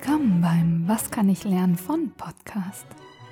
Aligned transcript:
Willkommen 0.00 0.40
beim 0.40 0.84
Was 0.86 1.10
kann 1.10 1.28
ich 1.28 1.42
lernen 1.42 1.76
von 1.76 2.12
Podcast. 2.12 2.86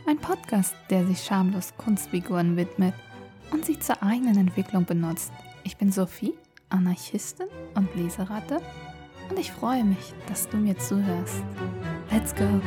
Ein 0.05 0.19
Podcast, 0.19 0.75
der 0.91 1.07
sich 1.07 1.21
schamlos 1.21 1.73
Kunstfiguren 1.77 2.57
widmet 2.57 2.93
und 3.53 3.65
sie 3.65 3.79
zur 3.79 4.03
eigenen 4.03 4.37
Entwicklung 4.37 4.85
benutzt. 4.85 5.33
Ich 5.63 5.77
bin 5.77 5.93
Sophie, 5.93 6.35
Anarchistin 6.69 7.47
und 7.77 7.95
Leseratte 7.95 8.61
und 9.31 9.39
ich 9.39 9.53
freue 9.53 9.85
mich, 9.85 10.13
dass 10.29 10.49
du 10.49 10.57
mir 10.57 10.77
zuhörst. 10.77 11.41
Let's 12.11 12.35
go! 12.35 12.61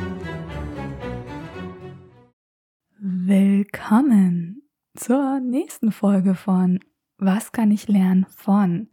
Willkommen 2.98 4.62
zur 4.94 5.40
nächsten 5.40 5.92
Folge 5.92 6.34
von 6.34 6.80
Was 7.18 7.52
kann 7.52 7.70
ich 7.70 7.86
lernen 7.86 8.24
von? 8.30 8.88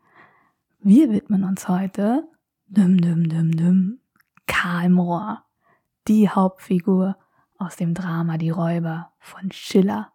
Wir 0.81 1.09
widmen 1.09 1.45
uns 1.45 1.69
heute 1.69 2.27
düm 2.67 2.99
düm 2.99 3.29
düm 3.29 3.51
düm 3.55 3.99
Karl 4.47 4.89
Mohr, 4.89 5.43
die 6.07 6.29
Hauptfigur 6.29 7.17
aus 7.57 7.75
dem 7.75 7.93
Drama 7.93 8.37
Die 8.37 8.49
Räuber 8.49 9.11
von 9.19 9.51
Schiller. 9.51 10.11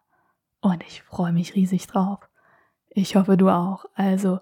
Und 0.61 0.83
ich 0.83 1.03
freue 1.03 1.31
mich 1.31 1.55
riesig 1.55 1.87
drauf. 1.87 2.29
Ich 2.89 3.15
hoffe, 3.15 3.37
du 3.37 3.49
auch. 3.49 3.85
Also, 3.95 4.39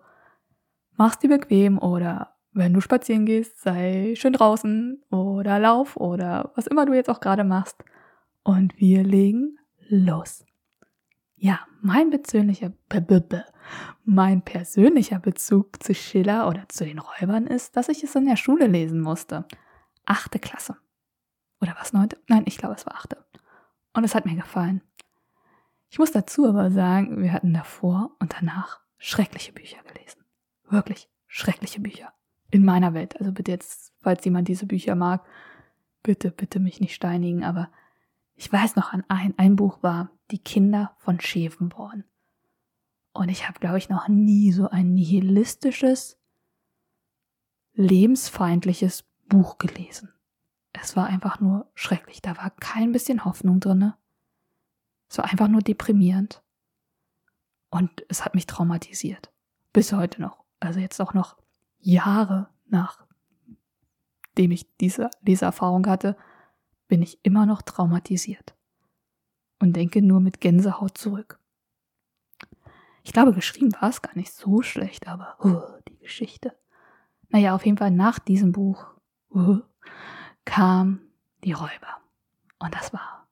mach's 0.97 1.19
dir 1.19 1.29
bequem 1.29 1.77
oder 1.77 2.35
wenn 2.53 2.73
du 2.73 2.81
spazieren 2.81 3.25
gehst, 3.25 3.61
sei 3.61 4.13
schön 4.15 4.33
draußen 4.33 5.01
oder 5.09 5.57
lauf 5.59 5.95
oder 5.97 6.51
was 6.55 6.67
immer 6.67 6.85
du 6.85 6.93
jetzt 6.93 7.09
auch 7.09 7.21
gerade 7.21 7.43
machst. 7.43 7.83
Und 8.43 8.77
wir 8.79 9.03
legen 9.03 9.57
los. 9.87 10.45
Ja, 11.35 11.59
mein 11.81 12.09
persönlicher, 12.09 12.71
mein 14.03 14.41
persönlicher 14.43 15.19
Bezug 15.19 15.81
zu 15.81 15.95
Schiller 15.95 16.47
oder 16.47 16.67
zu 16.69 16.85
den 16.85 16.99
Räubern 16.99 17.47
ist, 17.47 17.77
dass 17.77 17.89
ich 17.89 18.03
es 18.03 18.15
in 18.15 18.25
der 18.25 18.35
Schule 18.35 18.67
lesen 18.67 19.01
musste 19.01 19.45
achte 20.05 20.39
Klasse. 20.39 20.77
Oder 21.59 21.75
was, 21.79 21.93
neunte? 21.93 22.17
Nein, 22.27 22.43
ich 22.45 22.57
glaube, 22.57 22.75
es 22.75 22.85
war 22.85 22.95
achte. 22.95 23.23
Und 23.93 24.03
es 24.03 24.15
hat 24.15 24.25
mir 24.25 24.35
gefallen. 24.35 24.81
Ich 25.89 25.99
muss 25.99 26.11
dazu 26.11 26.47
aber 26.47 26.71
sagen, 26.71 27.21
wir 27.21 27.33
hatten 27.33 27.53
davor 27.53 28.15
und 28.19 28.33
danach 28.39 28.79
schreckliche 28.97 29.51
Bücher 29.51 29.81
gelesen. 29.83 30.23
Wirklich 30.69 31.09
schreckliche 31.27 31.81
Bücher. 31.81 32.13
In 32.49 32.65
meiner 32.65 32.93
Welt. 32.93 33.19
Also 33.19 33.31
bitte 33.31 33.51
jetzt, 33.51 33.93
falls 33.99 34.23
jemand 34.25 34.47
diese 34.47 34.65
Bücher 34.65 34.95
mag, 34.95 35.25
bitte, 36.03 36.31
bitte 36.31 36.59
mich 36.59 36.79
nicht 36.79 36.95
steinigen, 36.95 37.43
aber 37.43 37.69
ich 38.35 38.51
weiß 38.51 38.75
noch 38.75 38.91
an 38.91 39.03
ein, 39.07 39.33
ein 39.37 39.55
Buch 39.55 39.83
war 39.83 40.11
Die 40.31 40.39
Kinder 40.39 40.95
von 40.97 41.19
Schäfenborn. 41.19 42.05
Und 43.13 43.29
ich 43.29 43.47
habe, 43.47 43.59
glaube 43.59 43.77
ich, 43.77 43.89
noch 43.89 44.07
nie 44.07 44.51
so 44.51 44.69
ein 44.69 44.93
nihilistisches, 44.93 46.17
lebensfeindliches 47.73 49.03
Buch 49.31 49.57
gelesen. 49.57 50.09
Es 50.73 50.97
war 50.97 51.07
einfach 51.07 51.39
nur 51.39 51.71
schrecklich. 51.73 52.21
Da 52.21 52.35
war 52.37 52.51
kein 52.51 52.91
bisschen 52.91 53.23
Hoffnung 53.23 53.61
drinne. 53.61 53.95
Es 55.09 55.17
war 55.17 55.25
einfach 55.25 55.47
nur 55.47 55.61
deprimierend. 55.61 56.43
Und 57.69 58.05
es 58.09 58.25
hat 58.25 58.35
mich 58.35 58.45
traumatisiert. 58.45 59.31
Bis 59.71 59.93
heute 59.93 60.21
noch. 60.21 60.43
Also 60.59 60.79
jetzt 60.81 60.99
auch 60.99 61.13
noch 61.13 61.37
Jahre 61.79 62.49
nachdem 62.67 64.51
ich 64.51 64.75
diese 64.77 65.09
Leseerfahrung 65.21 65.87
hatte, 65.87 66.17
bin 66.87 67.01
ich 67.01 67.19
immer 67.23 67.45
noch 67.45 67.61
traumatisiert. 67.61 68.53
Und 69.59 69.77
denke 69.77 70.01
nur 70.01 70.19
mit 70.19 70.41
Gänsehaut 70.41 70.97
zurück. 70.97 71.39
Ich 73.03 73.13
glaube, 73.13 73.33
geschrieben 73.33 73.73
war 73.79 73.89
es 73.89 74.01
gar 74.01 74.15
nicht 74.15 74.33
so 74.33 74.61
schlecht, 74.61 75.07
aber 75.07 75.37
uh, 75.43 75.81
die 75.87 75.97
Geschichte. 75.99 76.53
Naja, 77.29 77.55
auf 77.55 77.65
jeden 77.65 77.77
Fall 77.77 77.91
nach 77.91 78.19
diesem 78.19 78.51
Buch 78.51 78.91
uh, 79.33 79.59
kam 80.45 81.01
die 81.43 81.53
Räuber. 81.53 81.97
Und 82.59 82.75
das 82.75 82.93
war, 82.93 83.27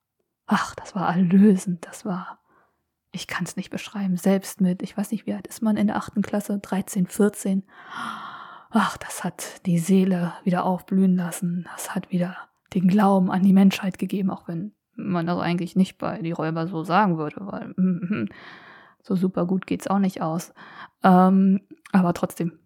ach, 0.47 0.75
das 0.75 0.95
war 0.95 1.16
erlösend, 1.16 1.85
das 1.85 2.06
war, 2.06 2.40
ich 3.12 3.28
kann 3.28 3.46
es 3.46 3.56
nicht 3.56 3.69
beschreiben, 3.69 4.18
selbst 4.18 4.62
mit, 4.62 4.81
ich 4.81 4.97
weiß 4.97 5.12
nicht, 5.12 5.25
wie 5.25 5.34
alt 5.34 5.47
ist 5.47 5.62
man 5.62 5.78
in 5.78 5.88
der 5.88 5.97
achten 5.97 6.22
Klasse, 6.22 6.59
13, 6.59 7.07
14. 7.07 7.63
Ach, 8.72 8.97
das 8.97 9.24
hat 9.24 9.66
die 9.66 9.79
Seele 9.79 10.34
wieder 10.44 10.66
aufblühen 10.66 11.16
lassen, 11.16 11.68
das 11.75 11.94
hat 11.96 12.12
wieder 12.12 12.35
den 12.74 12.88
Glauben 12.88 13.31
an 13.31 13.44
die 13.44 13.53
Menschheit 13.53 13.97
gegeben, 13.97 14.29
auch 14.29 14.47
wenn 14.47 14.74
man 14.95 15.25
das 15.25 15.40
eigentlich 15.40 15.75
nicht 15.75 15.97
bei 15.97 16.22
die 16.22 16.31
Räuber 16.31 16.68
so 16.68 16.84
sagen 16.84 17.18
würde, 17.18 17.38
weil 17.40 17.74
so 19.01 19.16
super 19.16 19.45
gut 19.45 19.66
geht's 19.66 19.88
auch 19.88 20.00
nicht 20.00 20.22
aus. 20.22 20.53
Ähm, 21.03 21.62
aber 21.91 22.13
trotzdem, 22.13 22.59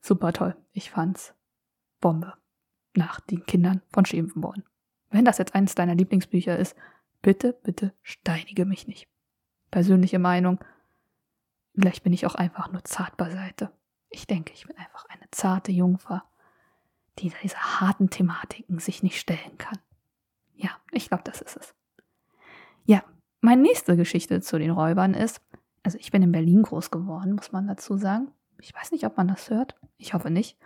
super 0.00 0.32
toll. 0.32 0.56
Ich 0.72 0.90
fand's 0.90 1.34
Bombe 2.00 2.34
nach 2.94 3.20
den 3.20 3.44
Kindern 3.46 3.82
von 3.90 4.04
Schevenborn. 4.04 4.64
Wenn 5.10 5.24
das 5.24 5.38
jetzt 5.38 5.54
eines 5.54 5.74
deiner 5.74 5.94
Lieblingsbücher 5.94 6.58
ist, 6.58 6.76
bitte, 7.20 7.52
bitte 7.52 7.92
steinige 8.02 8.64
mich 8.64 8.86
nicht. 8.86 9.08
Persönliche 9.70 10.18
Meinung, 10.18 10.58
vielleicht 11.74 12.02
bin 12.02 12.12
ich 12.12 12.26
auch 12.26 12.34
einfach 12.34 12.70
nur 12.72 12.84
zart 12.84 13.16
beiseite. 13.16 13.70
Ich 14.10 14.26
denke, 14.26 14.52
ich 14.52 14.66
bin 14.66 14.76
einfach 14.76 15.06
eine 15.06 15.30
zarte 15.30 15.72
Jungfer, 15.72 16.24
die 17.18 17.32
diese 17.42 17.56
harten 17.56 18.10
Thematiken 18.10 18.78
sich 18.78 19.02
nicht 19.02 19.18
stellen 19.18 19.58
kann. 19.58 19.78
Ja, 20.54 20.70
ich 20.90 21.08
glaube, 21.08 21.24
das 21.24 21.40
ist 21.40 21.56
es. 21.56 21.74
Ja, 22.84 23.02
meine 23.40 23.62
nächste 23.62 23.96
Geschichte 23.96 24.40
zu 24.40 24.58
den 24.58 24.70
Räubern 24.70 25.14
ist, 25.14 25.40
also 25.82 25.98
ich 25.98 26.10
bin 26.10 26.22
in 26.22 26.32
Berlin 26.32 26.62
groß 26.62 26.90
geworden, 26.90 27.34
muss 27.34 27.52
man 27.52 27.66
dazu 27.66 27.96
sagen. 27.96 28.30
Ich 28.60 28.74
weiß 28.74 28.92
nicht, 28.92 29.04
ob 29.04 29.16
man 29.16 29.28
das 29.28 29.50
hört. 29.50 29.74
Ich 29.98 30.14
hoffe 30.14 30.30
nicht. 30.30 30.56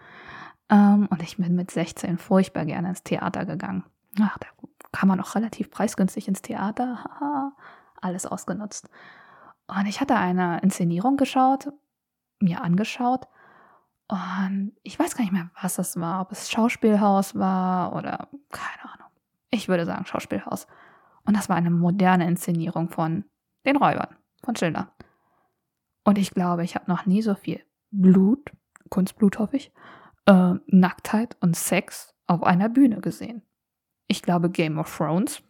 Ähm, 0.68 1.08
und 1.10 1.22
ich 1.22 1.36
bin 1.36 1.54
mit 1.54 1.70
16 1.70 2.18
furchtbar 2.18 2.64
gerne 2.64 2.88
ins 2.88 3.02
Theater 3.02 3.44
gegangen. 3.44 3.84
Ach, 4.20 4.38
da 4.38 4.46
kann 4.92 5.08
man 5.08 5.20
auch 5.20 5.34
relativ 5.34 5.70
preisgünstig 5.70 6.28
ins 6.28 6.42
Theater. 6.42 7.04
Haha, 7.04 7.52
alles 8.00 8.26
ausgenutzt. 8.26 8.88
Und 9.66 9.86
ich 9.86 10.00
hatte 10.00 10.16
eine 10.16 10.60
Inszenierung 10.60 11.16
geschaut, 11.16 11.72
mir 12.40 12.62
angeschaut. 12.62 13.26
Und 14.08 14.72
ich 14.82 14.98
weiß 14.98 15.16
gar 15.16 15.24
nicht 15.24 15.32
mehr, 15.32 15.50
was 15.60 15.78
es 15.78 15.98
war. 15.98 16.20
Ob 16.22 16.32
es 16.32 16.50
Schauspielhaus 16.50 17.34
war 17.34 17.94
oder 17.94 18.28
keine 18.50 18.92
Ahnung. 18.92 19.08
Ich 19.50 19.68
würde 19.68 19.84
sagen 19.84 20.06
Schauspielhaus. 20.06 20.66
Und 21.24 21.36
das 21.36 21.48
war 21.48 21.56
eine 21.56 21.70
moderne 21.70 22.26
Inszenierung 22.26 22.88
von 22.88 23.24
den 23.64 23.76
Räubern, 23.76 24.16
von 24.44 24.54
Schiller. 24.54 24.92
Und 26.04 26.18
ich 26.18 26.30
glaube, 26.30 26.62
ich 26.62 26.76
habe 26.76 26.88
noch 26.88 27.04
nie 27.04 27.20
so 27.20 27.34
viel 27.34 27.60
Blut, 27.90 28.52
Kunstblut 28.90 29.40
hoffe 29.40 29.56
ich, 29.56 29.72
äh, 30.26 30.54
Nacktheit 30.66 31.36
und 31.40 31.56
Sex 31.56 32.14
auf 32.26 32.42
einer 32.42 32.68
Bühne 32.68 33.00
gesehen. 33.00 33.42
Ich 34.08 34.22
glaube, 34.22 34.50
Game 34.50 34.78
of 34.78 34.94
Thrones 34.94 35.42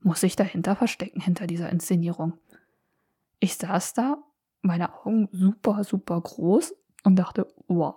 muss 0.00 0.20
sich 0.20 0.36
dahinter 0.36 0.76
verstecken, 0.76 1.20
hinter 1.20 1.46
dieser 1.46 1.70
Inszenierung. 1.70 2.38
Ich 3.38 3.56
saß 3.56 3.94
da, 3.94 4.22
meine 4.62 4.94
Augen 4.94 5.28
super, 5.32 5.84
super 5.84 6.20
groß 6.20 6.74
und 7.04 7.16
dachte, 7.16 7.46
wow, 7.66 7.96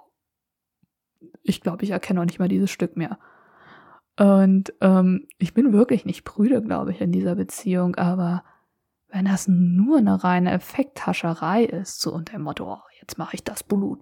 ich 1.42 1.62
glaube, 1.62 1.84
ich 1.84 1.92
erkenne 1.92 2.22
auch 2.22 2.26
nicht 2.26 2.40
mal 2.40 2.48
dieses 2.48 2.72
Stück 2.72 2.96
mehr. 2.98 3.20
Und 4.18 4.74
ähm, 4.82 5.28
ich 5.40 5.54
bin 5.54 5.74
wirklich 5.74 6.06
nicht 6.06 6.24
prüde, 6.24 6.62
glaube 6.62 6.92
ich, 6.92 7.02
in 7.02 7.12
dieser 7.12 7.36
Beziehung, 7.36 7.96
aber 7.96 8.44
wenn 9.10 9.26
das 9.26 9.48
nur 9.48 9.98
eine 9.98 10.24
reine 10.24 10.52
Effekthascherei 10.52 11.64
ist, 11.66 12.02
so 12.02 12.14
unter 12.14 12.34
dem 12.34 12.44
Motto, 12.44 12.74
oh, 12.74 12.82
jetzt 13.00 13.18
mache 13.18 13.36
ich 13.36 13.44
das 13.44 13.64
Blut, 13.64 14.00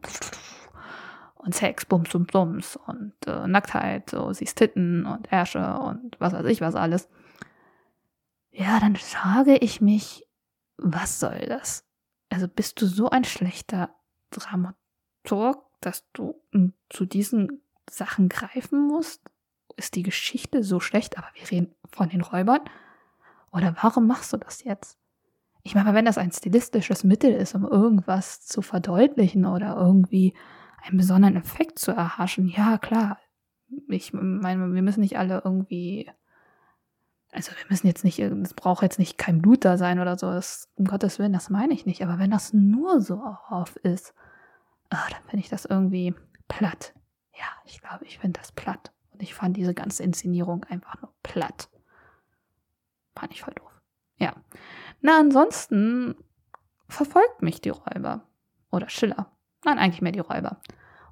und 1.44 1.56
Sex, 1.56 1.85
Bums, 1.85 2.09
Bums, 2.09 2.28
Bums 2.28 2.75
und 2.88 3.13
äh, 3.25 3.47
Nacktheit, 3.47 4.09
so 4.12 4.31
siehst 4.31 4.57
Titten 4.57 5.06
und 5.06 5.31
Ärsche 5.31 5.79
und 5.79 6.16
was 6.19 6.34
weiß 6.34 6.46
ich 6.46 6.62
was 6.62 6.75
alles. 6.75 7.09
Ja, 8.52 8.79
dann 8.79 8.96
frage 8.96 9.57
ich 9.57 9.81
mich, 9.81 10.28
was 10.78 11.19
soll 11.19 11.46
das? 11.47 11.85
Also 12.29 12.47
bist 12.47 12.81
du 12.81 12.85
so 12.85 13.09
ein 13.09 13.24
schlechter 13.24 13.90
Dramaturg, 14.29 15.63
dass 15.81 16.09
du 16.13 16.41
zu 16.90 17.06
diesen 17.06 17.61
Sachen 17.90 18.29
greifen 18.29 18.87
musst? 18.87 19.22
Ist 19.78 19.96
die 19.96 20.03
Geschichte 20.03 20.64
so 20.64 20.79
schlecht, 20.79 21.17
aber 21.17 21.28
wir 21.34 21.49
reden 21.49 21.73
von 21.91 22.09
den 22.09 22.22
Räubern? 22.22 22.61
Oder 23.52 23.76
warum 23.82 24.05
machst 24.05 24.32
du 24.34 24.37
das 24.37 24.64
jetzt? 24.64 24.97
Ich 25.64 25.76
meine, 25.76 25.94
wenn 25.94 26.05
das 26.05 26.17
ein 26.17 26.32
stilistisches 26.32 27.03
Mittel 27.03 27.34
ist, 27.34 27.55
um 27.55 27.66
irgendwas 27.66 28.46
zu 28.46 28.61
verdeutlichen 28.61 29.46
oder 29.46 29.76
irgendwie 29.76 30.34
einen 30.84 30.98
besonderen 30.98 31.36
Effekt 31.36 31.80
zu 31.80 31.92
erhaschen. 31.92 32.48
Ja, 32.48 32.78
klar. 32.78 33.20
Ich 33.88 34.14
meine, 34.14 34.74
wir 34.74 34.82
müssen 34.82 35.02
nicht 35.02 35.18
alle 35.18 35.42
irgendwie. 35.44 36.10
Also 37.32 37.52
wir 37.52 37.66
müssen 37.70 37.88
jetzt 37.88 38.04
nicht, 38.04 38.20
es 38.20 38.54
braucht 38.54 38.84
jetzt 38.84 39.00
nicht 39.00 39.18
kein 39.18 39.42
Blut 39.42 39.64
da 39.64 39.78
sein 39.78 40.00
oder 40.00 40.18
so, 40.18 40.30
das, 40.32 40.70
um 40.76 40.84
Gottes 40.84 41.18
Willen, 41.18 41.32
das 41.32 41.50
meine 41.50 41.74
ich 41.74 41.86
nicht. 41.86 42.04
Aber 42.04 42.20
wenn 42.20 42.30
das 42.30 42.52
nur 42.52 43.00
so 43.00 43.24
auf 43.48 43.78
ist, 43.78 44.14
oh, 44.94 45.10
dann 45.10 45.24
finde 45.24 45.40
ich 45.40 45.50
das 45.50 45.64
irgendwie 45.64 46.14
platt. 46.50 46.94
Ja, 47.34 47.46
ich 47.64 47.80
glaube, 47.80 48.04
ich 48.04 48.20
finde 48.20 48.38
das 48.40 48.52
platt. 48.52 48.92
Und 49.14 49.24
ich 49.24 49.34
fand 49.34 49.56
diese 49.56 49.74
ganze 49.74 50.04
Inszenierung 50.04 50.66
einfach 50.66 51.02
nur 51.02 51.14
platt. 51.24 51.70
Fand 53.16 53.32
ich 53.32 53.42
voll 53.42 53.54
doof. 53.54 53.82
Ja. 54.18 54.36
Na, 55.00 55.18
ansonsten 55.18 56.16
verfolgt 56.90 57.42
mich 57.42 57.62
die 57.62 57.70
Räuber. 57.70 58.28
Oder 58.72 58.90
Schiller. 58.90 59.32
Nein, 59.66 59.78
eigentlich 59.78 60.02
mehr 60.02 60.11
die 60.11 60.19
Räuber. 60.19 60.58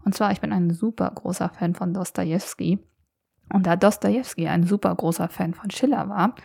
Und 0.03 0.15
zwar, 0.15 0.31
ich 0.31 0.41
bin 0.41 0.53
ein 0.53 0.71
super 0.71 1.11
großer 1.13 1.49
Fan 1.49 1.75
von 1.75 1.93
Dostoevsky. 1.93 2.79
Und 3.51 3.65
da 3.65 3.75
Dostoevsky 3.75 4.47
ein 4.47 4.63
super 4.63 4.93
großer 4.95 5.27
Fan 5.27 5.53
von 5.53 5.71
Schiller 5.71 6.07
war 6.09 6.35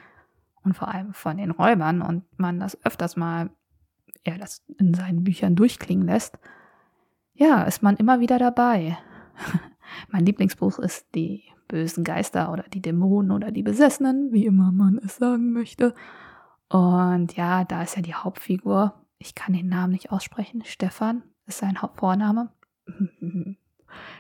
und 0.65 0.75
vor 0.75 0.89
allem 0.89 1.13
von 1.13 1.37
den 1.37 1.51
Räubern 1.51 2.03
und 2.03 2.25
man 2.39 2.61
das 2.61 2.83
öfters 2.85 3.17
mal, 3.17 3.51
er 4.25 4.39
das 4.39 4.65
in 4.79 4.95
seinen 4.95 5.23
Büchern 5.23 5.55
durchklingen 5.55 6.07
lässt, 6.07 6.39
ja, 7.35 7.63
ist 7.63 7.83
man 7.83 7.97
immer 7.97 8.21
wieder 8.21 8.39
dabei. 8.39 8.97
mein 10.09 10.25
Lieblingsbuch 10.25 10.79
ist 10.79 11.07
Die 11.15 11.45
bösen 11.69 12.05
Geister 12.05 12.53
oder 12.53 12.65
die 12.65 12.81
Dämonen 12.81 13.33
oder 13.33 13.51
die 13.51 13.63
Besessenen, 13.63 14.33
wie 14.33 14.47
immer 14.47 14.73
man 14.73 14.99
es 14.99 15.17
sagen 15.17 15.53
möchte. 15.53 15.95
Und 16.69 17.37
ja, 17.37 17.65
da 17.65 17.83
ist 17.83 17.97
ja 17.97 18.03
die 18.03 18.15
Hauptfigur, 18.15 18.95
ich 19.19 19.35
kann 19.35 19.55
den 19.55 19.69
Namen 19.69 19.93
nicht 19.93 20.11
aussprechen, 20.11 20.63
Stefan 20.65 21.23
ist 21.47 21.59
sein 21.59 21.79
Vorname. 21.95 22.51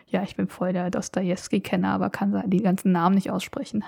ja, 0.07 0.23
ich 0.23 0.37
bin 0.37 0.49
voll 0.49 0.73
der 0.73 0.91
Dostoevsky-Kenner, 0.91 1.93
aber 1.93 2.11
kann 2.11 2.51
die 2.51 2.63
ganzen 2.63 2.93
Namen 2.93 3.15
nicht 3.15 3.31
aussprechen. 3.31 3.85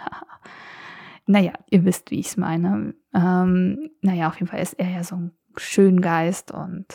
naja, 1.26 1.52
ihr 1.70 1.84
wisst, 1.84 2.10
wie 2.10 2.20
ich 2.20 2.28
es 2.28 2.36
meine. 2.36 2.94
Ähm, 3.14 3.90
naja, 4.00 4.28
auf 4.28 4.34
jeden 4.36 4.48
Fall 4.48 4.60
ist 4.60 4.74
er 4.74 4.90
ja 4.90 5.04
so 5.04 5.16
ein 5.16 5.32
Schöngeist 5.56 6.52
und 6.52 6.86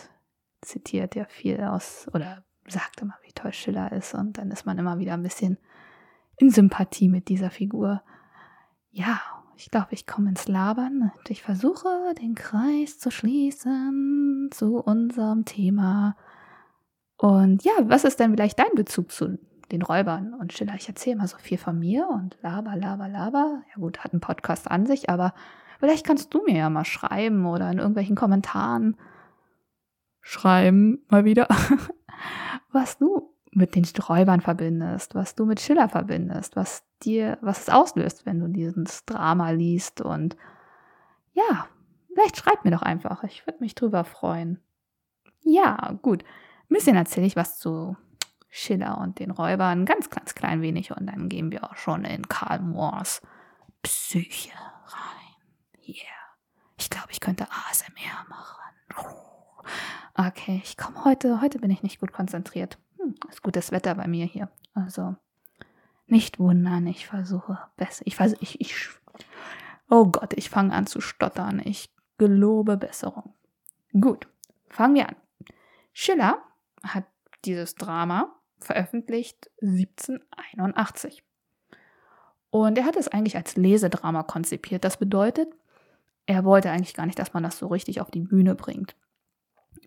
zitiert 0.61 1.15
ja 1.15 1.25
viel 1.25 1.61
aus 1.61 2.07
oder 2.13 2.43
sagt 2.67 3.01
immer, 3.01 3.15
wie 3.23 3.31
toll 3.33 3.53
Schiller 3.53 3.91
ist 3.91 4.13
und 4.13 4.37
dann 4.37 4.51
ist 4.51 4.65
man 4.65 4.77
immer 4.77 4.99
wieder 4.99 5.13
ein 5.13 5.23
bisschen 5.23 5.57
in 6.37 6.51
Sympathie 6.51 7.09
mit 7.09 7.27
dieser 7.27 7.49
Figur. 7.49 8.03
Ja, 8.91 9.21
ich 9.57 9.71
glaube, 9.71 9.89
ich 9.91 10.07
komme 10.07 10.29
ins 10.29 10.47
Labern 10.47 11.11
und 11.17 11.29
ich 11.29 11.43
versuche, 11.43 11.87
den 12.21 12.35
Kreis 12.35 12.99
zu 12.99 13.11
schließen 13.11 14.49
zu 14.51 14.77
unserem 14.77 15.45
Thema. 15.45 16.15
Und 17.17 17.63
ja, 17.63 17.73
was 17.83 18.03
ist 18.03 18.19
denn 18.19 18.31
vielleicht 18.31 18.59
dein 18.59 18.73
Bezug 18.75 19.11
zu 19.11 19.37
den 19.71 19.81
Räubern 19.81 20.33
und 20.33 20.53
Schiller? 20.53 20.75
Ich 20.75 20.87
erzähle 20.87 21.17
mal 21.17 21.27
so 21.27 21.37
viel 21.37 21.57
von 21.57 21.77
mir 21.77 22.07
und 22.09 22.37
laber, 22.41 22.75
laber, 22.75 23.07
laber. 23.07 23.63
Ja 23.69 23.75
gut, 23.75 23.99
hat 23.99 24.13
einen 24.13 24.21
Podcast 24.21 24.69
an 24.69 24.85
sich, 24.85 25.09
aber 25.09 25.33
vielleicht 25.79 26.05
kannst 26.05 26.33
du 26.33 26.43
mir 26.43 26.57
ja 26.57 26.69
mal 26.69 26.85
schreiben 26.85 27.45
oder 27.45 27.71
in 27.71 27.77
irgendwelchen 27.77 28.15
Kommentaren 28.15 28.97
schreiben, 30.21 31.03
mal 31.09 31.25
wieder, 31.25 31.47
was 32.71 32.97
du 32.97 33.30
mit 33.51 33.75
den 33.75 33.85
Räubern 34.07 34.41
verbindest, 34.41 35.13
was 35.13 35.35
du 35.35 35.45
mit 35.45 35.59
Schiller 35.59 35.89
verbindest, 35.89 36.55
was 36.55 36.83
dir, 37.03 37.37
was 37.41 37.61
es 37.61 37.69
auslöst, 37.69 38.25
wenn 38.25 38.39
du 38.39 38.47
dieses 38.47 39.05
Drama 39.05 39.51
liest 39.51 40.01
und 40.01 40.37
ja, 41.33 41.67
vielleicht 42.13 42.37
schreib 42.37 42.63
mir 42.63 42.71
doch 42.71 42.81
einfach. 42.81 43.23
Ich 43.23 43.45
würde 43.45 43.59
mich 43.59 43.75
drüber 43.75 44.03
freuen. 44.03 44.59
Ja, 45.43 45.97
gut. 46.01 46.23
Ein 46.23 46.75
bisschen 46.75 46.95
erzähle 46.95 47.27
ich 47.27 47.35
was 47.35 47.57
zu 47.57 47.97
Schiller 48.49 48.97
und 48.99 49.19
den 49.19 49.31
Räubern, 49.31 49.85
ganz, 49.85 50.09
ganz 50.09 50.35
klein 50.35 50.61
wenig 50.61 50.91
und 50.91 51.07
dann 51.07 51.29
gehen 51.29 51.51
wir 51.51 51.63
auch 51.63 51.77
schon 51.77 52.05
in 52.05 52.27
Karl 52.27 52.59
Moors 52.59 53.21
Psyche 53.81 54.51
rein. 54.85 55.87
Yeah. 55.87 55.95
Ich 56.77 56.89
glaube, 56.89 57.07
ich 57.11 57.19
könnte 57.19 57.47
ASMR 57.49 58.25
machen. 58.29 58.61
Okay, 60.15 60.61
ich 60.63 60.77
komme 60.77 61.05
heute, 61.05 61.41
heute 61.41 61.59
bin 61.59 61.71
ich 61.71 61.83
nicht 61.83 61.99
gut 61.99 62.11
konzentriert. 62.11 62.77
Hm, 63.01 63.15
ist 63.29 63.41
gutes 63.41 63.71
Wetter 63.71 63.95
bei 63.95 64.07
mir 64.07 64.25
hier. 64.25 64.49
Also 64.73 65.15
nicht 66.07 66.39
wundern, 66.39 66.87
ich 66.87 67.07
versuche 67.07 67.57
besser. 67.77 68.03
Ich 68.05 68.15
versuche, 68.15 68.41
ich, 68.41 68.59
ich, 68.61 68.89
oh 69.89 70.05
Gott, 70.05 70.33
ich 70.33 70.49
fange 70.49 70.73
an 70.73 70.87
zu 70.87 71.01
stottern. 71.01 71.61
Ich 71.63 71.93
gelobe 72.17 72.77
Besserung. 72.77 73.33
Gut, 73.99 74.27
fangen 74.69 74.95
wir 74.95 75.09
an. 75.09 75.15
Schiller 75.93 76.41
hat 76.83 77.05
dieses 77.45 77.75
Drama 77.75 78.35
veröffentlicht 78.59 79.49
1781. 79.61 81.23
Und 82.49 82.77
er 82.77 82.85
hat 82.85 82.97
es 82.97 83.07
eigentlich 83.07 83.37
als 83.37 83.55
Lesedrama 83.55 84.23
konzipiert. 84.23 84.83
Das 84.83 84.97
bedeutet, 84.97 85.53
er 86.25 86.43
wollte 86.43 86.69
eigentlich 86.69 86.93
gar 86.93 87.05
nicht, 87.05 87.17
dass 87.17 87.33
man 87.33 87.43
das 87.43 87.57
so 87.57 87.67
richtig 87.67 88.01
auf 88.01 88.11
die 88.11 88.19
Bühne 88.19 88.55
bringt 88.55 88.95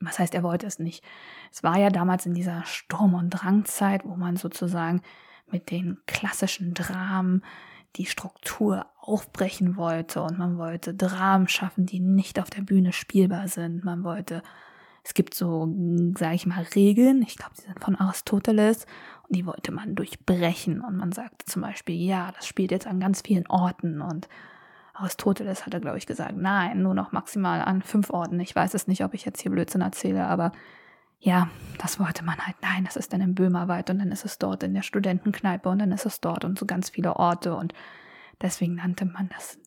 was 0.01 0.19
heißt, 0.19 0.35
er 0.35 0.43
wollte 0.43 0.67
es 0.67 0.79
nicht. 0.79 1.05
Es 1.53 1.63
war 1.63 1.79
ja 1.79 1.91
damals 1.91 2.27
in 2.27 2.35
dieser 2.35 2.65
Sturm- 2.65 3.15
und 3.15 3.31
Drangzeit, 3.31 4.05
wo 4.05 4.17
man 4.17 4.37
sozusagen 4.37 5.03
mit 5.51 5.71
den 5.71 5.99
klassischen 6.07 6.75
Dramen 6.75 7.43
die 7.97 8.07
Struktur 8.07 8.87
aufbrechen 9.01 9.77
wollte 9.77 10.23
und 10.23 10.39
man 10.39 10.59
wollte 10.59 10.95
Dramen 10.95 11.49
schaffen, 11.49 11.87
die 11.87 12.01
nicht 12.01 12.41
auf 12.41 12.51
der 12.51 12.63
Bühne 12.63 12.93
spielbar 12.93 13.47
sind. 13.49 13.85
Man 13.85 14.03
wollte, 14.03 14.43
es 15.05 15.15
gibt 15.15 15.35
so, 15.35 15.73
sage 16.19 16.35
ich 16.35 16.47
mal, 16.47 16.67
Regeln, 16.75 17.23
ich 17.23 17.37
glaube, 17.37 17.55
die 17.57 17.63
sind 17.63 17.81
von 17.81 17.95
Aristoteles 17.95 18.87
und 19.29 19.37
die 19.37 19.47
wollte 19.47 19.71
man 19.71 19.95
durchbrechen 19.95 20.81
und 20.81 20.97
man 20.97 21.13
sagte 21.13 21.45
zum 21.47 21.63
Beispiel, 21.63 21.95
ja, 21.95 22.33
das 22.33 22.47
spielt 22.47 22.73
jetzt 22.73 22.87
an 22.87 22.99
ganz 22.99 23.23
vielen 23.25 23.47
Orten 23.47 24.01
und 24.01 24.29
Aristoteles 24.95 25.67
hatte, 25.67 25.81
glaube 25.81 25.99
ich, 25.99 26.07
gesagt, 26.07 26.37
nein, 26.37 26.83
nur 26.83 26.95
noch 26.95 27.13
maximal 27.13 27.61
an 27.61 27.83
fünf 27.83 28.11
Orten. 28.11 28.39
Ich 28.41 28.55
weiß 28.55 28.75
es 28.75 28.87
nicht, 28.87 29.05
ob 29.05 29.13
ich 29.13 29.25
jetzt 29.25 29.41
hier 29.41 29.51
Blödsinn 29.51 29.81
erzähle, 29.81 30.27
aber 30.27 30.53
ja, 31.19 31.49
das 31.79 31.99
wollte 31.99 32.25
man 32.25 32.39
halt. 32.39 32.57
Nein, 32.63 32.85
das 32.85 32.97
ist 32.97 33.13
dann 33.13 33.21
im 33.21 33.35
Böhmerwald 33.35 33.91
und 33.91 33.99
dann 33.99 34.13
ist 34.13 34.25
es 34.25 34.39
dort 34.39 34.63
in 34.63 34.75
der 34.75 34.83
Studentenkneipe 34.83 35.69
und 35.69 35.79
dann 35.79 35.91
ist 35.91 36.07
es 36.07 36.21
dort 36.21 36.45
und 36.45 36.59
so 36.59 36.67
ganz 36.67 36.91
viele 36.91 37.17
Orte 37.17 37.57
und 37.57 37.73
deswegen 38.41 38.77
nannte 38.77 39.05
man 39.05 39.29
das 39.31 39.59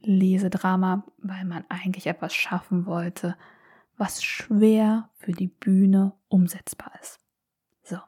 Lesedrama, 0.00 1.04
weil 1.18 1.44
man 1.44 1.64
eigentlich 1.68 2.06
etwas 2.06 2.34
schaffen 2.34 2.86
wollte, 2.86 3.36
was 3.96 4.24
schwer 4.24 5.10
für 5.14 5.32
die 5.32 5.48
Bühne 5.48 6.12
umsetzbar 6.28 6.92
ist. 7.00 7.20
So. 7.84 7.98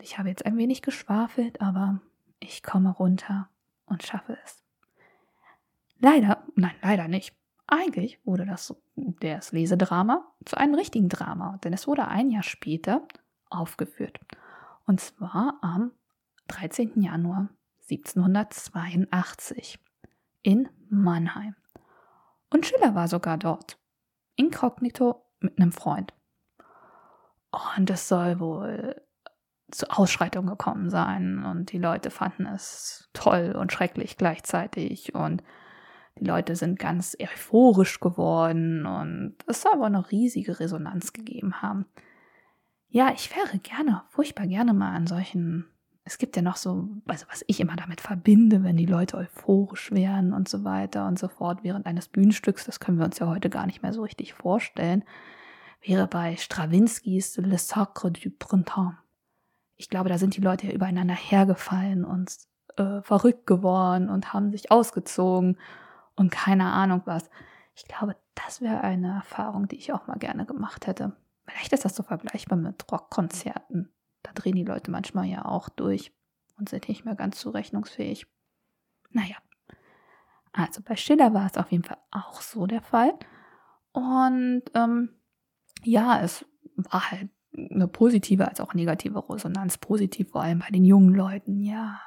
Ich 0.00 0.18
habe 0.18 0.28
jetzt 0.28 0.46
ein 0.46 0.56
wenig 0.56 0.82
geschwafelt, 0.82 1.60
aber 1.60 2.00
ich 2.38 2.62
komme 2.62 2.90
runter 2.90 3.48
und 3.86 4.04
schaffe 4.04 4.38
es. 4.44 4.62
Leider, 6.00 6.44
nein, 6.54 6.74
leider 6.82 7.08
nicht. 7.08 7.34
Eigentlich 7.66 8.18
wurde 8.24 8.46
das, 8.46 8.74
das 8.96 9.52
Lesedrama 9.52 10.32
zu 10.44 10.56
einem 10.56 10.74
richtigen 10.74 11.08
Drama, 11.08 11.58
denn 11.62 11.72
es 11.72 11.86
wurde 11.86 12.08
ein 12.08 12.30
Jahr 12.30 12.42
später 12.42 13.06
aufgeführt. 13.50 14.18
Und 14.86 15.00
zwar 15.00 15.58
am 15.60 15.92
13. 16.46 17.02
Januar 17.02 17.50
1782 17.90 19.78
in 20.42 20.68
Mannheim. 20.88 21.54
Und 22.50 22.64
Schiller 22.64 22.94
war 22.94 23.08
sogar 23.08 23.36
dort, 23.36 23.78
inkognito 24.36 25.26
mit 25.40 25.58
einem 25.58 25.72
Freund. 25.72 26.14
Und 27.76 27.90
es 27.90 28.08
soll 28.08 28.40
wohl 28.40 29.02
zu 29.70 29.90
Ausschreitungen 29.90 30.48
gekommen 30.48 30.88
sein 30.88 31.44
und 31.44 31.72
die 31.72 31.78
Leute 31.78 32.10
fanden 32.10 32.46
es 32.46 33.10
toll 33.12 33.54
und 33.58 33.72
schrecklich 33.72 34.16
gleichzeitig 34.16 35.14
und 35.14 35.42
die 36.18 36.24
Leute 36.24 36.56
sind 36.56 36.78
ganz 36.78 37.16
euphorisch 37.20 38.00
geworden 38.00 38.86
und 38.86 39.34
es 39.46 39.62
soll 39.62 39.72
aber 39.72 39.86
eine 39.86 40.10
riesige 40.10 40.60
Resonanz 40.60 41.12
gegeben 41.12 41.62
haben. 41.62 41.86
Ja, 42.88 43.12
ich 43.12 43.34
wäre 43.36 43.58
gerne, 43.58 44.02
furchtbar 44.08 44.46
gerne 44.46 44.72
mal 44.72 44.94
an 44.94 45.06
solchen. 45.06 45.66
Es 46.04 46.16
gibt 46.16 46.36
ja 46.36 46.42
noch 46.42 46.56
so, 46.56 46.88
also 47.06 47.26
was 47.30 47.44
ich 47.46 47.60
immer 47.60 47.76
damit 47.76 48.00
verbinde, 48.00 48.64
wenn 48.64 48.78
die 48.78 48.86
Leute 48.86 49.18
euphorisch 49.18 49.92
wären 49.92 50.32
und 50.32 50.48
so 50.48 50.64
weiter 50.64 51.06
und 51.06 51.18
so 51.18 51.28
fort 51.28 51.62
während 51.62 51.84
eines 51.84 52.08
Bühnenstücks, 52.08 52.64
das 52.64 52.80
können 52.80 52.98
wir 52.98 53.04
uns 53.04 53.18
ja 53.18 53.26
heute 53.26 53.50
gar 53.50 53.66
nicht 53.66 53.82
mehr 53.82 53.92
so 53.92 54.02
richtig 54.02 54.32
vorstellen, 54.32 55.04
wäre 55.82 56.06
bei 56.06 56.36
Strawinskys 56.36 57.36
Le 57.36 57.58
Sacre 57.58 58.10
du 58.10 58.30
Printemps. 58.30 58.96
Ich 59.76 59.90
glaube, 59.90 60.08
da 60.08 60.18
sind 60.18 60.36
die 60.36 60.40
Leute 60.40 60.66
ja 60.66 60.72
übereinander 60.72 61.14
hergefallen 61.14 62.04
und 62.04 62.34
äh, 62.78 63.02
verrückt 63.02 63.46
geworden 63.46 64.08
und 64.08 64.32
haben 64.32 64.50
sich 64.50 64.70
ausgezogen 64.70 65.58
und 66.18 66.30
keine 66.30 66.72
Ahnung 66.72 67.02
was. 67.04 67.30
Ich 67.74 67.84
glaube, 67.84 68.16
das 68.34 68.60
wäre 68.60 68.80
eine 68.80 69.14
Erfahrung, 69.14 69.68
die 69.68 69.76
ich 69.76 69.92
auch 69.92 70.06
mal 70.06 70.18
gerne 70.18 70.46
gemacht 70.46 70.86
hätte. 70.86 71.16
Vielleicht 71.46 71.72
ist 71.72 71.84
das 71.84 71.94
so 71.94 72.02
vergleichbar 72.02 72.58
mit 72.58 72.90
Rockkonzerten. 72.90 73.92
Da 74.22 74.32
drehen 74.32 74.56
die 74.56 74.64
Leute 74.64 74.90
manchmal 74.90 75.26
ja 75.26 75.44
auch 75.44 75.68
durch 75.68 76.12
und 76.58 76.68
sind 76.68 76.88
nicht 76.88 77.04
mehr 77.04 77.14
ganz 77.14 77.38
zurechnungsfähig. 77.38 78.26
Naja. 79.10 79.36
Also 80.52 80.82
bei 80.82 80.96
Schiller 80.96 81.32
war 81.34 81.46
es 81.46 81.56
auf 81.56 81.70
jeden 81.70 81.84
Fall 81.84 81.98
auch 82.10 82.40
so 82.40 82.66
der 82.66 82.82
Fall. 82.82 83.14
Und 83.92 84.62
ähm, 84.74 85.10
ja, 85.84 86.20
es 86.20 86.44
war 86.76 87.10
halt 87.10 87.30
eine 87.56 87.88
positive 87.88 88.46
als 88.46 88.60
auch 88.60 88.74
negative 88.74 89.28
Resonanz. 89.28 89.78
Positiv 89.78 90.30
vor 90.30 90.42
allem 90.42 90.58
bei 90.58 90.70
den 90.70 90.84
jungen 90.84 91.14
Leuten. 91.14 91.62
Ja, 91.62 92.00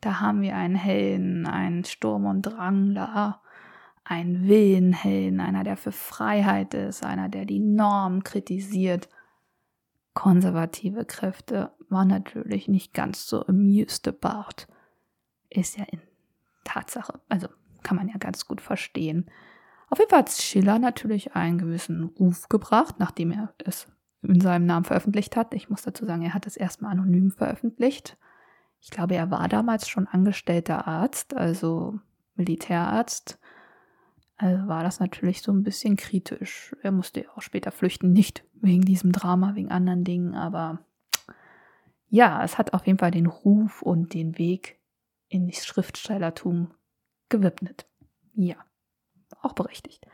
da 0.00 0.20
haben 0.20 0.42
wir 0.42 0.54
einen 0.56 0.76
Helden, 0.76 1.46
einen 1.46 1.84
Sturm- 1.84 2.26
und 2.26 2.42
Drangler, 2.42 3.40
einen 4.04 4.48
Willenhelden, 4.48 5.40
einer, 5.40 5.64
der 5.64 5.76
für 5.76 5.92
Freiheit 5.92 6.72
ist, 6.74 7.04
einer, 7.04 7.28
der 7.28 7.44
die 7.44 7.60
Norm 7.60 8.22
kritisiert. 8.22 9.08
Konservative 10.14 11.04
Kräfte 11.04 11.72
waren 11.88 12.08
natürlich 12.08 12.68
nicht 12.68 12.94
ganz 12.94 13.26
so 13.26 13.44
amused 13.46 14.08
about. 14.08 14.66
Ist 15.50 15.76
ja 15.76 15.84
in 15.84 16.00
Tatsache, 16.64 17.20
also 17.28 17.48
kann 17.82 17.96
man 17.96 18.08
ja 18.08 18.16
ganz 18.18 18.46
gut 18.46 18.60
verstehen. 18.60 19.30
Auf 19.90 19.98
jeden 19.98 20.10
Fall 20.10 20.20
hat 20.20 20.30
Schiller 20.30 20.78
natürlich 20.78 21.34
einen 21.34 21.58
gewissen 21.58 22.04
Ruf 22.04 22.48
gebracht, 22.48 22.96
nachdem 22.98 23.32
er 23.32 23.54
es 23.64 23.88
in 24.22 24.40
seinem 24.40 24.66
Namen 24.66 24.84
veröffentlicht 24.84 25.36
hat. 25.36 25.54
Ich 25.54 25.70
muss 25.70 25.82
dazu 25.82 26.04
sagen, 26.04 26.22
er 26.22 26.34
hat 26.34 26.46
es 26.46 26.56
erstmal 26.56 26.92
anonym 26.92 27.30
veröffentlicht 27.30 28.16
Ich 28.80 28.90
glaube, 28.90 29.16
er 29.16 29.30
war 29.30 29.48
damals 29.48 29.88
schon 29.88 30.06
angestellter 30.06 30.86
Arzt, 30.86 31.34
also 31.34 31.98
Militärarzt. 32.36 33.38
Also 34.36 34.68
war 34.68 34.84
das 34.84 35.00
natürlich 35.00 35.42
so 35.42 35.52
ein 35.52 35.64
bisschen 35.64 35.96
kritisch. 35.96 36.74
Er 36.82 36.92
musste 36.92 37.22
ja 37.22 37.28
auch 37.34 37.42
später 37.42 37.72
flüchten, 37.72 38.12
nicht 38.12 38.44
wegen 38.54 38.82
diesem 38.82 39.10
Drama, 39.10 39.56
wegen 39.56 39.70
anderen 39.70 40.04
Dingen, 40.04 40.34
aber 40.34 40.78
ja, 42.10 42.42
es 42.42 42.56
hat 42.56 42.72
auf 42.72 42.86
jeden 42.86 42.98
Fall 42.98 43.10
den 43.10 43.26
Ruf 43.26 43.82
und 43.82 44.14
den 44.14 44.38
Weg 44.38 44.78
in 45.28 45.46
das 45.46 45.66
Schriftstellertum 45.66 46.72
gewidmet. 47.28 47.86
Ja, 48.34 48.56
auch 49.42 49.52
berechtigt. 49.52 50.06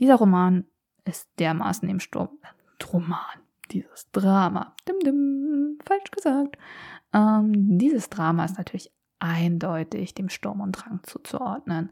Dieser 0.00 0.16
Roman 0.16 0.64
ist 1.04 1.28
dermaßen 1.38 1.88
im 1.88 2.00
Sturm. 2.00 2.38
Roman, 2.92 3.18
dieses 3.70 4.10
Drama. 4.12 4.74
Dim, 4.88 5.00
dim, 5.00 5.78
falsch 5.84 6.10
gesagt. 6.10 6.56
Ähm, 7.12 7.78
dieses 7.78 8.08
Drama 8.10 8.44
ist 8.44 8.58
natürlich 8.58 8.92
eindeutig 9.18 10.14
dem 10.14 10.28
Sturm 10.28 10.60
und 10.60 10.72
Drang 10.72 11.00
zuzuordnen. 11.02 11.90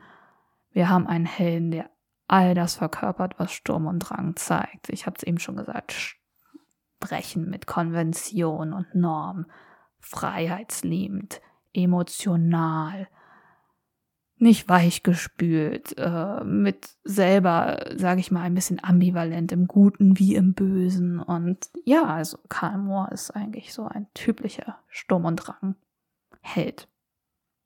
Wir 0.71 0.88
haben 0.88 1.06
einen 1.06 1.26
Helden, 1.26 1.71
der 1.71 1.90
all 2.26 2.54
das 2.54 2.76
verkörpert, 2.76 3.38
was 3.38 3.52
Sturm 3.52 3.87
und 3.87 4.00
Drang 4.00 4.37
zeigt. 4.37 4.88
Ich 4.88 5.06
habe 5.06 5.16
es 5.16 5.23
eben 5.23 5.38
schon 5.38 5.56
gesagt, 5.56 6.16
Brechen 7.00 7.50
mit 7.50 7.66
Konvention 7.66 8.73
und 8.73 8.94
Norm, 8.94 9.47
freiheitsliebend, 10.00 11.40
emotional, 11.73 13.09
nicht 14.37 14.69
weichgespült, 14.69 15.97
äh, 15.97 16.43
mit 16.45 16.88
selber, 17.05 17.87
sage 17.97 18.21
ich 18.21 18.31
mal, 18.31 18.43
ein 18.43 18.55
bisschen 18.55 18.83
ambivalent 18.83 19.53
im 19.53 19.67
Guten 19.67 20.19
wie 20.19 20.35
im 20.35 20.55
Bösen. 20.55 21.21
Und 21.21 21.71
ja, 21.85 22.05
also 22.05 22.38
Karl 22.49 22.79
Mohr 22.79 23.12
ist 23.12 23.31
eigentlich 23.31 23.73
so 23.73 23.87
ein 23.87 24.07
typischer 24.14 24.79
Sturm 24.88 25.25
und 25.25 25.37
Drang 25.37 25.76
Held, 26.41 26.88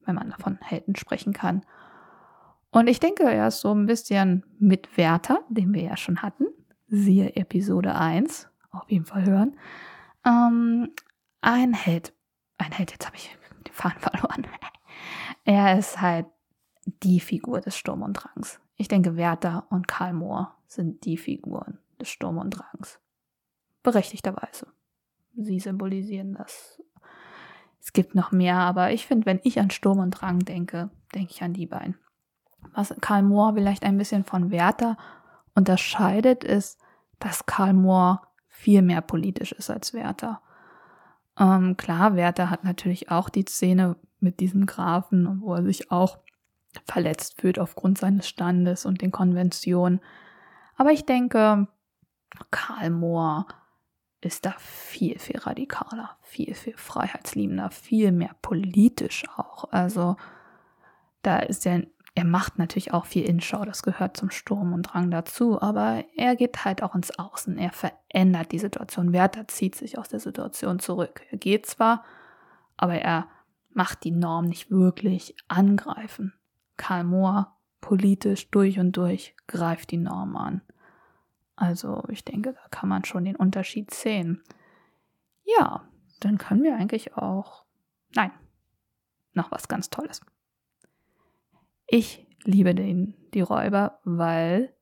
wenn 0.04 0.14
man 0.14 0.30
davon 0.30 0.58
Helden 0.62 0.94
sprechen 0.94 1.32
kann. 1.32 1.62
Und 2.70 2.86
ich 2.86 3.00
denke, 3.00 3.24
er 3.24 3.48
ist 3.48 3.60
so 3.60 3.74
ein 3.74 3.86
bisschen 3.86 4.44
mit 4.58 4.96
Werther, 4.96 5.40
den 5.48 5.72
wir 5.72 5.82
ja 5.82 5.96
schon 5.96 6.22
hatten, 6.22 6.46
siehe 6.86 7.34
Episode 7.34 7.94
1, 7.94 8.48
auf 8.70 8.90
jeden 8.90 9.06
Fall 9.06 9.24
hören, 9.24 9.56
ähm, 10.24 10.90
ein 11.40 11.72
Held. 11.72 12.12
Ein 12.58 12.72
Held, 12.72 12.92
jetzt 12.92 13.06
habe 13.06 13.16
ich 13.16 13.36
den 13.66 13.72
Faden 13.72 14.00
verloren. 14.00 14.46
er 15.44 15.78
ist 15.78 16.00
halt 16.00 16.26
die 17.02 17.20
Figur 17.20 17.60
des 17.60 17.76
Sturm 17.76 18.02
und 18.02 18.14
Drangs. 18.14 18.60
Ich 18.76 18.88
denke, 18.88 19.16
Werther 19.16 19.66
und 19.70 19.88
Karl 19.88 20.12
Mohr 20.12 20.54
sind 20.66 21.04
die 21.04 21.16
Figuren 21.16 21.78
des 22.00 22.08
Sturm 22.08 22.38
und 22.38 22.50
Drangs. 22.50 23.00
Berechtigterweise. 23.82 24.66
Sie 25.36 25.60
symbolisieren 25.60 26.34
das. 26.34 26.82
Es 27.80 27.92
gibt 27.92 28.14
noch 28.14 28.32
mehr, 28.32 28.56
aber 28.56 28.92
ich 28.92 29.06
finde, 29.06 29.26
wenn 29.26 29.40
ich 29.44 29.58
an 29.60 29.70
Sturm 29.70 29.98
und 29.98 30.10
Drang 30.10 30.40
denke, 30.40 30.90
denke 31.14 31.32
ich 31.32 31.42
an 31.42 31.54
die 31.54 31.66
beiden. 31.66 31.96
Was 32.74 32.94
Karl 33.00 33.22
Mohr 33.22 33.54
vielleicht 33.54 33.84
ein 33.84 33.96
bisschen 33.96 34.24
von 34.24 34.50
Werther 34.50 34.96
unterscheidet, 35.54 36.44
ist, 36.44 36.80
dass 37.18 37.46
Karl 37.46 37.72
Mohr 37.72 38.22
viel 38.48 38.82
mehr 38.82 39.00
politisch 39.00 39.52
ist 39.52 39.70
als 39.70 39.94
Werther. 39.94 40.40
Ähm, 41.38 41.76
klar, 41.76 42.16
Werther 42.16 42.50
hat 42.50 42.64
natürlich 42.64 43.10
auch 43.10 43.28
die 43.28 43.44
Szene 43.44 43.96
mit 44.20 44.40
diesem 44.40 44.66
Grafen, 44.66 45.40
wo 45.40 45.54
er 45.54 45.62
sich 45.62 45.90
auch 45.90 46.18
verletzt 46.84 47.40
fühlt 47.40 47.58
aufgrund 47.58 47.98
seines 47.98 48.28
Standes 48.28 48.86
und 48.86 49.02
den 49.02 49.10
Konventionen. 49.10 50.00
Aber 50.76 50.92
ich 50.92 51.04
denke, 51.06 51.68
Karl 52.50 52.90
Mohr 52.90 53.46
ist 54.20 54.46
da 54.46 54.54
viel, 54.58 55.18
viel 55.18 55.38
radikaler, 55.38 56.16
viel, 56.22 56.54
viel 56.54 56.76
freiheitsliebender, 56.76 57.70
viel 57.70 58.12
mehr 58.12 58.34
politisch 58.42 59.24
auch. 59.36 59.70
Also 59.70 60.16
da 61.22 61.38
ist 61.38 61.66
er, 61.66 61.84
er 62.14 62.24
macht 62.24 62.58
natürlich 62.58 62.92
auch 62.92 63.06
viel 63.06 63.24
Inschau, 63.24 63.64
das 63.64 63.82
gehört 63.82 64.16
zum 64.16 64.30
Sturm 64.30 64.72
und 64.72 64.82
Drang 64.82 65.10
dazu, 65.10 65.60
aber 65.62 66.04
er 66.16 66.34
geht 66.34 66.64
halt 66.64 66.82
auch 66.82 66.96
ins 66.96 67.16
Außen, 67.16 67.58
er 67.58 67.70
verändert 67.70 68.50
die 68.50 68.58
Situation. 68.58 69.12
Werther 69.12 69.46
zieht 69.46 69.76
sich 69.76 69.98
aus 69.98 70.08
der 70.08 70.20
Situation 70.20 70.80
zurück. 70.80 71.22
Er 71.30 71.38
geht 71.38 71.66
zwar, 71.66 72.04
aber 72.76 72.96
er 72.96 73.28
macht 73.70 74.02
die 74.02 74.10
Norm 74.10 74.46
nicht 74.46 74.70
wirklich 74.70 75.36
angreifen. 75.46 76.32
Karl 76.78 77.04
Mohr 77.04 77.58
politisch 77.82 78.50
durch 78.50 78.78
und 78.78 78.96
durch 78.96 79.36
greift 79.46 79.90
die 79.90 79.98
Norm 79.98 80.36
an. 80.36 80.62
Also 81.54 82.04
ich 82.08 82.24
denke, 82.24 82.54
da 82.54 82.68
kann 82.70 82.88
man 82.88 83.04
schon 83.04 83.24
den 83.24 83.36
Unterschied 83.36 83.92
sehen. 83.92 84.42
Ja, 85.44 85.86
dann 86.20 86.38
können 86.38 86.62
wir 86.62 86.76
eigentlich 86.76 87.14
auch. 87.16 87.64
Nein, 88.14 88.30
noch 89.34 89.50
was 89.50 89.68
ganz 89.68 89.90
Tolles. 89.90 90.20
Ich 91.86 92.26
liebe 92.44 92.74
den, 92.74 93.14
die 93.34 93.40
Räuber, 93.40 93.98
weil 94.04 94.72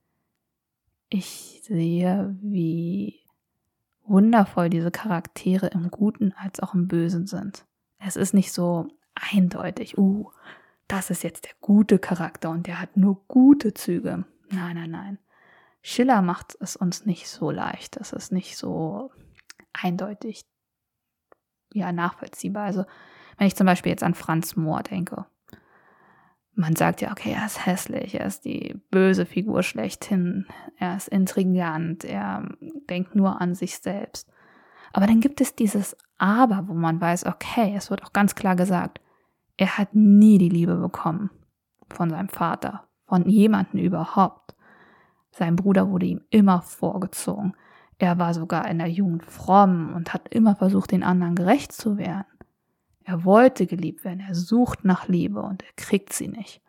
ich 1.09 1.61
sehe, 1.62 2.37
wie 2.41 3.21
wundervoll 4.05 4.71
diese 4.71 4.91
Charaktere 4.91 5.69
im 5.69 5.91
Guten 5.91 6.33
als 6.33 6.61
auch 6.61 6.75
im 6.75 6.88
Bösen 6.88 7.26
sind. 7.26 7.65
Es 7.99 8.17
ist 8.17 8.35
nicht 8.35 8.53
so 8.53 8.88
eindeutig, 9.15 9.99
uh, 9.99 10.31
das 10.88 11.11
ist 11.11 11.25
jetzt 11.25 11.45
der 11.45 11.55
gute 11.61 11.99
Charakter 11.99 12.50
und 12.50 12.66
der 12.66 12.81
hat 12.81 12.97
nur 12.97 13.26
gute 13.26 13.75
Züge. 13.75 14.25
Nein, 14.50 14.76
nein, 14.76 14.90
nein. 14.90 15.19
Schiller 15.83 16.23
macht 16.23 16.57
es 16.61 16.76
uns 16.76 17.07
nicht 17.07 17.28
so 17.28 17.50
leicht. 17.50 17.99
Das 18.00 18.12
ist 18.12 18.33
nicht 18.33 18.57
so 18.57 19.11
eindeutig 19.73 20.45
ja, 21.73 21.93
nachvollziehbar. 21.93 22.64
Also, 22.64 22.85
wenn 23.38 23.47
ich 23.47 23.57
zum 23.57 23.66
Beispiel 23.66 23.90
jetzt 23.90 24.02
an 24.02 24.14
Franz 24.14 24.57
Mohr 24.57 24.83
denke, 24.83 25.26
man 26.55 26.75
sagt 26.75 27.02
ja, 27.02 27.11
okay, 27.12 27.33
er 27.33 27.47
ist 27.47 27.66
hässlich, 27.66 28.14
er 28.14 28.26
ist 28.26 28.45
die 28.47 28.81
böse 28.90 29.26
Figur 29.26 29.62
schlechthin, 29.62 30.47
er 30.78 30.97
ist 30.97 31.09
intrigant, 31.09 32.05
er 32.05 32.49
denkt 32.88 33.14
nur 33.14 33.40
an 33.40 33.55
sich 33.55 33.78
selbst. 33.78 34.28
Aber 34.93 35.07
dann 35.07 35.21
gibt 35.21 35.40
es 35.43 35.55
dieses 35.55 35.97
Aber, 36.16 36.66
wo 36.69 36.73
man 36.73 37.00
weiß, 37.00 37.26
okay, 37.26 37.75
es 37.76 37.90
wird 37.90 38.02
auch 38.02 38.14
ganz 38.14 38.35
klar 38.35 38.57
gesagt, 38.57 39.00
er 39.57 39.79
hat 39.79 39.95
nie 39.95 40.39
die 40.39 40.49
Liebe 40.49 40.77
bekommen 40.77 41.31
von 41.89 42.11
seinem 42.11 42.29
Vater, 42.29 42.85
von 43.07 43.29
jemanden 43.29 43.79
überhaupt. 43.79 44.55
Sein 45.31 45.57
Bruder 45.57 45.91
wurde 45.91 46.07
ihm 46.07 46.23
immer 46.31 46.63
vorgezogen. 46.63 47.55
Er 47.99 48.19
war 48.19 48.35
sogar 48.35 48.69
in 48.69 48.79
der 48.79 48.89
Jugend 48.89 49.25
fromm 49.25 49.95
und 49.95 50.13
hat 50.13 50.29
immer 50.35 50.57
versucht, 50.57 50.93
den 50.93 51.03
anderen 51.03 51.35
gerecht 51.35 51.73
zu 51.73 51.97
werden. 51.97 52.27
Er 53.05 53.25
wollte 53.25 53.67
geliebt 53.67 54.05
werden, 54.05 54.21
er 54.21 54.35
sucht 54.35 54.85
nach 54.85 55.09
Liebe 55.09 55.41
und 55.41 55.63
er 55.63 55.73
kriegt 55.77 56.13
sie 56.13 56.29
nicht. 56.29 56.61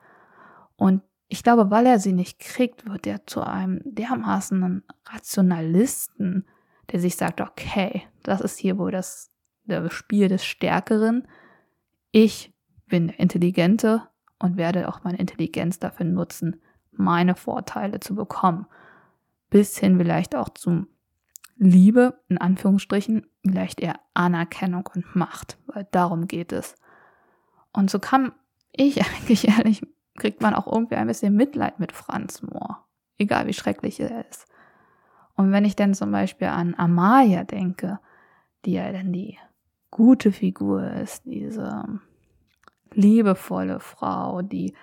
Und 0.75 1.01
ich 1.27 1.43
glaube, 1.43 1.71
weil 1.71 1.85
er 1.85 1.99
sie 1.99 2.13
nicht 2.13 2.39
kriegt, 2.39 2.87
wird 2.87 3.07
er 3.07 3.25
zu 3.25 3.41
einem 3.41 3.81
dermaßen 3.83 4.83
Rationalisten, 5.05 6.45
der 6.91 6.99
sich 6.99 7.17
sagt, 7.17 7.41
okay, 7.41 8.03
das 8.23 8.39
ist 8.39 8.57
hier 8.57 8.77
wohl 8.77 8.91
das, 8.91 9.31
das 9.65 9.91
Spiel 9.91 10.29
des 10.29 10.45
Stärkeren. 10.45 11.27
Ich 12.11 12.53
bin 12.87 13.07
der 13.07 13.19
Intelligente 13.19 14.03
und 14.39 14.57
werde 14.57 14.87
auch 14.87 15.03
meine 15.03 15.17
Intelligenz 15.17 15.79
dafür 15.79 16.05
nutzen, 16.05 16.61
meine 16.91 17.35
Vorteile 17.35 17.99
zu 17.99 18.15
bekommen. 18.15 18.67
Bis 19.49 19.77
hin 19.77 19.97
vielleicht 19.97 20.35
auch 20.35 20.49
zum 20.49 20.87
Liebe, 21.55 22.19
in 22.27 22.37
Anführungsstrichen, 22.37 23.25
vielleicht 23.45 23.79
eher 23.79 23.99
Anerkennung 24.13 24.89
und 24.93 25.15
Macht, 25.15 25.57
weil 25.67 25.87
darum 25.91 26.27
geht 26.27 26.51
es. 26.51 26.75
Und 27.73 27.89
so 27.89 27.99
kann 27.99 28.31
ich 28.71 29.01
eigentlich 29.05 29.47
ehrlich, 29.47 29.81
kriegt 30.17 30.41
man 30.41 30.53
auch 30.53 30.67
irgendwie 30.67 30.95
ein 30.95 31.07
bisschen 31.07 31.35
Mitleid 31.35 31.79
mit 31.79 31.91
Franz 31.91 32.41
Mohr. 32.41 32.85
Egal 33.17 33.47
wie 33.47 33.53
schrecklich 33.53 33.99
er 33.99 34.27
ist. 34.29 34.45
Und 35.35 35.51
wenn 35.51 35.65
ich 35.65 35.75
dann 35.75 35.93
zum 35.93 36.11
Beispiel 36.11 36.47
an 36.47 36.75
Amalia 36.77 37.43
denke, 37.43 37.99
die 38.65 38.73
ja 38.73 38.91
dann 38.91 39.13
die 39.13 39.37
gute 39.91 40.31
Figur 40.31 40.91
ist, 40.91 41.25
diese 41.25 41.99
liebevolle 42.97 43.79
Frau, 43.79 44.41
die 44.41 44.73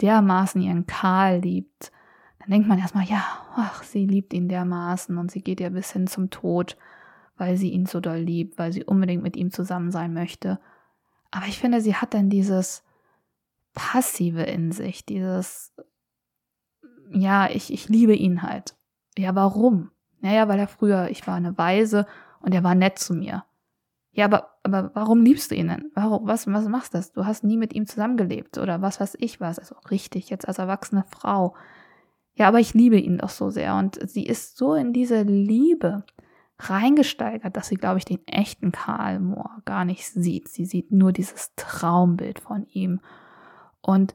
dermaßen 0.00 0.62
ihren 0.62 0.86
Karl 0.86 1.40
liebt, 1.40 1.92
dann 2.38 2.50
denkt 2.50 2.68
man 2.68 2.78
erstmal, 2.78 3.04
ja, 3.04 3.22
ach, 3.54 3.82
sie 3.82 4.06
liebt 4.06 4.32
ihn 4.32 4.48
dermaßen 4.48 5.18
und 5.18 5.30
sie 5.30 5.42
geht 5.42 5.60
ja 5.60 5.68
bis 5.68 5.92
hin 5.92 6.06
zum 6.06 6.30
Tod, 6.30 6.78
weil 7.36 7.56
sie 7.56 7.70
ihn 7.70 7.86
so 7.86 8.00
doll 8.00 8.18
liebt, 8.18 8.58
weil 8.58 8.72
sie 8.72 8.84
unbedingt 8.84 9.22
mit 9.22 9.36
ihm 9.36 9.50
zusammen 9.50 9.90
sein 9.90 10.14
möchte. 10.14 10.58
Aber 11.30 11.46
ich 11.46 11.58
finde, 11.58 11.80
sie 11.80 11.96
hat 11.96 12.14
dann 12.14 12.30
dieses 12.30 12.82
Passive 13.74 14.42
in 14.42 14.72
sich, 14.72 15.04
dieses, 15.04 15.74
ja, 17.10 17.48
ich, 17.50 17.72
ich 17.72 17.88
liebe 17.88 18.14
ihn 18.14 18.42
halt. 18.42 18.74
Ja, 19.18 19.34
warum? 19.34 19.90
Naja, 20.20 20.48
weil 20.48 20.58
er 20.58 20.68
früher, 20.68 21.08
ich 21.10 21.26
war 21.26 21.34
eine 21.34 21.56
Weise 21.58 22.06
und 22.40 22.54
er 22.54 22.64
war 22.64 22.74
nett 22.74 22.98
zu 22.98 23.14
mir. 23.14 23.44
Ja, 24.12 24.24
aber, 24.24 24.50
aber 24.64 24.90
warum 24.94 25.22
liebst 25.22 25.50
du 25.50 25.54
ihn 25.54 25.68
denn? 25.68 25.90
Warum, 25.94 26.26
was, 26.26 26.46
was 26.46 26.68
machst 26.68 26.94
du 26.94 26.98
das? 26.98 27.12
Du 27.12 27.26
hast 27.26 27.44
nie 27.44 27.56
mit 27.56 27.72
ihm 27.72 27.86
zusammengelebt 27.86 28.58
oder 28.58 28.82
was 28.82 29.00
weiß 29.00 29.16
ich 29.20 29.40
was. 29.40 29.58
Also 29.58 29.76
richtig, 29.90 30.30
jetzt 30.30 30.48
als 30.48 30.58
erwachsene 30.58 31.04
Frau. 31.08 31.54
Ja, 32.34 32.48
aber 32.48 32.58
ich 32.58 32.74
liebe 32.74 32.98
ihn 32.98 33.18
doch 33.18 33.28
so 33.28 33.50
sehr 33.50 33.76
und 33.76 33.98
sie 34.08 34.24
ist 34.24 34.56
so 34.56 34.74
in 34.74 34.92
diese 34.92 35.22
Liebe 35.22 36.04
reingesteigert, 36.58 37.56
dass 37.56 37.68
sie, 37.68 37.76
glaube 37.76 37.98
ich, 37.98 38.04
den 38.04 38.26
echten 38.26 38.72
Karl 38.72 39.20
Mohr 39.20 39.62
gar 39.64 39.84
nicht 39.84 40.06
sieht. 40.06 40.48
Sie 40.48 40.66
sieht 40.66 40.90
nur 40.90 41.12
dieses 41.12 41.54
Traumbild 41.56 42.40
von 42.40 42.66
ihm 42.66 43.00
und 43.80 44.14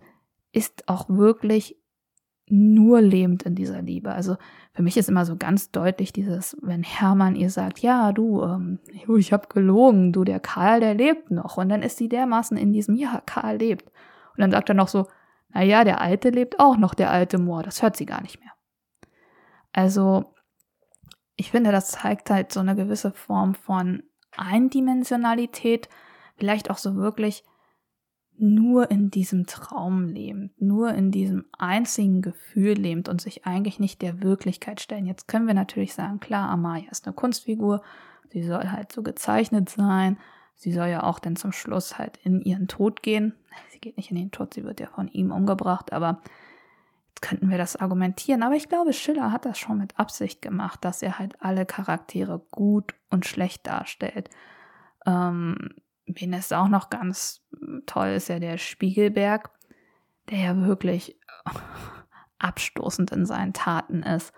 ist 0.52 0.88
auch 0.88 1.10
wirklich 1.10 1.78
nur 2.48 3.02
lebend 3.02 3.44
in 3.44 3.56
dieser 3.56 3.82
Liebe. 3.82 4.12
Also 4.12 4.38
für 4.74 4.84
mich 4.84 4.98
ist 4.98 5.10
immer 5.10 5.26
so 5.26 5.36
ganz 5.36 5.72
deutlich 5.72 6.14
dieses, 6.14 6.56
wenn 6.62 6.84
Hermann 6.84 7.36
ihr 7.36 7.50
sagt, 7.50 7.80
ja, 7.80 8.12
du, 8.12 8.44
ähm, 8.44 8.80
ich 9.18 9.34
habe 9.34 9.48
gelogen, 9.48 10.14
du, 10.14 10.24
der 10.24 10.40
Karl, 10.40 10.80
der 10.80 10.94
lebt 10.94 11.32
noch. 11.32 11.58
Und 11.58 11.70
dann 11.70 11.82
ist 11.82 11.98
sie 11.98 12.10
dermaßen 12.10 12.58
in 12.58 12.72
diesem, 12.72 12.96
ja, 12.96 13.22
Karl 13.26 13.58
lebt. 13.58 13.90
Und 13.90 14.42
dann 14.42 14.52
sagt 14.52 14.70
er 14.70 14.76
noch 14.76 14.90
so, 14.90 15.08
na 15.50 15.64
ja, 15.64 15.84
der 15.84 16.02
Alte 16.02 16.30
lebt 16.30 16.60
auch 16.60 16.78
noch, 16.78 16.94
der 16.94 17.10
alte 17.12 17.38
Moor. 17.38 17.64
Das 17.64 17.82
hört 17.82 17.96
sie 17.96 18.06
gar 18.06 18.22
nicht 18.22 18.40
mehr. 18.40 18.52
Also 19.74 20.34
ich 21.36 21.52
finde, 21.52 21.72
das 21.72 21.90
zeigt 21.90 22.30
halt 22.30 22.52
so 22.52 22.60
eine 22.60 22.76
gewisse 22.76 23.12
Form 23.12 23.56
von 23.56 24.04
Eindimensionalität, 24.38 25.90
vielleicht 26.38 26.70
auch 26.70 26.78
so 26.78 26.96
wirklich 26.96 27.44
nur 28.38 28.92
in 28.92 29.12
diesem 29.12 29.46
Traum 29.46 30.06
lebt, 30.06 30.62
nur 30.62 30.94
in 30.94 31.12
diesem 31.12 31.46
einzigen 31.58 32.22
Gefühl 32.22 32.74
lebt 32.74 33.08
und 33.08 33.22
sich 33.22 33.46
eigentlich 33.46 33.80
nicht 33.80 34.02
der 34.02 34.22
Wirklichkeit 34.22 34.82
stellen. 34.82 35.06
Jetzt 35.06 35.28
können 35.28 35.48
wir 35.48 35.54
natürlich 35.54 35.94
sagen, 35.94 36.20
klar, 36.20 36.50
Amaya 36.50 36.90
ist 36.92 37.06
eine 37.06 37.16
Kunstfigur, 37.16 37.82
sie 38.30 38.44
soll 38.44 38.70
halt 38.70 38.92
so 38.92 39.04
gezeichnet 39.04 39.70
sein, 39.70 40.18
sie 40.56 40.72
soll 40.72 40.88
ja 40.88 41.04
auch 41.04 41.20
dann 41.20 41.36
zum 41.36 41.52
Schluss 41.52 41.98
halt 41.98 42.18
in 42.24 42.42
ihren 42.42 42.68
Tod 42.68 43.04
gehen. 43.04 43.34
Sie 43.72 43.80
geht 43.80 43.98
nicht 43.98 44.12
in 44.12 44.18
den 44.18 44.32
Tod, 44.32 44.54
sie 44.54 44.64
wird 44.64 44.80
ja 44.80 44.88
von 44.88 45.08
ihm 45.08 45.32
umgebracht, 45.32 45.94
aber 45.94 46.22
jetzt 47.10 47.22
könnten 47.22 47.50
wir 47.50 47.58
das 47.58 47.78
argumentieren. 47.78 48.44
Aber 48.44 48.56
ich 48.56 48.68
glaube, 48.68 48.92
Schiller 48.92 49.32
hat 49.32 49.46
das 49.46 49.58
schon 49.58 49.78
mit 49.78 49.98
Absicht 49.98 50.42
gemacht, 50.42 50.84
dass 50.84 51.02
er 51.02 51.20
halt 51.20 51.42
alle 51.42 51.66
Charaktere 51.66 52.42
gut 52.52 52.94
und 53.10 53.26
schlecht 53.26 53.66
darstellt. 53.66 54.30
Ähm, 55.06 55.70
wen 56.06 56.34
es 56.34 56.52
auch 56.52 56.68
noch 56.68 56.90
ganz 56.90 57.42
toll 57.86 58.10
ist, 58.10 58.30
ja 58.30 58.40
der 58.40 58.58
Spiegelberg, 58.58 59.50
der 60.30 60.40
ja 60.40 60.58
wirklich 60.66 61.20
abstoßend 62.40 63.12
in 63.12 63.26
seinen 63.26 63.54
Taten 63.54 64.04
ist. 64.04 64.34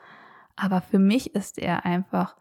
Aber 0.55 0.81
für 0.81 0.99
mich 0.99 1.35
ist 1.35 1.57
er 1.57 1.85
einfach 1.85 2.35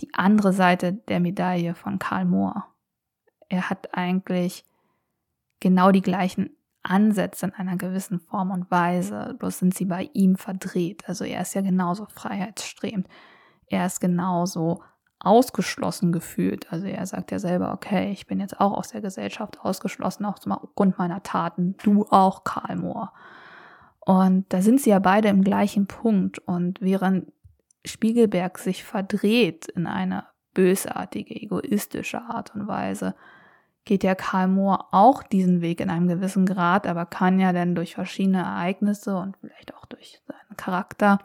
die 0.00 0.12
andere 0.14 0.52
Seite 0.52 0.92
der 0.92 1.20
Medaille 1.20 1.74
von 1.74 1.98
Karl 1.98 2.24
Mohr. 2.24 2.66
Er 3.48 3.70
hat 3.70 3.94
eigentlich 3.94 4.64
genau 5.60 5.92
die 5.92 6.02
gleichen 6.02 6.56
Ansätze 6.82 7.46
in 7.46 7.52
einer 7.52 7.76
gewissen 7.76 8.20
Form 8.20 8.50
und 8.50 8.70
Weise, 8.70 9.34
bloß 9.38 9.58
sind 9.58 9.74
sie 9.74 9.86
bei 9.86 10.10
ihm 10.12 10.36
verdreht. 10.36 11.08
Also 11.08 11.24
er 11.24 11.40
ist 11.40 11.54
ja 11.54 11.62
genauso 11.62 12.06
freiheitsstrebend. 12.06 13.08
Er 13.66 13.86
ist 13.86 14.00
genauso 14.00 14.82
ausgeschlossen 15.24 16.12
gefühlt. 16.12 16.72
Also 16.72 16.86
er 16.86 17.06
sagt 17.06 17.30
ja 17.30 17.38
selber, 17.38 17.72
okay, 17.72 18.10
ich 18.12 18.26
bin 18.26 18.40
jetzt 18.40 18.60
auch 18.60 18.72
aus 18.72 18.88
der 18.88 19.00
Gesellschaft 19.00 19.60
ausgeschlossen, 19.60 20.24
auch 20.24 20.38
aufgrund 20.46 20.98
meiner 20.98 21.22
Taten. 21.22 21.76
Du 21.82 22.06
auch, 22.10 22.44
Karl 22.44 22.76
Mohr. 22.76 23.12
Und 24.00 24.52
da 24.52 24.60
sind 24.60 24.80
sie 24.80 24.90
ja 24.90 24.98
beide 24.98 25.28
im 25.28 25.42
gleichen 25.42 25.86
Punkt. 25.86 26.38
Und 26.38 26.80
während 26.80 27.32
Spiegelberg 27.84 28.58
sich 28.58 28.84
verdreht 28.84 29.66
in 29.66 29.86
eine 29.86 30.24
bösartige, 30.52 31.34
egoistische 31.34 32.22
Art 32.22 32.54
und 32.54 32.66
Weise, 32.68 33.14
geht 33.84 34.04
ja 34.04 34.14
Karl 34.14 34.48
Mohr 34.48 34.88
auch 34.92 35.22
diesen 35.22 35.60
Weg 35.60 35.80
in 35.80 35.90
einem 35.90 36.08
gewissen 36.08 36.46
Grad, 36.46 36.86
aber 36.86 37.06
kann 37.06 37.38
ja 37.38 37.52
dann 37.52 37.74
durch 37.74 37.94
verschiedene 37.94 38.38
Ereignisse 38.38 39.16
und 39.16 39.36
vielleicht 39.36 39.74
auch 39.74 39.84
durch 39.86 40.22
seinen 40.26 40.56
Charakter 40.56 41.18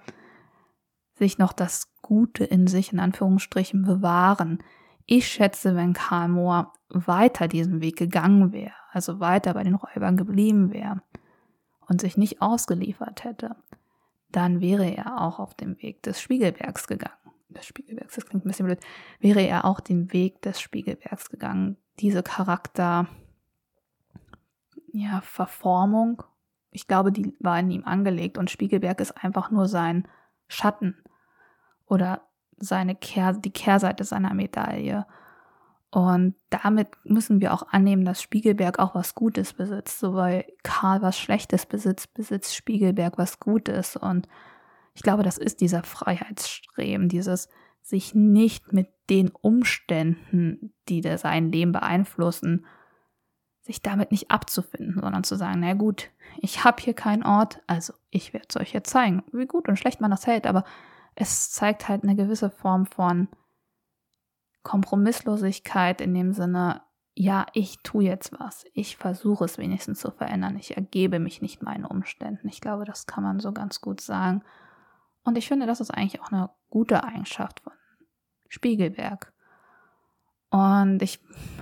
sich 1.19 1.38
noch 1.38 1.53
das 1.53 1.93
Gute 2.01 2.43
in 2.43 2.67
sich 2.67 2.91
in 2.91 2.99
Anführungsstrichen 2.99 3.83
bewahren. 3.83 4.63
Ich 5.05 5.27
schätze, 5.27 5.75
wenn 5.75 5.93
Karl 5.93 6.29
Mohr 6.29 6.73
weiter 6.89 7.47
diesen 7.47 7.81
Weg 7.81 7.97
gegangen 7.97 8.51
wäre, 8.51 8.73
also 8.91 9.19
weiter 9.19 9.53
bei 9.53 9.63
den 9.63 9.75
Räubern 9.75 10.17
geblieben 10.17 10.74
wäre 10.74 11.01
und 11.87 12.01
sich 12.01 12.17
nicht 12.17 12.41
ausgeliefert 12.41 13.24
hätte, 13.24 13.55
dann 14.31 14.61
wäre 14.61 14.85
er 14.85 15.22
auch 15.22 15.39
auf 15.39 15.53
dem 15.53 15.81
Weg 15.81 16.03
des 16.03 16.22
Spiegelbergs 16.22 16.87
gegangen. 16.87 17.15
Des 17.50 17.65
Spiegelbergs, 17.65 18.15
das 18.15 18.25
klingt 18.25 18.46
ein 18.46 18.48
bisschen 18.48 18.67
blöd, 18.67 18.79
wäre 19.20 19.41
er 19.41 19.65
auch 19.65 19.79
den 19.79 20.13
Weg 20.13 20.41
des 20.41 20.61
Spiegelbergs 20.61 21.29
gegangen. 21.29 21.77
Diese 22.00 22.22
Charakter, 22.22 23.07
ja, 24.91 25.22
Verformung, 25.22 26.24
ich 26.72 26.87
glaube, 26.87 27.11
die 27.11 27.35
war 27.39 27.59
in 27.59 27.72
ihm 27.72 27.85
angelegt 27.85 28.37
und 28.37 28.51
Spiegelberg 28.51 29.00
ist 29.01 29.11
einfach 29.24 29.50
nur 29.50 29.67
sein 29.67 30.07
Schatten 30.48 30.96
oder 31.89 32.21
seine 32.57 32.95
Kehr, 32.95 33.33
die 33.33 33.51
Kehrseite 33.51 34.03
seiner 34.03 34.33
Medaille. 34.33 35.05
Und 35.91 36.35
damit 36.51 36.89
müssen 37.03 37.41
wir 37.41 37.53
auch 37.53 37.67
annehmen, 37.71 38.05
dass 38.05 38.21
Spiegelberg 38.21 38.77
auch 38.79 38.93
was 38.93 39.15
Gutes 39.15 39.53
besitzt. 39.53 39.99
So 39.99 40.13
weil 40.13 40.45
Karl 40.63 41.01
was 41.01 41.17
Schlechtes 41.17 41.65
besitzt, 41.65 42.13
besitzt 42.13 42.55
Spiegelberg 42.55 43.17
was 43.17 43.39
Gutes. 43.39 43.95
Und 43.95 44.27
ich 44.93 45.01
glaube, 45.01 45.23
das 45.23 45.37
ist 45.37 45.61
dieser 45.61 45.83
Freiheitsstreben, 45.83 47.09
dieses 47.09 47.49
sich 47.81 48.13
nicht 48.13 48.71
mit 48.71 48.87
den 49.09 49.29
Umständen, 49.29 50.73
die 50.89 51.01
sein 51.17 51.51
Leben 51.51 51.71
beeinflussen, 51.71 52.65
sich 53.61 53.81
damit 53.81 54.11
nicht 54.11 54.29
abzufinden, 54.29 54.99
sondern 55.01 55.23
zu 55.23 55.35
sagen, 55.35 55.61
na 55.61 55.73
gut, 55.73 56.09
ich 56.39 56.63
habe 56.63 56.81
hier 56.81 56.93
keinen 56.93 57.23
Ort, 57.23 57.61
also 57.65 57.93
ich 58.11 58.33
werde 58.33 58.47
es 58.49 58.57
euch 58.57 58.73
jetzt 58.73 58.91
zeigen, 58.91 59.23
wie 59.31 59.47
gut 59.47 59.67
und 59.67 59.77
schlecht 59.77 60.01
man 60.01 60.11
das 60.11 60.27
hält, 60.27 60.45
aber 60.45 60.63
es 61.20 61.51
zeigt 61.51 61.90
halt 61.90 62.03
eine 62.03 62.16
gewisse 62.16 62.50
Form 62.50 62.86
von 62.86 63.27
Kompromisslosigkeit 64.64 66.00
in 66.00 66.14
dem 66.14 66.32
Sinne, 66.32 66.82
ja, 67.14 67.46
ich 67.53 67.79
tue 67.84 68.05
jetzt 68.05 68.32
was. 68.40 68.66
Ich 68.74 68.96
versuche 68.96 69.44
es 69.44 69.58
wenigstens 69.58 70.00
zu 70.00 70.12
verändern. 70.12 70.55
Ich 70.55 70.77
ergebe 70.77 71.20
mich 71.20 71.42
nicht 71.42 71.62
meinen 71.62 71.84
Umständen. 71.84 72.48
Ich 72.48 72.62
glaube, 72.62 72.86
das 72.86 73.05
kann 73.05 73.24
man 73.24 73.42
so 73.42 73.51
ganz 73.51 73.82
gut 73.82 74.00
sagen. 74.00 74.44
Und 75.24 75.38
ich 75.38 75.50
finde, 75.50 75.66
das 75.66 75.82
ist 75.82 75.92
eigentlich 75.92 76.22
auch 76.22 76.32
eine 76.32 76.50
gute 76.70 77.03
Eigenschaft 77.03 77.60
von 77.60 77.74
Spiegelberg. 78.48 79.34
Und 80.50 81.01
ich, 81.01 81.20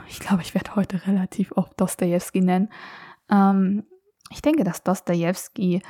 ich 0.07 0.19
glaube, 0.19 0.43
ich 0.43 0.53
werde 0.53 0.75
heute 0.75 1.07
relativ 1.07 1.51
oft 1.53 1.81
Dostoevsky 1.81 2.41
nennen. 2.41 2.69
Ähm, 3.31 3.87
ich 4.29 4.43
denke, 4.43 4.63
dass 4.63 4.83
Dostoevsky 4.83 5.81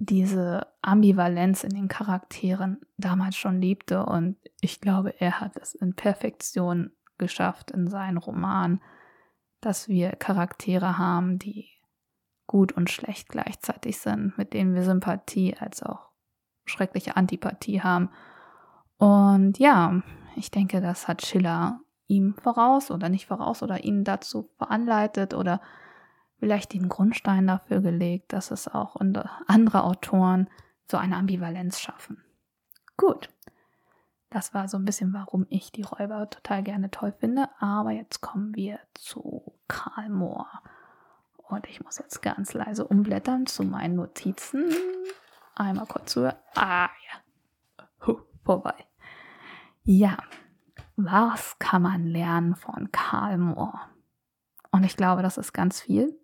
diese 0.00 0.66
Ambivalenz 0.80 1.62
in 1.62 1.74
den 1.74 1.88
Charakteren 1.88 2.80
damals 2.96 3.36
schon 3.36 3.60
liebte 3.60 4.06
und 4.06 4.36
ich 4.62 4.80
glaube, 4.80 5.20
er 5.20 5.40
hat 5.40 5.56
es 5.56 5.74
in 5.74 5.94
Perfektion 5.94 6.92
geschafft 7.18 7.70
in 7.70 7.86
seinen 7.86 8.16
Roman, 8.16 8.80
dass 9.60 9.88
wir 9.88 10.12
Charaktere 10.12 10.96
haben, 10.96 11.38
die 11.38 11.68
gut 12.46 12.72
und 12.72 12.88
schlecht 12.88 13.28
gleichzeitig 13.28 13.98
sind, 13.98 14.36
mit 14.38 14.54
denen 14.54 14.74
wir 14.74 14.84
Sympathie 14.84 15.54
als 15.58 15.82
auch 15.82 16.08
schreckliche 16.64 17.16
Antipathie 17.16 17.82
haben. 17.82 18.08
Und 18.96 19.58
ja, 19.58 20.02
ich 20.34 20.50
denke, 20.50 20.80
das 20.80 21.08
hat 21.08 21.26
Schiller 21.26 21.80
ihm 22.06 22.34
voraus 22.42 22.90
oder 22.90 23.10
nicht 23.10 23.26
voraus 23.26 23.62
oder 23.62 23.84
ihn 23.84 24.02
dazu 24.02 24.48
veranleitet 24.56 25.34
oder 25.34 25.60
vielleicht 26.40 26.72
den 26.72 26.88
Grundstein 26.88 27.46
dafür 27.46 27.80
gelegt, 27.80 28.32
dass 28.32 28.50
es 28.50 28.66
auch 28.66 28.96
andere 28.96 29.84
Autoren 29.84 30.48
so 30.90 30.96
eine 30.96 31.16
Ambivalenz 31.16 31.78
schaffen. 31.78 32.24
Gut. 32.96 33.28
Das 34.30 34.54
war 34.54 34.68
so 34.68 34.76
ein 34.76 34.84
bisschen, 34.84 35.12
warum 35.12 35.46
ich 35.50 35.72
die 35.72 35.82
Räuber 35.82 36.30
total 36.30 36.62
gerne 36.62 36.90
toll 36.90 37.12
finde. 37.18 37.48
Aber 37.58 37.90
jetzt 37.90 38.20
kommen 38.20 38.54
wir 38.54 38.78
zu 38.94 39.54
Karl 39.68 40.08
Mohr. 40.08 40.46
Und 41.36 41.66
ich 41.68 41.82
muss 41.82 41.98
jetzt 41.98 42.22
ganz 42.22 42.54
leise 42.54 42.86
umblättern 42.86 43.46
zu 43.46 43.64
meinen 43.64 43.96
Notizen. 43.96 44.72
Einmal 45.56 45.86
kurz 45.86 46.12
zu. 46.12 46.32
Ah, 46.54 46.88
ja. 46.88 47.84
Huh, 48.06 48.20
vorbei. 48.44 48.74
Ja. 49.82 50.16
Was 50.94 51.58
kann 51.58 51.82
man 51.82 52.06
lernen 52.06 52.54
von 52.54 52.92
Karl 52.92 53.36
Mohr? 53.36 53.80
Und 54.70 54.84
ich 54.84 54.96
glaube, 54.96 55.22
das 55.22 55.38
ist 55.38 55.52
ganz 55.52 55.80
viel 55.80 56.19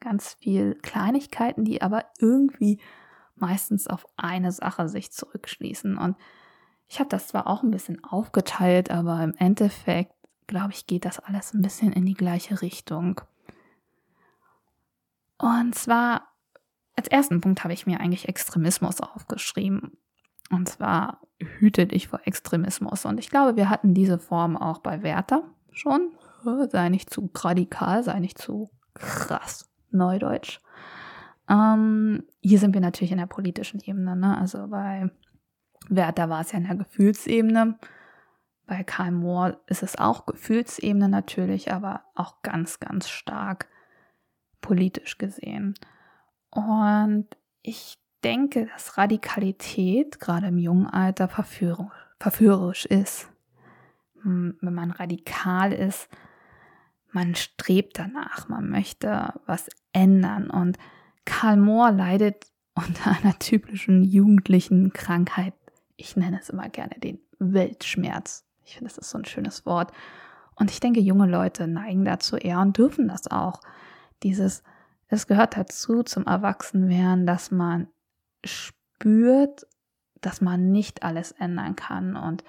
ganz 0.00 0.34
viel 0.34 0.74
Kleinigkeiten, 0.76 1.64
die 1.64 1.82
aber 1.82 2.04
irgendwie 2.18 2.80
meistens 3.36 3.86
auf 3.86 4.06
eine 4.16 4.52
Sache 4.52 4.88
sich 4.88 5.12
zurückschließen. 5.12 5.96
Und 5.96 6.16
ich 6.88 6.98
habe 6.98 7.08
das 7.08 7.28
zwar 7.28 7.46
auch 7.46 7.62
ein 7.62 7.70
bisschen 7.70 8.02
aufgeteilt, 8.02 8.90
aber 8.90 9.22
im 9.22 9.34
Endeffekt, 9.34 10.12
glaube 10.46 10.72
ich, 10.72 10.86
geht 10.86 11.04
das 11.04 11.20
alles 11.20 11.54
ein 11.54 11.62
bisschen 11.62 11.92
in 11.92 12.06
die 12.06 12.14
gleiche 12.14 12.62
Richtung. 12.62 13.20
Und 15.36 15.74
zwar, 15.74 16.28
als 16.96 17.08
ersten 17.08 17.40
Punkt 17.40 17.62
habe 17.62 17.74
ich 17.74 17.86
mir 17.86 18.00
eigentlich 18.00 18.28
Extremismus 18.28 19.00
aufgeschrieben. 19.00 19.98
Und 20.50 20.68
zwar 20.68 21.20
hüte 21.38 21.86
dich 21.86 22.08
vor 22.08 22.20
Extremismus. 22.24 23.04
Und 23.04 23.18
ich 23.20 23.30
glaube, 23.30 23.56
wir 23.56 23.70
hatten 23.70 23.94
diese 23.94 24.18
Form 24.18 24.56
auch 24.56 24.78
bei 24.78 25.02
Werther 25.02 25.44
schon. 25.70 26.12
Sei 26.70 26.88
nicht 26.88 27.10
zu 27.10 27.30
radikal, 27.34 28.02
sei 28.02 28.18
nicht 28.18 28.38
zu 28.38 28.70
krass. 28.94 29.67
Neudeutsch. 29.90 30.60
Ähm, 31.48 32.24
hier 32.40 32.58
sind 32.58 32.74
wir 32.74 32.80
natürlich 32.80 33.12
in 33.12 33.18
der 33.18 33.26
politischen 33.26 33.80
Ebene, 33.80 34.16
ne? 34.16 34.38
Also 34.38 34.68
bei 34.68 35.10
Werther 35.88 36.28
war 36.28 36.42
es 36.42 36.52
ja 36.52 36.58
in 36.58 36.66
der 36.66 36.76
Gefühlsebene. 36.76 37.78
Bei 38.66 38.84
Karl 38.84 39.12
Mohr 39.12 39.58
ist 39.66 39.82
es 39.82 39.98
auch 39.98 40.26
Gefühlsebene 40.26 41.08
natürlich, 41.08 41.72
aber 41.72 42.02
auch 42.14 42.42
ganz, 42.42 42.80
ganz 42.80 43.08
stark 43.08 43.68
politisch 44.60 45.16
gesehen. 45.16 45.74
Und 46.50 47.28
ich 47.62 47.98
denke, 48.22 48.66
dass 48.66 48.98
Radikalität 48.98 50.20
gerade 50.20 50.48
im 50.48 50.58
jungen 50.58 50.86
Alter 50.86 51.28
verführerisch 51.28 52.84
ist. 52.86 53.30
Hm, 54.22 54.58
wenn 54.60 54.74
man 54.74 54.90
radikal 54.90 55.72
ist, 55.72 56.08
man 57.10 57.34
strebt 57.34 57.98
danach, 57.98 58.48
man 58.48 58.68
möchte 58.68 59.32
was 59.46 59.68
ändern. 59.92 60.50
Und 60.50 60.78
Karl 61.24 61.56
Mohr 61.56 61.90
leidet 61.90 62.46
unter 62.74 63.10
einer 63.10 63.38
typischen 63.38 64.04
jugendlichen 64.04 64.92
Krankheit. 64.92 65.54
Ich 65.96 66.16
nenne 66.16 66.38
es 66.40 66.48
immer 66.48 66.68
gerne 66.68 66.94
den 66.98 67.18
Weltschmerz. 67.38 68.44
Ich 68.64 68.74
finde, 68.74 68.88
das 68.88 68.98
ist 68.98 69.10
so 69.10 69.18
ein 69.18 69.24
schönes 69.24 69.66
Wort. 69.66 69.92
Und 70.54 70.70
ich 70.70 70.80
denke, 70.80 71.00
junge 71.00 71.26
Leute 71.26 71.66
neigen 71.66 72.04
dazu 72.04 72.36
eher 72.36 72.60
und 72.60 72.76
dürfen 72.76 73.08
das 73.08 73.28
auch. 73.28 73.60
Dieses, 74.22 74.62
es 75.08 75.26
gehört 75.26 75.56
dazu 75.56 76.02
zum 76.02 76.26
Erwachsenwerden, 76.26 77.26
dass 77.26 77.50
man 77.50 77.88
spürt, 78.44 79.66
dass 80.20 80.40
man 80.40 80.70
nicht 80.70 81.02
alles 81.02 81.32
ändern 81.32 81.76
kann 81.76 82.16
und 82.16 82.44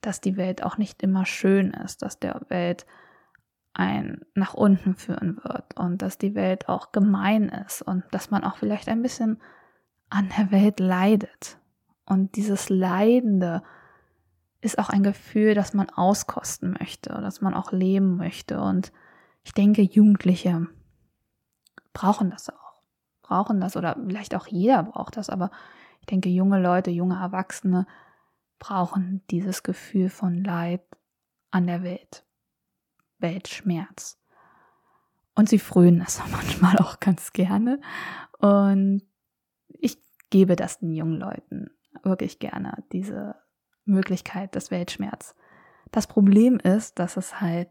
dass 0.00 0.20
die 0.20 0.36
Welt 0.36 0.62
auch 0.62 0.78
nicht 0.78 1.02
immer 1.02 1.24
schön 1.24 1.72
ist, 1.72 2.02
dass 2.02 2.18
der 2.18 2.40
Welt 2.48 2.86
ein 3.74 4.20
nach 4.34 4.54
unten 4.54 4.94
führen 4.94 5.38
wird 5.42 5.78
und 5.78 6.02
dass 6.02 6.18
die 6.18 6.34
Welt 6.34 6.68
auch 6.68 6.92
gemein 6.92 7.48
ist 7.48 7.82
und 7.82 8.04
dass 8.10 8.30
man 8.30 8.44
auch 8.44 8.56
vielleicht 8.56 8.88
ein 8.88 9.02
bisschen 9.02 9.40
an 10.10 10.30
der 10.36 10.50
Welt 10.50 10.78
leidet. 10.78 11.58
Und 12.04 12.36
dieses 12.36 12.68
Leidende 12.68 13.62
ist 14.60 14.78
auch 14.78 14.90
ein 14.90 15.02
Gefühl, 15.02 15.54
das 15.54 15.74
man 15.74 15.88
auskosten 15.90 16.76
möchte, 16.78 17.08
dass 17.08 17.40
man 17.40 17.54
auch 17.54 17.72
leben 17.72 18.16
möchte. 18.16 18.60
Und 18.60 18.92
ich 19.42 19.54
denke, 19.54 19.82
Jugendliche 19.82 20.68
brauchen 21.92 22.30
das 22.30 22.50
auch. 22.50 22.82
Brauchen 23.22 23.60
das 23.60 23.76
oder 23.76 23.96
vielleicht 24.06 24.34
auch 24.34 24.46
jeder 24.46 24.82
braucht 24.82 25.16
das, 25.16 25.30
aber 25.30 25.50
ich 26.00 26.06
denke, 26.06 26.28
junge 26.28 26.60
Leute, 26.60 26.90
junge 26.90 27.14
Erwachsene 27.14 27.86
brauchen 28.58 29.22
dieses 29.30 29.62
Gefühl 29.62 30.10
von 30.10 30.44
Leid 30.44 30.82
an 31.50 31.66
der 31.66 31.82
Welt. 31.82 32.24
Weltschmerz. 33.22 34.18
Und 35.34 35.48
sie 35.48 35.58
frönen 35.58 36.02
es 36.02 36.20
manchmal 36.30 36.76
auch 36.78 37.00
ganz 37.00 37.32
gerne. 37.32 37.80
Und 38.38 39.02
ich 39.68 39.98
gebe 40.30 40.56
das 40.56 40.80
den 40.80 40.92
jungen 40.92 41.18
Leuten 41.18 41.70
wirklich 42.02 42.38
gerne, 42.38 42.84
diese 42.92 43.36
Möglichkeit 43.84 44.54
des 44.54 44.70
Weltschmerz. 44.70 45.34
Das 45.90 46.06
Problem 46.06 46.58
ist, 46.58 46.98
dass 46.98 47.16
es 47.16 47.40
halt 47.40 47.68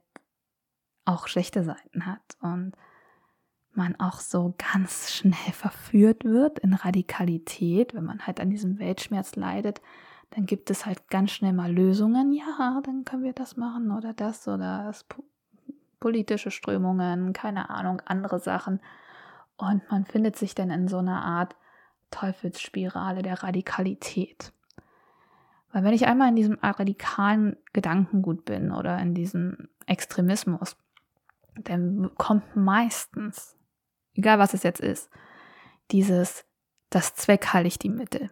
auch 1.06 1.28
schlechte 1.28 1.64
Seiten 1.64 2.06
hat 2.06 2.38
und 2.42 2.74
man 3.74 3.96
auch 4.00 4.20
so 4.20 4.54
ganz 4.74 5.12
schnell 5.12 5.54
verführt 5.54 6.26
wird 6.26 6.60
in 6.60 6.74
Radikalität, 6.74 7.94
wenn 7.94 8.04
man 8.04 8.28
halt 8.28 8.40
an 8.40 8.50
diesem 8.50 8.80
Weltschmerz 8.80 9.36
leidet, 9.36 9.82
dann 10.32 10.46
gibt 10.46 10.70
es 10.70 10.86
halt 10.86 11.10
ganz 11.10 11.32
schnell 11.32 11.54
mal 11.54 11.72
Lösungen. 11.72 12.34
Ja, 12.34 12.82
dann 12.84 13.06
können 13.06 13.24
wir 13.24 13.34
das 13.34 13.58
machen 13.58 13.92
oder 13.92 14.14
das 14.14 14.48
oder 14.48 14.84
das 14.86 15.06
politische 16.02 16.52
Strömungen, 16.52 17.32
keine 17.32 17.70
Ahnung, 17.70 18.02
andere 18.06 18.40
Sachen. 18.40 18.82
Und 19.56 19.90
man 19.90 20.04
findet 20.04 20.36
sich 20.36 20.54
dann 20.54 20.70
in 20.70 20.90
so 20.90 20.98
einer 20.98 21.24
Art 21.24 21.56
Teufelsspirale 22.10 23.22
der 23.22 23.42
Radikalität. 23.42 24.52
Weil 25.72 25.86
wenn 25.86 25.94
ich 25.94 26.08
einmal 26.08 26.28
in 26.28 26.36
diesem 26.36 26.60
radikalen 26.62 27.56
Gedankengut 27.72 28.44
bin 28.44 28.74
oder 28.74 29.00
in 29.00 29.14
diesem 29.14 29.70
Extremismus, 29.86 30.76
dann 31.56 32.12
kommt 32.18 32.56
meistens, 32.58 33.56
egal 34.14 34.40
was 34.40 34.54
es 34.54 34.64
jetzt 34.64 34.82
ist, 34.82 35.10
dieses, 35.92 36.46
das 36.90 37.16
Zweck 37.16 37.54
heiligt 37.54 37.84
die 37.84 37.90
Mittel. 37.90 38.30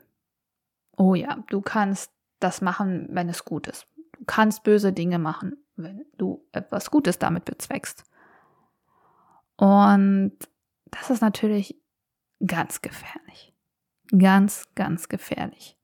Oh 0.97 1.15
ja, 1.15 1.37
du 1.47 1.61
kannst 1.61 2.11
das 2.39 2.61
machen, 2.61 3.07
wenn 3.11 3.29
es 3.29 3.45
gut 3.45 3.67
ist. 3.67 3.87
Du 4.17 4.25
kannst 4.25 4.63
böse 4.63 4.91
Dinge 4.91 5.19
machen, 5.19 5.57
wenn 5.81 6.05
du 6.17 6.45
etwas 6.51 6.91
Gutes 6.91 7.19
damit 7.19 7.45
bezweckst. 7.45 8.03
Und 9.57 10.33
das 10.85 11.09
ist 11.09 11.21
natürlich 11.21 11.79
ganz 12.45 12.81
gefährlich. 12.81 13.53
Ganz, 14.17 14.67
ganz 14.75 15.09
gefährlich. 15.09 15.77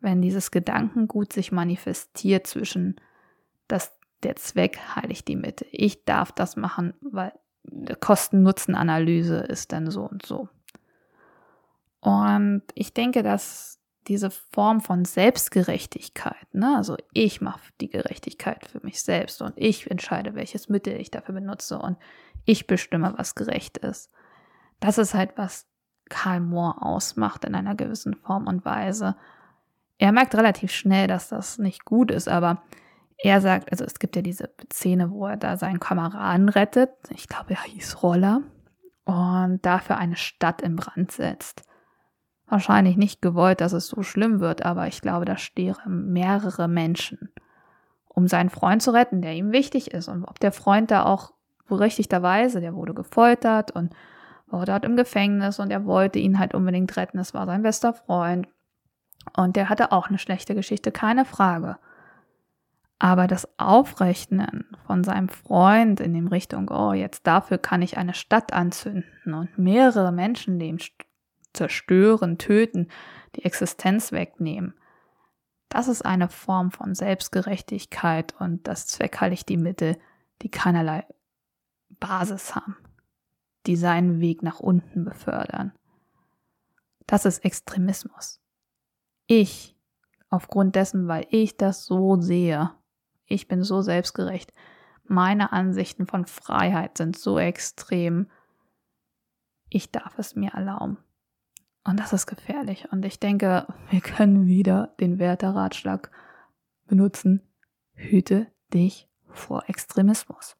Wenn 0.00 0.22
dieses 0.22 0.50
Gedankengut 0.50 1.32
sich 1.32 1.52
manifestiert 1.52 2.46
zwischen, 2.46 3.00
dass 3.68 3.98
der 4.22 4.36
Zweck 4.36 4.78
heiligt 4.94 5.28
die 5.28 5.36
Mitte. 5.36 5.66
Ich 5.70 6.04
darf 6.04 6.32
das 6.32 6.56
machen, 6.56 6.94
weil 7.00 7.32
Kosten-Nutzen-Analyse 8.00 9.38
ist 9.38 9.72
dann 9.72 9.90
so 9.90 10.02
und 10.08 10.24
so. 10.24 10.48
Und 12.00 12.62
ich 12.74 12.94
denke, 12.94 13.22
dass 13.22 13.79
diese 14.10 14.30
Form 14.30 14.80
von 14.80 15.04
Selbstgerechtigkeit, 15.04 16.52
ne? 16.52 16.76
also 16.76 16.96
ich 17.12 17.40
mache 17.40 17.60
die 17.80 17.88
Gerechtigkeit 17.88 18.66
für 18.66 18.80
mich 18.84 19.02
selbst 19.02 19.40
und 19.40 19.52
ich 19.54 19.88
entscheide, 19.88 20.34
welches 20.34 20.68
Mittel 20.68 21.00
ich 21.00 21.12
dafür 21.12 21.36
benutze 21.36 21.78
und 21.78 21.96
ich 22.44 22.66
bestimme, 22.66 23.14
was 23.16 23.36
gerecht 23.36 23.78
ist. 23.78 24.10
Das 24.80 24.98
ist 24.98 25.14
halt, 25.14 25.30
was 25.36 25.68
Karl 26.08 26.40
Mohr 26.40 26.84
ausmacht 26.84 27.44
in 27.44 27.54
einer 27.54 27.76
gewissen 27.76 28.16
Form 28.16 28.48
und 28.48 28.64
Weise. 28.64 29.14
Er 29.98 30.10
merkt 30.10 30.34
relativ 30.34 30.72
schnell, 30.72 31.06
dass 31.06 31.28
das 31.28 31.58
nicht 31.58 31.84
gut 31.84 32.10
ist, 32.10 32.28
aber 32.28 32.64
er 33.16 33.40
sagt, 33.40 33.70
also 33.70 33.84
es 33.84 34.00
gibt 34.00 34.16
ja 34.16 34.22
diese 34.22 34.50
Szene, 34.72 35.12
wo 35.12 35.26
er 35.26 35.36
da 35.36 35.56
seinen 35.56 35.78
Kameraden 35.78 36.48
rettet. 36.48 36.90
Ich 37.10 37.28
glaube, 37.28 37.52
er 37.52 37.62
hieß 37.62 38.02
Roller. 38.02 38.42
Und 39.04 39.64
dafür 39.64 39.98
eine 39.98 40.16
Stadt 40.16 40.62
in 40.62 40.74
Brand 40.74 41.12
setzt. 41.12 41.62
Wahrscheinlich 42.50 42.96
nicht 42.96 43.22
gewollt, 43.22 43.60
dass 43.60 43.72
es 43.72 43.86
so 43.86 44.02
schlimm 44.02 44.40
wird, 44.40 44.64
aber 44.66 44.88
ich 44.88 45.00
glaube, 45.00 45.24
da 45.24 45.36
sterben 45.36 46.12
mehrere 46.12 46.66
Menschen, 46.66 47.30
um 48.08 48.26
seinen 48.26 48.50
Freund 48.50 48.82
zu 48.82 48.90
retten, 48.90 49.22
der 49.22 49.34
ihm 49.34 49.52
wichtig 49.52 49.92
ist. 49.92 50.08
Und 50.08 50.24
ob 50.24 50.40
der 50.40 50.50
Freund 50.50 50.90
da 50.90 51.04
auch 51.04 51.32
berechtigterweise, 51.68 52.60
der 52.60 52.74
wurde 52.74 52.92
gefoltert 52.92 53.70
und 53.70 53.94
war 54.48 54.66
dort 54.66 54.84
im 54.84 54.96
Gefängnis 54.96 55.60
und 55.60 55.70
er 55.70 55.86
wollte 55.86 56.18
ihn 56.18 56.40
halt 56.40 56.52
unbedingt 56.52 56.96
retten. 56.96 57.20
Es 57.20 57.34
war 57.34 57.46
sein 57.46 57.62
bester 57.62 57.94
Freund. 57.94 58.48
Und 59.36 59.54
der 59.54 59.68
hatte 59.68 59.92
auch 59.92 60.08
eine 60.08 60.18
schlechte 60.18 60.56
Geschichte, 60.56 60.90
keine 60.90 61.24
Frage. 61.24 61.76
Aber 62.98 63.28
das 63.28 63.48
Aufrechnen 63.58 64.66
von 64.86 65.04
seinem 65.04 65.28
Freund 65.28 66.00
in 66.00 66.12
dem 66.14 66.26
Richtung, 66.26 66.68
oh, 66.68 66.92
jetzt 66.92 67.28
dafür 67.28 67.58
kann 67.58 67.80
ich 67.80 67.96
eine 67.96 68.12
Stadt 68.12 68.52
anzünden 68.52 69.34
und 69.34 69.56
mehrere 69.56 70.10
Menschenleben 70.10 70.80
zerstören, 71.52 72.38
töten, 72.38 72.88
die 73.36 73.44
Existenz 73.44 74.12
wegnehmen. 74.12 74.74
Das 75.68 75.88
ist 75.88 76.04
eine 76.04 76.28
Form 76.28 76.70
von 76.70 76.94
Selbstgerechtigkeit 76.94 78.34
und 78.40 78.66
das 78.66 78.86
zweckheiligt 78.86 79.48
die 79.48 79.56
Mittel, 79.56 79.96
die 80.42 80.50
keinerlei 80.50 81.06
Basis 82.00 82.54
haben 82.54 82.76
die 83.66 83.76
seinen 83.76 84.20
Weg 84.20 84.42
nach 84.42 84.60
unten 84.60 85.04
befördern. 85.04 85.72
Das 87.06 87.24
ist 87.24 87.44
Extremismus. 87.44 88.40
Ich, 89.26 89.76
aufgrund 90.28 90.76
dessen, 90.76 91.08
weil 91.08 91.26
ich 91.30 91.56
das 91.56 91.84
so 91.84 92.20
sehe, 92.20 92.70
ich 93.26 93.48
bin 93.48 93.62
so 93.62 93.82
selbstgerecht, 93.82 94.52
meine 95.04 95.52
Ansichten 95.52 96.06
von 96.06 96.26
Freiheit 96.26 96.98
sind 96.98 97.18
so 97.18 97.38
extrem, 97.38 98.30
ich 99.68 99.90
darf 99.90 100.18
es 100.18 100.34
mir 100.34 100.50
erlauben. 100.50 100.98
Und 101.84 101.98
das 101.98 102.12
ist 102.12 102.26
gefährlich. 102.26 102.88
Und 102.92 103.04
ich 103.04 103.18
denke, 103.20 103.66
wir 103.90 104.00
können 104.00 104.46
wieder 104.46 104.94
den 105.00 105.18
Werteratschlag 105.18 106.10
benutzen. 106.86 107.42
Hüte 107.94 108.46
dich 108.72 109.08
vor 109.28 109.68
Extremismus. 109.68 110.56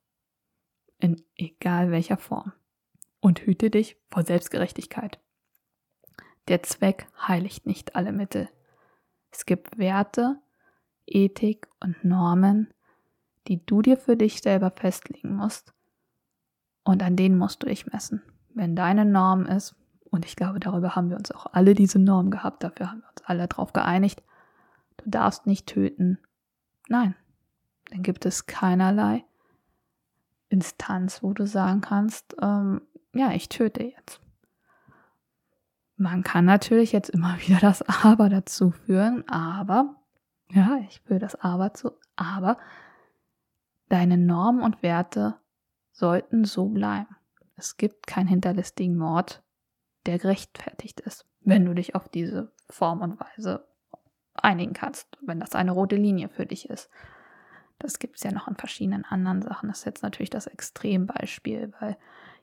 In 0.98 1.22
egal 1.37 1.90
welcher 1.90 2.16
Form 2.16 2.52
und 3.20 3.40
hüte 3.40 3.70
dich 3.70 3.96
vor 4.11 4.24
Selbstgerechtigkeit. 4.24 5.20
Der 6.48 6.62
Zweck 6.62 7.06
heiligt 7.26 7.66
nicht 7.66 7.94
alle 7.96 8.12
Mittel. 8.12 8.48
Es 9.30 9.46
gibt 9.46 9.78
Werte, 9.78 10.40
Ethik 11.06 11.68
und 11.80 12.04
Normen, 12.04 12.72
die 13.46 13.64
du 13.64 13.83
dir 13.83 13.96
für 13.96 14.16
dich 14.16 14.40
selber 14.40 14.70
festlegen 14.70 15.37
musst 15.37 15.72
und 16.85 17.02
an 17.02 17.16
denen 17.16 17.38
musst 17.38 17.62
du 17.62 17.66
dich 17.66 17.87
messen. 17.87 18.22
Wenn 18.52 18.74
deine 18.74 19.04
Norm 19.04 19.46
ist, 19.46 19.76
und 20.11 20.25
ich 20.25 20.37
glaube, 20.37 20.61
darüber 20.61 20.96
haben 20.96 21.11
wir 21.11 21.16
uns 21.16 21.31
auch 21.31 21.46
alle 21.53 21.75
diese 21.75 21.99
Norm 21.99 22.31
gehabt, 22.31 22.62
dafür 22.62 22.90
haben 22.90 23.01
wir 23.01 23.09
uns 23.09 23.23
alle 23.25 23.46
darauf 23.46 23.73
geeinigt, 23.73 24.23
du 24.99 25.09
darfst 25.11 25.46
nicht 25.46 25.66
töten. 25.66 26.18
Nein, 26.88 27.14
dann 27.90 28.03
gibt 28.03 28.27
es 28.27 28.46
keinerlei 28.46 29.25
Instanz, 30.49 31.23
wo 31.23 31.33
du 31.33 31.46
sagen 31.46 31.81
kannst, 31.81 32.37
ähm, 32.42 32.83
ja, 33.14 33.33
ich 33.33 33.49
töte 33.49 33.85
jetzt. 33.85 34.20
Man 35.96 36.23
kann 36.23 36.44
natürlich 36.44 36.92
jetzt 36.92 37.11
immer 37.11 37.38
wieder 37.46 37.59
das 37.59 37.83
Aber 37.83 38.29
dazu 38.29 38.70
führen, 38.70 39.27
aber 39.29 39.96
Ja, 40.53 40.79
ich 40.88 41.01
fühle 41.01 41.20
das 41.20 41.37
Aber 41.37 41.75
zu. 41.75 41.92
Aber 42.16 42.59
deine 43.88 44.18
Normen 44.18 44.62
und 44.62 44.83
Werte 44.83 45.37
sollten 45.92 46.44
so 46.44 46.66
bleiben. 46.66 47.16
Es 47.57 47.77
gibt 47.77 48.07
keinen 48.07 48.27
hinterlistigen 48.27 48.96
Mord, 48.96 49.42
der 50.06 50.18
gerechtfertigt 50.18 51.00
ist, 51.00 51.26
wenn 51.40 51.64
du 51.64 51.74
dich 51.74 51.94
auf 51.94 52.08
diese 52.08 52.52
Form 52.68 53.00
und 53.02 53.20
Weise 53.20 53.66
einigen 54.34 54.72
kannst, 54.72 55.18
wenn 55.20 55.40
das 55.40 55.54
eine 55.54 55.72
rote 55.72 55.96
Linie 55.96 56.28
für 56.28 56.46
dich 56.46 56.68
ist. 56.70 56.90
Das 57.78 57.98
gibt 57.98 58.16
es 58.16 58.22
ja 58.22 58.32
noch 58.32 58.48
in 58.48 58.56
verschiedenen 58.56 59.04
anderen 59.04 59.42
Sachen. 59.42 59.68
Das 59.68 59.80
ist 59.80 59.84
jetzt 59.86 60.02
natürlich 60.02 60.30
das 60.30 60.46
Extrembeispiel, 60.46 61.72
weil 61.80 61.96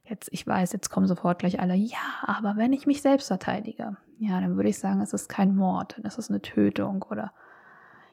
jetzt, 0.04 0.30
ich 0.32 0.46
weiß, 0.46 0.74
jetzt 0.74 0.90
kommen 0.90 1.08
sofort 1.08 1.40
gleich 1.40 1.60
alle, 1.60 1.76
ja, 1.76 1.98
aber 2.24 2.56
wenn 2.58 2.74
ich 2.74 2.88
mich 2.88 3.02
selbst 3.02 3.28
verteidige, 3.28 3.98
ja, 4.20 4.40
dann 4.40 4.56
würde 4.56 4.70
ich 4.70 4.80
sagen, 4.80 5.02
es 5.02 5.14
ist 5.14 5.30
kein 5.30 5.56
Mord, 5.56 6.00
es 6.04 6.18
ist 6.18 6.30
eine 6.30 6.42
Tötung 6.42 7.04
oder 7.04 7.34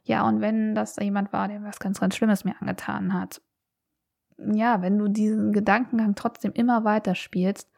ja, 0.02 0.26
und 0.28 0.42
wenn 0.42 0.74
das 0.74 0.96
jemand 0.96 1.32
war, 1.32 1.48
der 1.48 1.62
was 1.62 1.78
ganz, 1.78 1.98
ganz 1.98 2.14
Schlimmes 2.14 2.44
mir 2.44 2.60
angetan 2.60 3.14
hat, 3.14 3.40
ja, 4.36 4.82
wenn 4.82 4.98
du 4.98 5.08
diesen 5.08 5.52
Gedankengang 5.52 6.14
trotzdem 6.14 6.52
immer 6.52 6.84
weiter 6.84 7.14
spielst, 7.14 7.70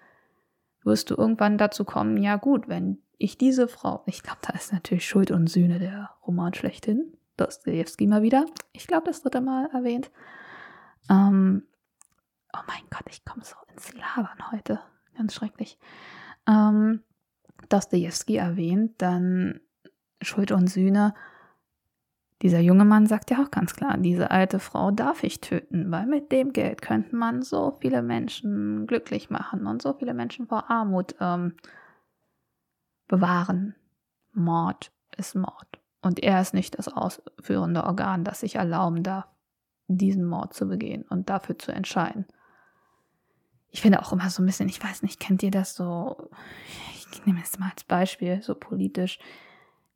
wirst 0.87 1.11
du 1.11 1.16
irgendwann 1.16 1.59
dazu 1.59 1.85
kommen, 1.85 2.16
ja 2.16 2.37
gut, 2.37 2.68
wenn 2.68 3.03
ich 3.18 3.37
diese 3.38 3.68
Frau, 3.68 4.03
ich 4.07 4.22
glaube, 4.22 4.38
da 4.42 4.53
ist 4.55 4.72
natürlich 4.72 5.07
Schuld 5.07 5.31
und 5.31 5.49
Sühne 5.49 5.79
der 5.79 6.11
Roman 6.27 6.55
schlechthin, 6.55 7.12
Dostoevsky 7.37 8.07
mal 8.07 8.22
wieder, 8.22 8.46
ich 8.72 8.87
glaube, 8.87 9.07
das 9.07 9.22
dritte 9.22 9.40
Mal 9.40 9.68
erwähnt. 9.72 10.11
Ähm, 11.11 11.64
oh 12.55 12.61
mein 12.66 12.83
Gott, 12.90 13.05
ich 13.11 13.25
komme 13.25 13.44
so 13.44 13.57
ins 13.72 13.92
Labern 13.94 14.53
heute, 14.53 14.81
ganz 15.16 15.35
schrecklich. 15.35 15.79
Ähm, 16.49 17.03
Dostoevsky 17.68 18.37
erwähnt, 18.37 18.94
dann 18.99 19.61
Schuld 20.22 20.53
und 20.53 20.68
Sühne 20.68 21.14
dieser 22.42 22.61
junge 22.61 22.85
Mann 22.85 23.07
sagt 23.07 23.31
ja 23.31 23.42
auch 23.42 23.51
ganz 23.51 23.75
klar, 23.75 23.96
diese 23.96 24.31
alte 24.31 24.59
Frau 24.59 24.90
darf 24.90 25.25
ich 25.25 25.40
töten, 25.40 25.90
weil 25.90 26.07
mit 26.07 26.31
dem 26.33 26.53
Geld 26.53 26.83
könnte 26.83 27.16
man 27.16 27.42
so 27.42 27.79
viele 27.81 28.03
Menschen 28.03 28.87
glücklich 28.87 29.31
machen 29.31 29.66
und 29.66 29.81
so 29.81 29.94
viele 29.94 30.12
Menschen 30.12 30.46
vor 30.46 30.70
Armut 30.70 31.14
ähm, 31.20 31.55
bewahren. 33.09 33.75
Mord 34.33 34.92
ist 35.16 35.35
Mord. 35.35 35.81
Und 36.03 36.22
er 36.22 36.40
ist 36.40 36.53
nicht 36.53 36.79
das 36.79 36.88
ausführende 36.88 37.85
Organ, 37.85 38.22
das 38.22 38.40
sich 38.40 38.57
erlauben 38.57 39.03
darf, 39.03 39.27
diesen 39.88 40.27
Mord 40.27 40.53
zu 40.53 40.66
begehen 40.66 41.05
und 41.09 41.31
dafür 41.31 41.59
zu 41.59 41.72
entscheiden. 41.72 42.27
Ich 43.70 43.81
finde 43.81 44.01
auch 44.01 44.12
immer 44.12 44.29
so 44.29 44.42
ein 44.42 44.46
bisschen, 44.46 44.68
ich 44.68 44.83
weiß 44.83 45.03
nicht, 45.03 45.20
kennt 45.20 45.42
ihr 45.42 45.51
das 45.51 45.75
so? 45.75 46.29
Ich 47.12 47.25
nehme 47.25 47.40
es 47.42 47.59
mal 47.59 47.70
als 47.70 47.85
Beispiel, 47.85 48.42
so 48.42 48.55
politisch 48.55 49.18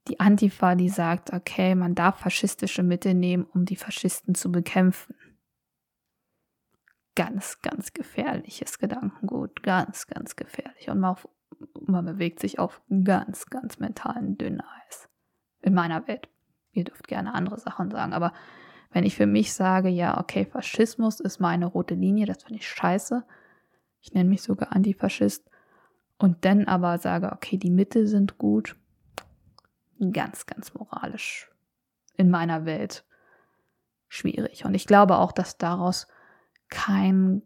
die 0.09 0.19
Antifa, 0.21 0.75
die 0.75 0.89
sagt, 0.89 1.33
okay, 1.33 1.75
man 1.75 1.95
darf 1.95 2.21
faschistische 2.21 2.83
Mittel 2.83 3.15
nehmen, 3.15 3.45
um 3.45 3.65
die 3.65 3.77
Faschisten 3.77 4.35
zu 4.35 4.51
bekämpfen. 4.51 5.15
Ganz, 7.15 7.61
ganz 7.61 7.93
gefährliches 7.93 8.79
Gedankengut, 8.79 9.63
ganz, 9.63 10.07
ganz 10.07 10.37
gefährlich. 10.37 10.89
Und 10.89 11.01
man, 11.01 11.11
auf, 11.11 11.29
man 11.87 12.05
bewegt 12.05 12.41
sich 12.41 12.59
auf 12.59 12.81
ganz, 13.05 13.47
ganz 13.47 13.79
mentalen 13.79 14.39
Dünneis. 14.39 15.09
In 15.61 15.75
meiner 15.75 16.07
Welt. 16.09 16.29
Ihr 16.73 16.85
dürft 16.85 17.09
gerne 17.09 17.35
andere 17.35 17.59
Sachen 17.59 17.91
sagen, 17.91 18.13
aber 18.13 18.33
wenn 18.93 19.05
ich 19.05 19.17
für 19.17 19.27
mich 19.27 19.53
sage, 19.53 19.89
ja, 19.89 20.19
okay, 20.19 20.45
Faschismus 20.45 21.21
ist 21.21 21.41
meine 21.41 21.67
rote 21.67 21.95
Linie, 21.95 22.27
das 22.27 22.45
finde 22.45 22.61
ich 22.61 22.69
scheiße. 22.69 23.25
Ich 24.01 24.13
nenne 24.15 24.29
mich 24.29 24.43
sogar 24.43 24.73
Antifaschist. 24.73 25.49
Und 26.19 26.45
dann 26.45 26.67
aber 26.67 26.99
sage, 26.99 27.33
okay, 27.33 27.57
die 27.57 27.71
Mittel 27.71 28.07
sind 28.07 28.39
gut, 28.39 28.77
ganz, 30.01 30.47
ganz 30.47 30.75
moralisch 30.75 31.51
in 32.17 32.31
meiner 32.31 32.65
Welt 32.65 33.05
schwierig. 34.09 34.65
Und 34.65 34.75
ich 34.75 34.87
glaube 34.87 35.17
auch, 35.19 35.33
dass 35.33 35.59
daraus 35.59 36.09
kein 36.69 37.43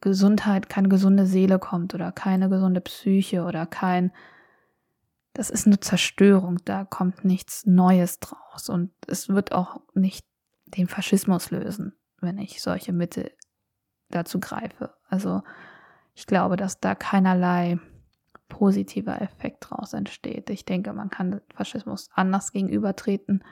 Gesundheit, 0.00 0.68
keine 0.68 0.88
gesunde 0.88 1.26
Seele 1.26 1.58
kommt 1.58 1.94
oder 1.94 2.12
keine 2.12 2.48
gesunde 2.48 2.80
Psyche 2.80 3.42
oder 3.44 3.66
kein, 3.66 4.12
das 5.32 5.50
ist 5.50 5.66
eine 5.66 5.80
Zerstörung, 5.80 6.58
da 6.64 6.84
kommt 6.84 7.24
nichts 7.24 7.66
Neues 7.66 8.20
draus 8.20 8.68
und 8.68 8.92
es 9.06 9.28
wird 9.28 9.52
auch 9.52 9.80
nicht 9.94 10.24
den 10.66 10.86
Faschismus 10.86 11.50
lösen, 11.50 11.94
wenn 12.20 12.38
ich 12.38 12.62
solche 12.62 12.92
Mittel 12.92 13.32
dazu 14.10 14.38
greife. 14.38 14.94
Also 15.08 15.42
ich 16.14 16.26
glaube, 16.26 16.56
dass 16.56 16.80
da 16.80 16.94
keinerlei 16.94 17.78
positiver 18.48 19.20
Effekt 19.20 19.66
daraus 19.70 19.92
entsteht. 19.92 20.50
Ich 20.50 20.64
denke, 20.64 20.92
man 20.92 21.10
kann 21.10 21.40
Faschismus 21.54 22.08
anders 22.14 22.52
gegenübertreten, 22.52 23.44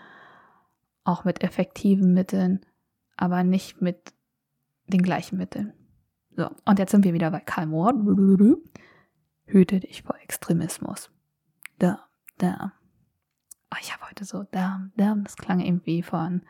auch 1.05 1.25
mit 1.25 1.43
effektiven 1.43 2.13
Mitteln, 2.13 2.65
aber 3.17 3.45
nicht 3.45 3.81
mit 3.81 4.15
den 4.87 5.03
gleichen 5.03 5.39
Mitteln. 5.39 5.73
So, 6.37 6.51
und 6.65 6.79
jetzt 6.79 6.91
sind 6.91 7.05
wir 7.05 7.15
wieder 7.15 7.31
bei 7.31 7.41
Karl 7.41 7.67
Mohr. 7.67 7.95
Hüte 9.45 9.81
dich 9.81 10.03
vor 10.03 10.17
Extremismus. 10.19 11.11
Da, 11.79 12.07
da. 12.39 12.73
Oh, 13.73 13.79
ich 13.81 13.93
habe 13.93 14.09
heute 14.09 14.25
so 14.25 14.45
da, 14.51 14.89
da, 14.97 15.15
das 15.15 15.37
klang 15.37 15.61
irgendwie 15.61 16.03
von 16.03 16.43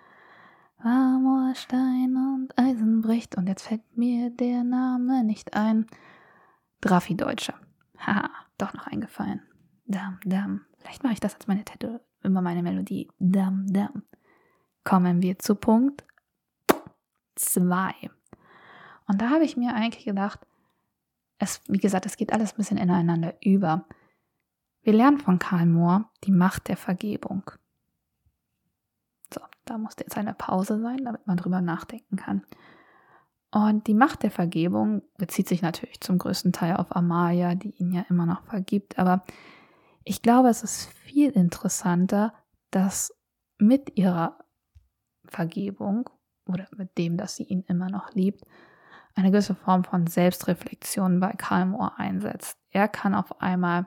Marmorstein 0.82 2.16
und 2.16 2.58
Eisenbricht 2.58 3.36
und 3.36 3.48
jetzt 3.48 3.62
fällt 3.62 3.96
mir 3.96 4.30
der 4.30 4.64
Name 4.64 5.24
nicht 5.24 5.54
ein. 5.54 5.86
Drafi 6.80 7.16
Deutscher. 7.16 7.54
Haha, 7.98 8.30
doch 8.58 8.74
noch 8.74 8.86
eingefallen. 8.86 9.42
Dam, 9.86 10.18
dam. 10.24 10.64
Vielleicht 10.78 11.02
mache 11.02 11.14
ich 11.14 11.20
das 11.20 11.34
als 11.34 11.46
meine 11.46 11.64
Tattoo, 11.64 12.00
immer 12.22 12.42
meine 12.42 12.62
Melodie. 12.62 13.10
Dam, 13.18 13.66
dam. 13.72 14.02
Kommen 14.84 15.22
wir 15.22 15.38
zu 15.38 15.54
Punkt 15.54 16.04
2. 17.36 17.92
Und 19.08 19.20
da 19.20 19.30
habe 19.30 19.44
ich 19.44 19.56
mir 19.56 19.74
eigentlich 19.74 20.04
gedacht, 20.04 20.46
es, 21.38 21.60
wie 21.68 21.78
gesagt, 21.78 22.06
es 22.06 22.16
geht 22.16 22.32
alles 22.32 22.52
ein 22.52 22.56
bisschen 22.56 22.78
ineinander 22.78 23.34
über. 23.42 23.86
Wir 24.82 24.92
lernen 24.92 25.18
von 25.18 25.38
Karl 25.38 25.66
Mohr 25.66 26.10
die 26.24 26.32
Macht 26.32 26.68
der 26.68 26.76
Vergebung. 26.76 27.50
So, 29.32 29.40
da 29.64 29.78
musste 29.78 30.04
jetzt 30.04 30.16
eine 30.16 30.34
Pause 30.34 30.80
sein, 30.80 31.04
damit 31.04 31.26
man 31.26 31.36
drüber 31.36 31.60
nachdenken 31.60 32.16
kann. 32.16 32.44
Und 33.50 33.86
die 33.86 33.94
Macht 33.94 34.22
der 34.22 34.30
Vergebung 34.30 35.02
bezieht 35.16 35.48
sich 35.48 35.62
natürlich 35.62 36.00
zum 36.00 36.18
größten 36.18 36.52
Teil 36.52 36.76
auf 36.76 36.94
Amalia, 36.94 37.54
die 37.54 37.70
ihn 37.70 37.92
ja 37.92 38.04
immer 38.10 38.26
noch 38.26 38.42
vergibt. 38.42 38.98
Aber 38.98 39.24
ich 40.04 40.22
glaube, 40.22 40.48
es 40.48 40.62
ist 40.62 40.86
viel 40.92 41.30
interessanter, 41.30 42.34
dass 42.70 43.14
mit 43.58 43.96
ihrer 43.96 44.38
Vergebung 45.26 46.10
oder 46.46 46.66
mit 46.76 46.98
dem, 46.98 47.16
dass 47.16 47.36
sie 47.36 47.44
ihn 47.44 47.64
immer 47.66 47.88
noch 47.88 48.12
liebt, 48.14 48.44
eine 49.14 49.30
gewisse 49.30 49.54
Form 49.54 49.82
von 49.82 50.06
Selbstreflexion 50.06 51.20
bei 51.20 51.32
Karl 51.32 51.66
Moore 51.66 51.98
einsetzt. 51.98 52.58
Er 52.70 52.86
kann 52.86 53.14
auf 53.14 53.40
einmal 53.40 53.86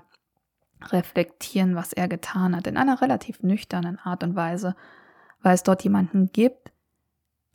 reflektieren, 0.81 1.75
was 1.75 1.93
er 1.93 2.07
getan 2.07 2.55
hat, 2.55 2.65
in 2.65 2.77
einer 2.77 3.01
relativ 3.01 3.43
nüchternen 3.43 3.99
Art 3.99 4.23
und 4.23 4.35
Weise, 4.35 4.75
weil 5.41 5.53
es 5.53 5.63
dort 5.63 5.83
jemanden 5.83 6.31
gibt, 6.31 6.71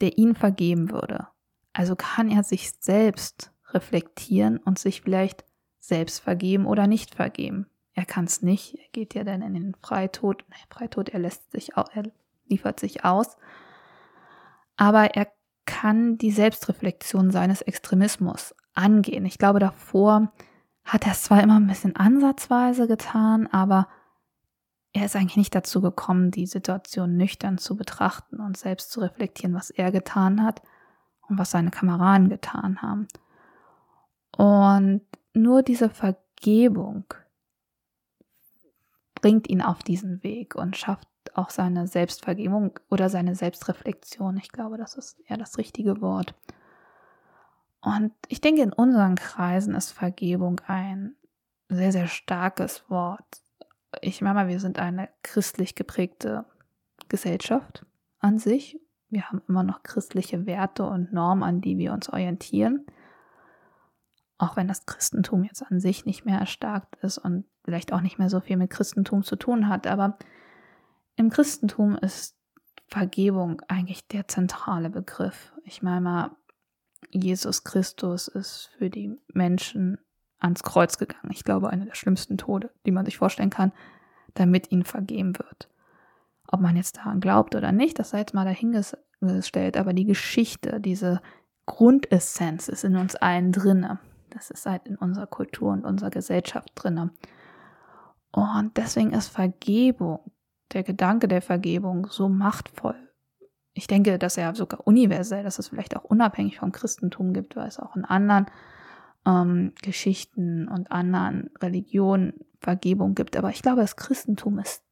der 0.01 0.17
ihn 0.19 0.35
vergeben 0.35 0.91
würde. 0.91 1.29
Also 1.75 1.97
kann 1.97 2.31
er 2.31 2.45
sich 2.45 2.73
selbst 2.79 3.53
reflektieren 3.73 4.59
und 4.59 4.79
sich 4.79 5.03
vielleicht 5.03 5.45
selbst 5.81 6.21
vergeben 6.21 6.65
oder 6.65 6.87
nicht 6.87 7.15
vergeben. 7.15 7.67
Er 7.93 8.07
kann 8.07 8.25
es 8.25 8.43
nicht, 8.43 8.77
er 8.77 8.89
geht 8.93 9.15
ja 9.15 9.25
dann 9.25 9.43
in 9.43 9.55
den 9.55 9.75
Freitod. 9.83 10.45
Freitod, 10.71 11.11
er 11.11 11.19
lässt 11.19 11.51
sich 11.51 11.77
auch, 11.77 11.89
er 11.93 12.05
liefert 12.47 12.81
sich 12.81 13.05
aus. 13.05 13.37
Aber 14.77 15.15
er 15.15 15.29
kann 15.67 16.17
die 16.17 16.31
Selbstreflexion 16.31 17.31
seines 17.31 17.61
Extremismus 17.61 18.55
angehen. 18.75 19.25
Ich 19.27 19.39
glaube, 19.39 19.59
davor 19.59 20.33
hat 20.85 21.07
er 21.07 21.13
es 21.13 21.25
zwar 21.25 21.43
immer 21.43 21.59
ein 21.59 21.67
bisschen 21.67 21.97
ansatzweise 21.97 22.87
getan, 22.87 23.49
aber 23.49 23.89
er 24.93 25.07
ist 25.07 25.17
eigentlich 25.17 25.37
nicht 25.37 25.55
dazu 25.55 25.81
gekommen, 25.81 26.31
die 26.31 26.47
Situation 26.47 27.17
nüchtern 27.17 27.59
zu 27.59 27.77
betrachten 27.77 28.41
und 28.41 28.57
selbst 28.57 28.93
zu 28.93 29.01
reflektieren, 29.01 29.55
was 29.55 29.71
er 29.71 29.91
getan 29.91 30.43
hat 30.43 30.63
und 31.29 31.39
was 31.39 31.51
seine 31.51 31.71
Kameraden 31.71 32.29
getan 32.29 32.83
haben. 32.83 33.09
Und 34.37 35.03
nur 35.33 35.63
diese 35.63 35.91
Vergebung 35.91 37.05
bringt 39.15 39.49
ihn 39.49 39.63
auf 39.63 39.83
diesen 39.83 40.23
Weg 40.23 40.55
und 40.55 40.77
schafft 40.77 41.09
auch 41.35 41.51
seine 41.51 41.87
Selbstvergebung 41.87 42.79
oder 42.91 43.09
seine 43.09 43.35
Selbstreflexion. 43.35 44.37
Ich 44.37 44.51
glaube, 44.51 44.77
das 44.77 44.97
ist 44.97 45.19
eher 45.27 45.37
das 45.37 45.59
richtige 45.59 46.01
Wort. 46.01 46.35
Und 47.81 48.13
ich 48.29 48.41
denke, 48.41 48.63
in 48.63 48.73
unseren 48.73 49.15
Kreisen 49.15 49.75
ist 49.75 49.93
Vergebung 49.93 50.61
ein 50.67 51.17
sehr, 51.69 51.93
sehr 51.93 52.07
starkes 52.07 52.89
Wort. 52.89 53.43
Ich 54.01 54.21
meine 54.21 54.35
mal, 54.35 54.49
wir 54.49 54.61
sind 54.61 54.79
eine 54.79 55.09
christlich 55.23 55.75
geprägte 55.75 56.45
Gesellschaft 57.09 57.85
an 58.21 58.39
sich 58.39 58.81
wir 59.15 59.29
haben 59.29 59.43
immer 59.49 59.63
noch 59.63 59.83
christliche 59.83 60.47
Werte 60.47 60.85
und 60.85 61.13
Normen, 61.13 61.43
an 61.43 61.61
die 61.61 61.79
wir 61.79 61.93
uns 61.93 62.09
orientieren. 62.09 62.85
Auch 64.37 64.57
wenn 64.57 64.69
das 64.69 64.85
Christentum 64.85 65.45
jetzt 65.45 65.63
an 65.63 65.81
sich 65.81 66.05
nicht 66.05 66.27
mehr 66.27 66.39
erstarkt 66.39 66.97
ist 66.97 67.19
und 67.19 67.45
vielleicht 67.65 67.93
auch 67.93 68.01
nicht 68.01 68.19
mehr 68.19 68.29
so 68.29 68.41
viel 68.41 68.57
mit 68.57 68.71
Christentum 68.71 69.23
zu 69.23 69.37
tun 69.37 69.69
hat. 69.69 69.87
Aber 69.87 70.19
im 71.17 71.31
Christentum 71.31 71.97
ist 71.97 72.37
Vergebung 72.89 73.63
eigentlich 73.69 74.07
der 74.09 74.29
zentrale 74.29 74.91
Begriff. 74.91 75.53
Ich 75.65 75.83
meine 75.83 76.01
mal, 76.01 76.31
Jesus 77.11 77.65
Christus 77.65 78.29
ist 78.29 78.71
für 78.77 78.91
die 78.91 79.17
Menschen 79.33 79.99
ans 80.39 80.63
Kreuz 80.63 80.99
gegangen. 80.99 81.31
Ich 81.31 81.45
glaube, 81.45 81.71
einer 81.71 81.87
der 81.87 81.95
schlimmsten 81.95 82.37
Tode, 82.37 82.71
die 82.87 82.91
man 82.91 83.05
sich 83.05 83.19
vorstellen 83.19 83.51
kann, 83.51 83.73
damit 84.35 84.71
ihnen 84.73 84.85
vergeben 84.85 85.39
wird. 85.39 85.71
Ob 86.49 86.61
man 86.61 86.77
jetzt 86.77 86.99
daran 86.99 87.21
glaubt 87.21 87.55
oder 87.55 87.73
nicht, 87.73 87.99
das 87.99 88.11
sei 88.11 88.19
jetzt 88.19 88.35
mal 88.35 88.45
dahingestellt, 89.27 89.77
aber 89.77 89.93
die 89.93 90.05
Geschichte, 90.05 90.81
diese 90.81 91.21
Grundessenz 91.67 92.69
ist 92.69 92.85
in 92.85 92.97
uns 92.97 93.17
allen 93.17 93.53
drinne. 93.53 93.99
Das 94.31 94.51
ist 94.51 94.67
halt 94.67 94.87
in 94.87 94.97
unserer 94.97 95.27
Kultur 95.27 95.73
und 95.73 95.85
unserer 95.85 96.11
Gesellschaft 96.11 96.71
drinne. 96.75 97.11
Und 98.33 98.77
deswegen 98.77 99.13
ist 99.13 99.29
Vergebung, 99.29 100.21
der 100.73 100.83
Gedanke 100.83 101.29
der 101.29 101.41
Vergebung 101.41 102.09
so 102.11 102.29
machtvoll. 102.29 102.97
Ich 103.75 103.87
denke, 103.87 104.19
dass 104.19 104.37
er 104.37 104.55
sogar 104.55 104.87
universell, 104.87 105.45
dass 105.45 105.59
es 105.59 105.69
vielleicht 105.69 105.97
auch 105.97 106.05
unabhängig 106.05 106.59
vom 106.59 106.73
Christentum 106.73 107.33
gibt, 107.33 107.57
weil 107.57 107.69
es 107.69 107.79
auch 107.79 107.97
in 107.97 108.05
anderen 108.05 108.47
ähm, 109.27 109.73
Geschichten 109.83 110.69
und 110.69 110.91
anderen 110.93 111.51
Religionen 111.61 112.35
Vergebung 112.61 113.15
gibt. 113.15 113.37
Aber 113.37 113.51
ich 113.51 113.63
glaube, 113.63 113.81
das 113.81 113.97
Christentum 113.97 114.59
ist 114.59 114.83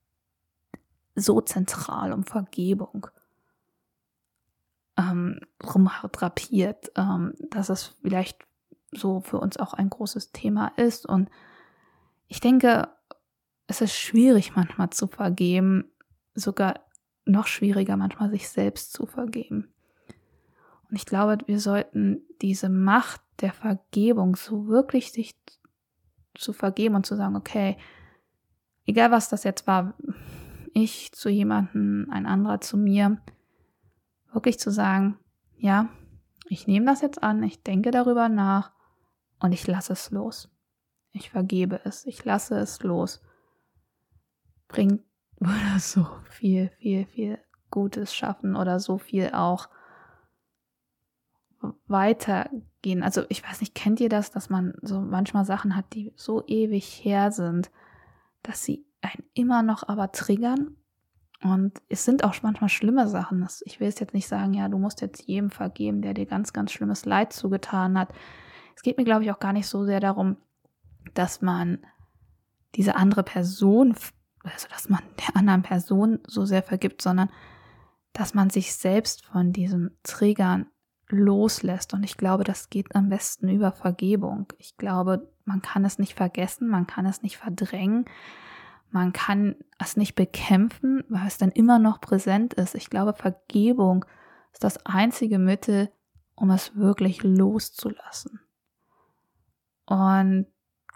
so 1.14 1.40
zentral 1.40 2.12
um 2.12 2.24
Vergebung 2.24 3.06
ähm, 5.10 5.40
rumdrapiert, 5.62 6.92
ähm, 6.96 7.34
dass 7.50 7.68
es 7.68 7.96
vielleicht 8.02 8.44
so 8.92 9.20
für 9.20 9.38
uns 9.38 9.56
auch 9.56 9.74
ein 9.74 9.90
großes 9.90 10.32
Thema 10.32 10.68
ist. 10.76 11.06
Und 11.06 11.30
ich 12.28 12.40
denke, 12.40 12.88
es 13.66 13.80
ist 13.80 13.94
schwierig 13.94 14.54
manchmal 14.54 14.90
zu 14.90 15.06
vergeben, 15.06 15.84
sogar 16.34 16.80
noch 17.24 17.46
schwieriger 17.46 17.96
manchmal 17.96 18.30
sich 18.30 18.48
selbst 18.48 18.92
zu 18.92 19.06
vergeben. 19.06 19.72
Und 20.88 20.96
ich 20.96 21.06
glaube, 21.06 21.38
wir 21.46 21.58
sollten 21.58 22.22
diese 22.42 22.68
Macht 22.68 23.22
der 23.40 23.52
Vergebung 23.52 24.36
so 24.36 24.66
wirklich 24.66 25.12
sich 25.12 25.34
zu 26.34 26.52
vergeben 26.52 26.94
und 26.94 27.06
zu 27.06 27.16
sagen, 27.16 27.36
okay, 27.36 27.76
egal 28.86 29.10
was 29.10 29.28
das 29.28 29.44
jetzt 29.44 29.66
war, 29.66 29.94
ich 30.74 31.12
zu 31.12 31.28
jemandem, 31.28 32.08
ein 32.10 32.26
anderer 32.26 32.60
zu 32.60 32.76
mir, 32.76 33.18
wirklich 34.32 34.58
zu 34.58 34.70
sagen, 34.70 35.18
ja, 35.56 35.88
ich 36.48 36.66
nehme 36.66 36.86
das 36.86 37.00
jetzt 37.00 37.22
an, 37.22 37.42
ich 37.42 37.62
denke 37.62 37.90
darüber 37.90 38.28
nach 38.28 38.72
und 39.40 39.52
ich 39.52 39.66
lasse 39.66 39.92
es 39.92 40.10
los. 40.10 40.50
Ich 41.12 41.30
vergebe 41.30 41.80
es, 41.84 42.06
ich 42.06 42.24
lasse 42.24 42.58
es 42.58 42.82
los. 42.82 43.22
Bringt 44.68 45.02
würde 45.38 45.78
so 45.78 46.06
viel, 46.24 46.68
viel, 46.78 47.04
viel 47.06 47.38
Gutes 47.70 48.14
schaffen 48.14 48.54
oder 48.54 48.80
so 48.80 48.98
viel 48.98 49.30
auch 49.32 49.68
weitergehen. 51.86 53.02
Also 53.02 53.24
ich 53.28 53.42
weiß 53.42 53.60
nicht, 53.60 53.74
kennt 53.74 54.00
ihr 54.00 54.08
das, 54.08 54.30
dass 54.30 54.50
man 54.50 54.74
so 54.82 55.00
manchmal 55.00 55.44
Sachen 55.44 55.76
hat, 55.76 55.86
die 55.94 56.12
so 56.16 56.44
ewig 56.46 57.04
her 57.04 57.30
sind, 57.32 57.70
dass 58.42 58.64
sie 58.64 58.84
einen 59.00 59.24
immer 59.34 59.62
noch 59.62 59.88
aber 59.88 60.12
triggern? 60.12 60.76
Und 61.42 61.82
es 61.88 62.04
sind 62.04 62.22
auch 62.24 62.34
manchmal 62.42 62.68
schlimme 62.68 63.08
Sachen. 63.08 63.46
Ich 63.64 63.80
will 63.80 63.88
es 63.88 63.98
jetzt 63.98 64.14
nicht 64.14 64.28
sagen, 64.28 64.54
ja, 64.54 64.68
du 64.68 64.78
musst 64.78 65.00
jetzt 65.00 65.22
jedem 65.26 65.50
vergeben, 65.50 66.00
der 66.00 66.14
dir 66.14 66.26
ganz, 66.26 66.52
ganz 66.52 66.70
schlimmes 66.70 67.04
Leid 67.04 67.32
zugetan 67.32 67.98
hat. 67.98 68.12
Es 68.76 68.82
geht 68.82 68.96
mir, 68.96 69.04
glaube 69.04 69.24
ich, 69.24 69.32
auch 69.32 69.40
gar 69.40 69.52
nicht 69.52 69.66
so 69.66 69.84
sehr 69.84 70.00
darum, 70.00 70.36
dass 71.14 71.42
man 71.42 71.78
diese 72.76 72.94
andere 72.96 73.22
Person, 73.22 73.94
also 74.44 74.68
dass 74.70 74.88
man 74.88 75.02
der 75.18 75.36
anderen 75.36 75.62
Person 75.62 76.20
so 76.26 76.44
sehr 76.44 76.62
vergibt, 76.62 77.02
sondern 77.02 77.28
dass 78.12 78.34
man 78.34 78.50
sich 78.50 78.74
selbst 78.74 79.24
von 79.24 79.52
diesen 79.52 79.96
Triggern 80.04 80.66
loslässt. 81.08 81.92
Und 81.92 82.04
ich 82.04 82.16
glaube, 82.16 82.44
das 82.44 82.70
geht 82.70 82.94
am 82.94 83.08
besten 83.08 83.48
über 83.48 83.72
Vergebung. 83.72 84.52
Ich 84.58 84.76
glaube, 84.76 85.28
man 85.44 85.60
kann 85.60 85.84
es 85.84 85.98
nicht 85.98 86.14
vergessen, 86.14 86.68
man 86.68 86.86
kann 86.86 87.06
es 87.06 87.22
nicht 87.22 87.36
verdrängen, 87.36 88.06
man 88.92 89.12
kann 89.12 89.56
es 89.78 89.96
nicht 89.96 90.14
bekämpfen, 90.14 91.02
weil 91.08 91.26
es 91.26 91.38
dann 91.38 91.50
immer 91.50 91.78
noch 91.78 92.00
präsent 92.00 92.54
ist. 92.54 92.74
Ich 92.74 92.90
glaube, 92.90 93.14
Vergebung 93.14 94.04
ist 94.52 94.62
das 94.62 94.84
einzige 94.84 95.38
Mittel, 95.38 95.90
um 96.34 96.50
es 96.50 96.76
wirklich 96.76 97.22
loszulassen. 97.22 98.40
Und 99.86 100.46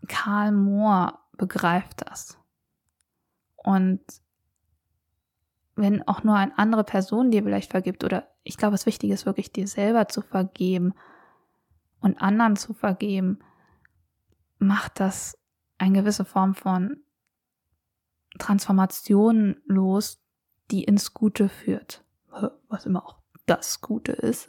Karl 0.09 0.53
Mohr 0.53 1.21
begreift 1.37 2.03
das. 2.07 2.39
Und 3.57 4.01
wenn 5.75 6.07
auch 6.07 6.23
nur 6.23 6.37
eine 6.37 6.57
andere 6.59 6.85
Person 6.85 7.31
dir 7.31 7.43
vielleicht 7.43 7.71
vergibt 7.71 8.05
oder 8.05 8.29
ich 8.43 8.59
glaube, 8.59 8.73
das 8.73 8.87
Wichtige 8.87 9.15
ist 9.15 9.27
wirklich, 9.27 9.53
dir 9.53 9.67
selber 9.67 10.09
zu 10.09 10.21
vergeben 10.21 10.95
und 12.01 12.21
anderen 12.21 12.57
zu 12.57 12.75
vergeben, 12.75 13.39
macht 14.59 15.01
das 15.01 15.39
eine 15.79 16.01
gewisse 16.01 16.25
Form 16.25 16.55
von 16.55 17.03
Transformation 18.39 19.57
los, 19.67 20.21
die 20.71 20.85
ins 20.85 21.15
Gute 21.15 21.49
führt. 21.49 22.05
Was 22.69 22.87
immer 22.87 23.05
auch 23.05 23.17
das 23.47 23.81
Gute 23.81 24.13
ist. 24.13 24.49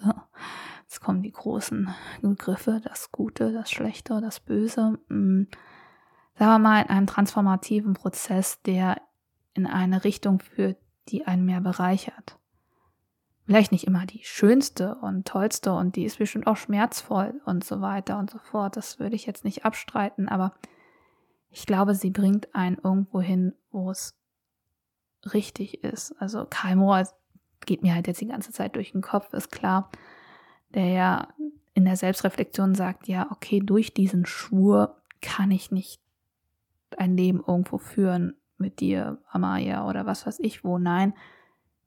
Jetzt 0.83 1.01
kommen 1.01 1.21
die 1.21 1.31
großen 1.31 1.93
Begriffe, 2.21 2.81
das 2.83 3.11
Gute, 3.11 3.51
das 3.51 3.69
Schlechte, 3.69 4.19
das 4.21 4.39
Böse. 4.39 4.99
Hm. 5.09 5.47
Sagen 6.37 6.51
wir 6.51 6.59
mal, 6.59 6.81
in 6.81 6.89
einem 6.89 7.07
transformativen 7.07 7.93
Prozess, 7.93 8.61
der 8.61 9.01
in 9.53 9.65
eine 9.67 10.03
Richtung 10.03 10.39
führt, 10.39 10.77
die 11.09 11.25
einen 11.25 11.45
mehr 11.45 11.61
bereichert 11.61 12.37
vielleicht 13.47 13.71
nicht 13.71 13.87
immer 13.87 14.05
die 14.05 14.21
schönste 14.23 14.95
und 14.95 15.25
tollste 15.25 15.73
und 15.73 15.95
die 15.95 16.03
ist 16.03 16.19
bestimmt 16.19 16.47
auch 16.47 16.57
schmerzvoll 16.57 17.41
und 17.45 17.63
so 17.63 17.79
weiter 17.81 18.19
und 18.19 18.29
so 18.29 18.37
fort. 18.39 18.75
Das 18.75 18.99
würde 18.99 19.15
ich 19.15 19.25
jetzt 19.25 19.45
nicht 19.45 19.65
abstreiten, 19.65 20.27
aber 20.27 20.53
ich 21.49 21.65
glaube, 21.65 21.95
sie 21.95 22.11
bringt 22.11 22.53
einen 22.55 22.77
irgendwo 22.77 23.21
hin, 23.21 23.53
wo 23.71 23.89
es 23.91 24.17
richtig 25.33 25.83
ist. 25.83 26.13
Also 26.19 26.45
Karl 26.49 26.75
Mohr 26.75 27.07
geht 27.65 27.83
mir 27.83 27.93
halt 27.93 28.07
jetzt 28.07 28.21
die 28.21 28.27
ganze 28.27 28.51
Zeit 28.51 28.75
durch 28.75 28.91
den 28.91 29.01
Kopf, 29.01 29.33
ist 29.33 29.51
klar, 29.51 29.91
der 30.69 30.87
ja 30.87 31.27
in 31.73 31.85
der 31.85 31.95
Selbstreflexion 31.95 32.75
sagt, 32.75 33.07
ja, 33.07 33.27
okay, 33.31 33.59
durch 33.59 33.93
diesen 33.93 34.25
Schwur 34.25 35.01
kann 35.21 35.51
ich 35.51 35.71
nicht 35.71 36.01
ein 36.97 37.15
Leben 37.15 37.43
irgendwo 37.45 37.77
führen 37.77 38.35
mit 38.57 38.79
dir, 38.79 39.19
Amaya 39.29 39.87
oder 39.87 40.05
was 40.05 40.25
weiß 40.25 40.39
ich 40.39 40.63
wo. 40.63 40.77
Nein, 40.77 41.13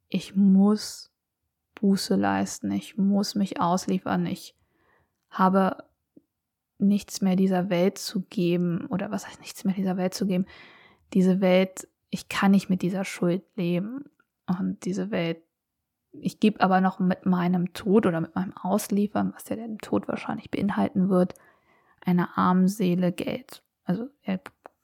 ich 0.08 0.36
muss 0.36 1.12
Buße 1.74 2.14
leisten, 2.16 2.70
ich 2.70 2.98
muss 2.98 3.34
mich 3.34 3.60
ausliefern, 3.60 4.26
ich 4.26 4.54
habe 5.30 5.84
nichts 6.80 7.20
mehr 7.20 7.36
dieser 7.36 7.70
Welt 7.70 7.98
zu 7.98 8.22
geben 8.22 8.86
oder 8.86 9.10
was 9.10 9.26
heißt 9.26 9.40
nichts 9.40 9.64
mehr 9.64 9.74
dieser 9.74 9.96
Welt 9.96 10.14
zu 10.14 10.26
geben. 10.26 10.46
Diese 11.12 11.40
Welt, 11.40 11.88
ich 12.10 12.28
kann 12.28 12.50
nicht 12.50 12.70
mit 12.70 12.82
dieser 12.82 13.04
Schuld 13.04 13.42
leben 13.56 14.04
und 14.46 14.84
diese 14.84 15.10
Welt, 15.10 15.42
ich 16.12 16.40
gebe 16.40 16.60
aber 16.60 16.80
noch 16.80 16.98
mit 16.98 17.26
meinem 17.26 17.72
Tod 17.72 18.06
oder 18.06 18.20
mit 18.20 18.34
meinem 18.34 18.56
Ausliefern, 18.56 19.32
was 19.34 19.48
ja 19.48 19.56
den 19.56 19.78
Tod 19.78 20.08
wahrscheinlich 20.08 20.50
beinhalten 20.50 21.08
wird, 21.08 21.34
einer 22.00 22.36
armen 22.36 22.66
Seele 22.66 23.12
Geld. 23.12 23.62
Also 23.84 24.08
er 24.22 24.40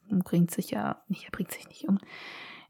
bringt 0.09 0.51
sich 0.51 0.71
ja 0.71 1.03
nicht, 1.07 1.25
er 1.25 1.31
bringt 1.31 1.51
sich 1.51 1.67
nicht 1.67 1.87
um 1.87 1.99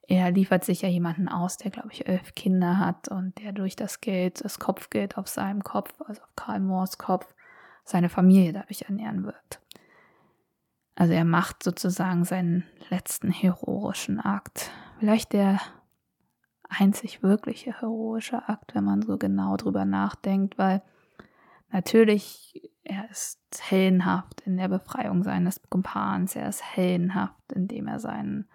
er 0.07 0.31
liefert 0.31 0.63
sich 0.63 0.81
ja 0.81 0.89
jemanden 0.89 1.27
aus, 1.27 1.57
der, 1.57 1.69
glaube 1.69 1.89
ich, 1.91 2.07
elf 2.07 2.33
Kinder 2.33 2.79
hat 2.79 3.09
und 3.09 3.37
der 3.39 3.51
durch 3.51 3.75
das 3.75 3.99
Geld, 3.99 4.43
das 4.43 4.57
Kopfgeld 4.57 5.17
auf 5.17 5.27
seinem 5.27 5.63
Kopf, 5.63 5.93
also 6.01 6.21
auf 6.21 6.35
Karl 6.35 6.61
Moors 6.61 6.97
Kopf, 6.97 7.33
seine 7.87 8.09
Familie 8.09 8.53
dadurch 8.53 8.83
ernähren 8.83 9.25
wird. 9.25 9.61
Also 10.95 11.13
er 11.13 11.25
macht 11.25 11.63
sozusagen 11.63 12.25
seinen 12.25 12.63
letzten 12.89 13.31
heroischen 13.31 14.19
Akt. 14.19 14.71
Vielleicht 14.99 15.31
der 15.31 15.59
einzig 16.67 17.23
wirkliche 17.23 17.79
heroische 17.79 18.49
Akt, 18.49 18.75
wenn 18.75 18.83
man 18.83 19.01
so 19.01 19.17
genau 19.17 19.55
drüber 19.55 19.85
nachdenkt, 19.85 20.57
weil 20.57 20.81
natürlich 21.71 22.71
er 22.83 23.09
ist 23.09 23.39
heldenhaft 23.61 24.41
in 24.41 24.57
der 24.57 24.67
Befreiung 24.67 25.23
seines 25.23 25.61
Kumpans, 25.69 26.35
er 26.35 26.49
ist 26.49 26.63
heldenhaft, 26.63 27.53
indem 27.53 27.87
er 27.87 27.99
seinen 27.99 28.49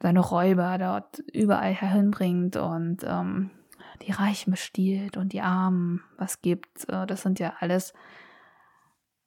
seine 0.00 0.20
Räuber 0.20 0.76
dort 0.78 1.18
überall 1.32 1.74
hinbringt 1.74 2.56
und 2.56 2.98
ähm, 3.04 3.50
die 4.02 4.12
Reichen 4.12 4.50
bestiehlt 4.50 5.16
und 5.16 5.32
die 5.32 5.40
Armen 5.40 6.02
was 6.16 6.42
gibt. 6.42 6.88
Äh, 6.88 7.06
das 7.06 7.22
sind 7.22 7.38
ja 7.38 7.54
alles 7.60 7.92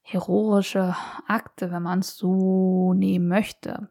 heroische 0.01 0.95
Akte, 1.27 1.71
wenn 1.71 1.83
man 1.83 1.99
es 1.99 2.17
so 2.17 2.93
nehmen 2.93 3.27
möchte. 3.27 3.89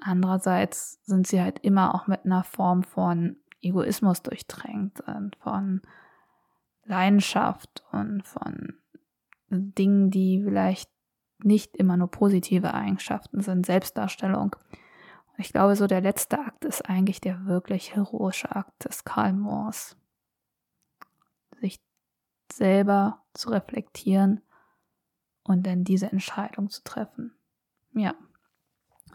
Andererseits 0.00 1.00
sind 1.04 1.26
sie 1.26 1.40
halt 1.40 1.58
immer 1.60 1.94
auch 1.94 2.06
mit 2.06 2.24
einer 2.24 2.44
Form 2.44 2.82
von 2.82 3.36
Egoismus 3.60 4.22
durchtränkt 4.22 5.00
und 5.00 5.36
von 5.36 5.82
Leidenschaft 6.84 7.84
und 7.90 8.22
von 8.24 8.74
Dingen, 9.50 10.10
die 10.10 10.42
vielleicht 10.44 10.90
nicht 11.42 11.76
immer 11.76 11.96
nur 11.96 12.10
positive 12.10 12.74
Eigenschaften 12.74 13.40
sind, 13.40 13.66
Selbstdarstellung. 13.66 14.56
Ich 15.40 15.52
glaube, 15.52 15.76
so 15.76 15.86
der 15.86 16.00
letzte 16.00 16.40
Akt 16.40 16.64
ist 16.64 16.88
eigentlich 16.90 17.20
der 17.20 17.46
wirklich 17.46 17.94
heroische 17.94 18.54
Akt 18.54 18.84
des 18.84 19.04
Karl 19.04 19.32
Moors. 19.32 19.96
Sich 21.60 21.80
selber 22.52 23.24
zu 23.34 23.50
reflektieren 23.50 24.40
und 25.44 25.64
dann 25.64 25.84
diese 25.84 26.10
Entscheidung 26.10 26.70
zu 26.70 26.82
treffen. 26.82 27.36
Ja. 27.92 28.14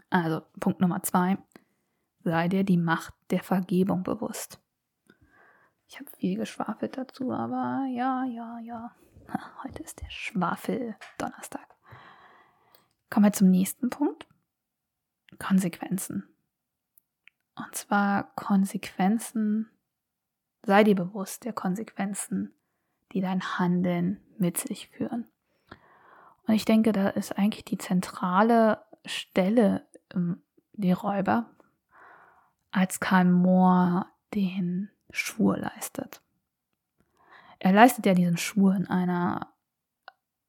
Also 0.08 0.40
Punkt 0.60 0.80
Nummer 0.80 1.02
zwei. 1.02 1.36
Sei 2.22 2.48
dir 2.48 2.64
die 2.64 2.78
Macht 2.78 3.12
der 3.30 3.42
Vergebung 3.42 4.02
bewusst. 4.02 4.58
Ich 5.86 6.00
habe 6.00 6.10
viel 6.16 6.38
geschwafelt 6.38 6.96
dazu, 6.96 7.32
aber 7.32 7.86
ja, 7.90 8.24
ja, 8.24 8.58
ja. 8.60 8.92
Heute 9.62 9.82
ist 9.82 10.00
der 10.00 10.08
Schwafel-Donnerstag. 10.08 11.68
Kommen 13.10 13.26
wir 13.26 13.32
zum 13.34 13.50
nächsten 13.50 13.90
Punkt. 13.90 14.26
Konsequenzen. 15.38 16.28
Und 17.54 17.74
zwar 17.74 18.34
Konsequenzen, 18.34 19.70
sei 20.62 20.84
dir 20.84 20.96
bewusst 20.96 21.44
der 21.44 21.52
Konsequenzen, 21.52 22.52
die 23.12 23.20
dein 23.20 23.58
Handeln 23.58 24.20
mit 24.38 24.58
sich 24.58 24.88
führen. 24.88 25.28
Und 26.46 26.54
ich 26.54 26.64
denke, 26.64 26.92
da 26.92 27.08
ist 27.08 27.38
eigentlich 27.38 27.64
die 27.64 27.78
zentrale 27.78 28.84
Stelle 29.06 29.86
ähm, 30.14 30.42
die 30.72 30.92
Räuber, 30.92 31.50
als 32.70 32.98
Karl 32.98 33.26
Mohr 33.26 34.06
den 34.34 34.90
Schwur 35.10 35.56
leistet. 35.56 36.20
Er 37.60 37.72
leistet 37.72 38.04
ja 38.04 38.14
diesen 38.14 38.36
Schwur 38.36 38.74
in 38.74 38.88
einer 38.88 39.52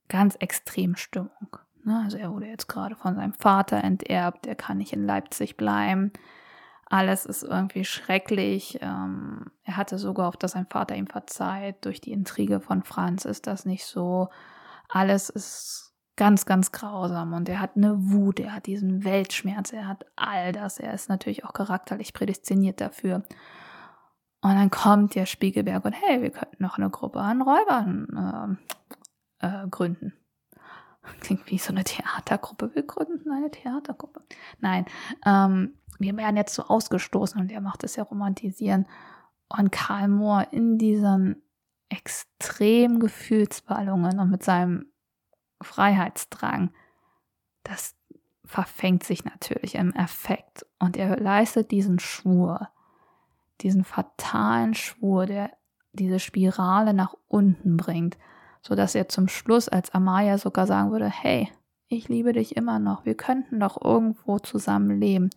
ganz 0.08 0.36
extremen 0.36 0.98
Stimmung. 0.98 1.58
Ne? 1.86 2.02
Also 2.04 2.18
er 2.18 2.32
wurde 2.32 2.48
jetzt 2.48 2.68
gerade 2.68 2.96
von 2.96 3.16
seinem 3.16 3.34
Vater 3.34 3.84
enterbt, 3.84 4.48
er 4.48 4.56
kann 4.56 4.78
nicht 4.78 4.94
in 4.94 5.06
Leipzig 5.06 5.58
bleiben. 5.58 6.12
Alles 6.88 7.26
ist 7.26 7.44
irgendwie 7.44 7.84
schrecklich. 7.84 8.80
Ähm, 8.82 9.52
er 9.64 9.78
hatte 9.78 9.98
so 9.98 10.14
gehofft, 10.14 10.44
dass 10.44 10.52
sein 10.52 10.68
Vater 10.70 10.96
ihm 10.96 11.08
verzeiht. 11.08 11.84
Durch 11.84 12.00
die 12.00 12.12
Intrige 12.12 12.60
von 12.60 12.84
Franz 12.84 13.26
ist 13.26 13.48
das 13.48 13.66
nicht 13.66 13.86
so. 13.86 14.30
Alles 14.90 15.30
ist 15.30 15.96
ganz, 16.16 16.46
ganz 16.46 16.72
grausam 16.72 17.34
und 17.34 17.50
er 17.50 17.60
hat 17.60 17.76
eine 17.76 18.12
Wut, 18.12 18.40
er 18.40 18.54
hat 18.54 18.68
diesen 18.68 19.04
Weltschmerz, 19.04 19.74
er 19.74 19.88
hat 19.88 20.06
all 20.16 20.52
das. 20.52 20.80
Er 20.80 20.94
ist 20.94 21.10
natürlich 21.10 21.44
auch 21.44 21.54
charakterlich 21.54 22.14
prädestiniert 22.14 22.80
dafür. 22.82 23.24
Und 24.42 24.54
dann 24.56 24.70
kommt 24.70 25.16
der 25.16 25.26
Spiegelberg 25.26 25.84
und 25.86 25.94
hey, 25.94 26.22
wir 26.22 26.30
könnten 26.30 26.62
noch 26.62 26.78
eine 26.78 26.90
Gruppe 26.90 27.20
an 27.20 27.42
Räubern 27.42 28.58
äh, 29.42 29.48
äh, 29.48 29.68
gründen. 29.70 30.14
Klingt 31.20 31.50
wie 31.50 31.58
so 31.58 31.72
eine 31.72 31.84
Theatergruppe. 31.84 32.74
Wir 32.74 32.84
gründen 32.84 33.32
eine 33.32 33.52
Theatergruppe. 33.52 34.22
Nein, 34.60 34.86
ähm, 35.26 35.76
wir 36.00 36.16
werden 36.18 36.38
jetzt 36.38 36.54
so 36.54 36.64
ausgestoßen 36.64 37.40
und 37.40 37.52
er 37.52 37.62
macht 37.62 37.84
es 37.84 37.96
ja 37.96 38.04
romantisieren. 38.04 38.88
Und 39.48 39.72
Karl 39.72 40.08
Mohr 40.08 40.48
in 40.52 40.78
diesen 40.78 41.42
extremen 41.90 43.00
Gefühlsballungen 43.00 44.20
und 44.20 44.30
mit 44.30 44.44
seinem 44.44 44.88
Freiheitsdrang, 45.62 46.72
das 47.64 47.96
verfängt 48.44 49.04
sich 49.04 49.26
natürlich 49.26 49.76
im 49.76 49.92
Effekt. 49.94 50.66
Und 50.80 50.98
er 50.98 51.18
leistet 51.18 51.72
diesen 51.72 52.00
Schwur, 52.00 52.70
diesen 53.62 53.84
fatalen 53.84 54.74
Schwur, 54.74 55.26
der 55.26 55.52
diese 55.94 56.20
Spirale 56.20 56.94
nach 56.94 57.16
unten 57.28 57.78
bringt 57.78 58.18
sodass 58.66 58.96
er 58.96 59.08
zum 59.08 59.28
Schluss 59.28 59.70
als 59.70 59.92
Amaya 59.92 60.40
sogar 60.40 60.66
sagen 60.66 60.92
würde, 60.92 61.08
hey, 61.08 61.52
ich 61.88 62.10
liebe 62.10 62.34
dich 62.34 62.56
immer 62.56 62.80
noch, 62.80 63.06
wir 63.06 63.16
könnten 63.16 63.60
doch 63.60 63.80
irgendwo 63.80 64.40
zusammen 64.40 65.00
leben. 65.00 65.30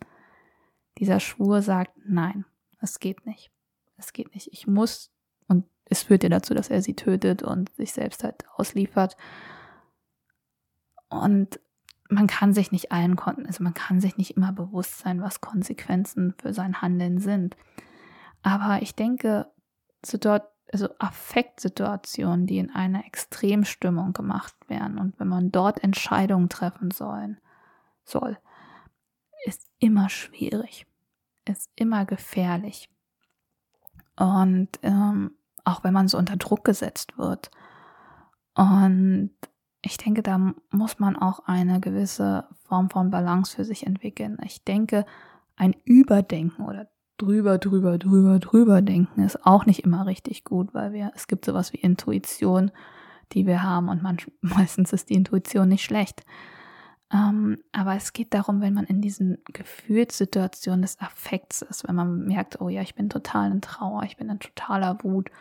Dieser 0.97 1.19
Schwur 1.19 1.61
sagt, 1.61 1.91
nein, 2.03 2.45
es 2.81 2.99
geht 2.99 3.27
nicht. 3.27 3.51
Es 3.97 4.13
geht 4.13 4.33
nicht. 4.33 4.49
Ich 4.51 4.65
muss, 4.65 5.11
und 5.47 5.65
es 5.85 6.01
führt 6.03 6.23
ja 6.23 6.29
dazu, 6.29 6.55
dass 6.55 6.69
er 6.69 6.81
sie 6.81 6.95
tötet 6.95 7.43
und 7.43 7.69
sich 7.75 7.91
selbst 7.91 8.23
halt 8.23 8.45
ausliefert. 8.55 9.15
Und 11.09 11.59
man 12.09 12.25
kann 12.25 12.53
sich 12.53 12.71
nicht 12.71 12.91
allen 12.91 13.15
konnten, 13.15 13.45
also 13.45 13.63
man 13.63 13.75
kann 13.75 14.01
sich 14.01 14.17
nicht 14.17 14.35
immer 14.35 14.53
bewusst 14.53 14.97
sein, 14.97 15.21
was 15.21 15.41
Konsequenzen 15.41 16.33
für 16.41 16.53
sein 16.53 16.81
Handeln 16.81 17.19
sind. 17.19 17.55
Aber 18.41 18.81
ich 18.81 18.95
denke, 18.95 19.51
so 20.03 20.17
dort 20.17 20.49
also 20.71 20.89
Affektsituationen, 20.99 22.45
die 22.45 22.59
in 22.59 22.69
einer 22.69 23.05
Extremstimmung 23.05 24.13
gemacht 24.13 24.55
werden 24.67 24.97
und 24.97 25.19
wenn 25.19 25.27
man 25.27 25.51
dort 25.51 25.83
Entscheidungen 25.83 26.49
treffen 26.49 26.91
sollen, 26.91 27.39
soll, 28.03 28.37
ist 29.45 29.69
immer 29.79 30.09
schwierig, 30.09 30.85
ist 31.45 31.69
immer 31.75 32.05
gefährlich. 32.05 32.89
Und 34.15 34.69
ähm, 34.83 35.31
auch 35.63 35.83
wenn 35.83 35.93
man 35.93 36.07
so 36.07 36.17
unter 36.17 36.35
Druck 36.35 36.65
gesetzt 36.65 37.17
wird. 37.17 37.51
Und 38.55 39.31
ich 39.81 39.97
denke, 39.97 40.21
da 40.21 40.53
muss 40.71 40.99
man 40.99 41.15
auch 41.15 41.45
eine 41.45 41.79
gewisse 41.79 42.47
Form 42.67 42.89
von 42.89 43.11
Balance 43.11 43.55
für 43.55 43.63
sich 43.63 43.85
entwickeln. 43.85 44.37
Ich 44.43 44.63
denke, 44.63 45.05
ein 45.55 45.73
Überdenken 45.85 46.65
oder 46.65 46.89
drüber, 47.19 47.57
drüber, 47.57 47.97
drüber, 47.97 48.39
drüber 48.39 48.81
denken 48.81 49.21
ist 49.21 49.45
auch 49.45 49.65
nicht 49.65 49.83
immer 49.83 50.07
richtig 50.07 50.43
gut, 50.43 50.73
weil 50.73 50.93
wir, 50.93 51.11
es 51.15 51.27
gibt 51.27 51.45
sowas 51.45 51.73
wie 51.73 51.77
Intuition, 51.77 52.71
die 53.33 53.45
wir 53.45 53.61
haben 53.61 53.89
und 53.89 54.01
man, 54.01 54.17
meistens 54.41 54.93
ist 54.93 55.09
die 55.09 55.15
Intuition 55.15 55.67
nicht 55.69 55.83
schlecht. 55.83 56.23
Ähm, 57.11 57.57
aber 57.71 57.95
es 57.95 58.13
geht 58.13 58.33
darum, 58.33 58.61
wenn 58.61 58.73
man 58.73 58.85
in 58.85 59.01
diesen 59.01 59.39
Gefühlssituationen 59.51 60.83
des 60.83 60.99
Affekts 60.99 61.63
ist, 61.63 61.87
wenn 61.87 61.95
man 61.95 62.25
merkt, 62.25 62.61
oh 62.61 62.69
ja, 62.69 62.81
ich 62.81 62.95
bin 62.95 63.09
total 63.09 63.51
in 63.51 63.61
Trauer, 63.61 64.03
ich 64.03 64.17
bin 64.17 64.29
in 64.29 64.39
totaler 64.39 64.97
Wut, 65.03 65.31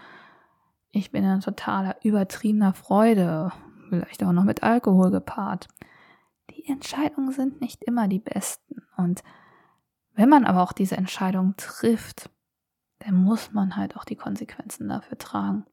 ich 0.90 1.10
bin 1.10 1.24
in 1.24 1.40
totaler 1.40 1.96
übertriebener 2.02 2.72
Freude, 2.72 3.52
vielleicht 3.90 4.24
auch 4.24 4.32
noch 4.32 4.44
mit 4.44 4.62
Alkohol 4.62 5.10
gepaart. 5.10 5.68
Die 6.50 6.66
Entscheidungen 6.66 7.32
sind 7.32 7.60
nicht 7.60 7.84
immer 7.84 8.08
die 8.08 8.18
besten 8.18 8.82
und 8.96 9.22
wenn 10.18 10.28
man 10.28 10.46
aber 10.46 10.64
auch 10.64 10.72
diese 10.72 10.96
Entscheidung 10.96 11.54
trifft, 11.56 12.28
dann 12.98 13.14
muss 13.14 13.52
man 13.52 13.76
halt 13.76 13.96
auch 13.96 14.04
die 14.04 14.16
Konsequenzen 14.16 14.88
dafür 14.88 15.16
tragen. 15.16 15.64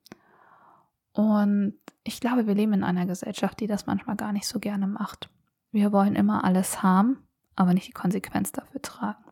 Und 1.14 1.74
ich 2.04 2.20
glaube, 2.20 2.46
wir 2.46 2.54
leben 2.54 2.74
in 2.74 2.84
einer 2.84 3.08
Gesellschaft, 3.08 3.60
die 3.60 3.66
das 3.66 3.88
manchmal 3.88 4.16
gar 4.16 4.32
nicht 4.34 4.46
so 4.46 4.60
gerne 4.60 4.86
macht. 4.86 5.32
Wir 5.72 5.92
wollen 5.92 6.16
immer 6.16 6.44
alles 6.44 6.84
haben, 6.84 7.28
aber 7.56 7.74
nicht 7.74 7.88
die 7.88 7.94
Konsequenz 7.94 8.52
dafür 8.52 8.84
tragen. 8.84 9.26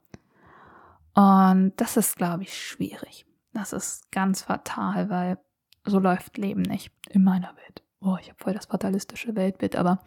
Und 1.14 1.74
das 1.76 1.95
ist, 1.95 2.16
glaube 2.16 2.41
ich, 2.41 2.57
schwierig. 2.57 3.28
Das 3.53 3.72
ist 3.72 4.11
ganz 4.11 4.41
fatal, 4.41 5.11
weil 5.11 5.38
so 5.86 5.99
läuft 5.99 6.39
Leben 6.39 6.64
nicht 6.64 6.91
in 7.07 7.24
meiner 7.24 7.55
Welt. 7.57 7.84
Oh, 7.99 8.18
ich 8.20 8.30
habe 8.30 8.43
voll 8.43 8.55
das 8.55 8.66
fatalistische 8.66 9.36
Weltbild, 9.36 9.76
aber 9.76 9.99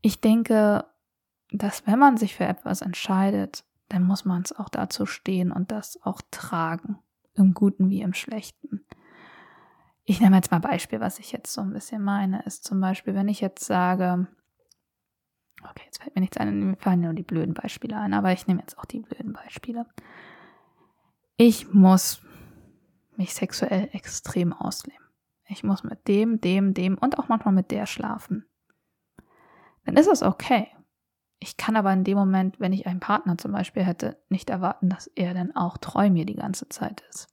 ich 0.00 0.20
denke, 0.20 0.84
dass 1.50 1.88
wenn 1.88 1.98
man 1.98 2.18
sich 2.18 2.36
für 2.36 2.44
etwas 2.44 2.82
entscheidet, 2.82 3.64
dann 3.92 4.04
muss 4.04 4.24
man 4.24 4.40
es 4.40 4.52
auch 4.52 4.70
dazu 4.70 5.04
stehen 5.04 5.52
und 5.52 5.70
das 5.70 6.00
auch 6.02 6.22
tragen, 6.30 6.98
im 7.34 7.52
Guten 7.52 7.90
wie 7.90 8.00
im 8.00 8.14
Schlechten. 8.14 8.86
Ich 10.04 10.18
nehme 10.18 10.36
jetzt 10.36 10.50
mal 10.50 10.60
Beispiel, 10.60 11.00
was 11.00 11.18
ich 11.18 11.30
jetzt 11.30 11.52
so 11.52 11.60
ein 11.60 11.74
bisschen 11.74 12.02
meine, 12.02 12.42
ist 12.44 12.64
zum 12.64 12.80
Beispiel, 12.80 13.14
wenn 13.14 13.28
ich 13.28 13.42
jetzt 13.42 13.64
sage, 13.64 14.26
okay, 15.62 15.82
jetzt 15.84 16.02
fällt 16.02 16.14
mir 16.14 16.22
nichts 16.22 16.38
ein, 16.38 16.70
mir 16.70 16.76
fallen 16.76 17.02
nur 17.02 17.12
die 17.12 17.22
blöden 17.22 17.52
Beispiele 17.52 17.98
ein, 17.98 18.14
aber 18.14 18.32
ich 18.32 18.46
nehme 18.46 18.60
jetzt 18.60 18.78
auch 18.78 18.86
die 18.86 19.00
blöden 19.00 19.34
Beispiele. 19.34 19.86
Ich 21.36 21.72
muss 21.72 22.22
mich 23.16 23.34
sexuell 23.34 23.90
extrem 23.92 24.54
ausleben. 24.54 25.04
Ich 25.48 25.64
muss 25.64 25.84
mit 25.84 26.08
dem, 26.08 26.40
dem, 26.40 26.72
dem 26.72 26.96
und 26.96 27.18
auch 27.18 27.28
manchmal 27.28 27.52
mit 27.52 27.70
der 27.70 27.84
schlafen. 27.84 28.46
Dann 29.84 29.98
ist 29.98 30.08
es 30.08 30.22
okay. 30.22 30.68
Ich 31.42 31.56
kann 31.56 31.74
aber 31.74 31.92
in 31.92 32.04
dem 32.04 32.16
Moment, 32.16 32.60
wenn 32.60 32.72
ich 32.72 32.86
einen 32.86 33.00
Partner 33.00 33.36
zum 33.36 33.50
Beispiel 33.50 33.82
hätte, 33.82 34.16
nicht 34.28 34.48
erwarten, 34.48 34.88
dass 34.88 35.08
er 35.08 35.34
dann 35.34 35.56
auch 35.56 35.76
treu 35.76 36.08
mir 36.08 36.24
die 36.24 36.36
ganze 36.36 36.68
Zeit 36.68 37.02
ist. 37.10 37.26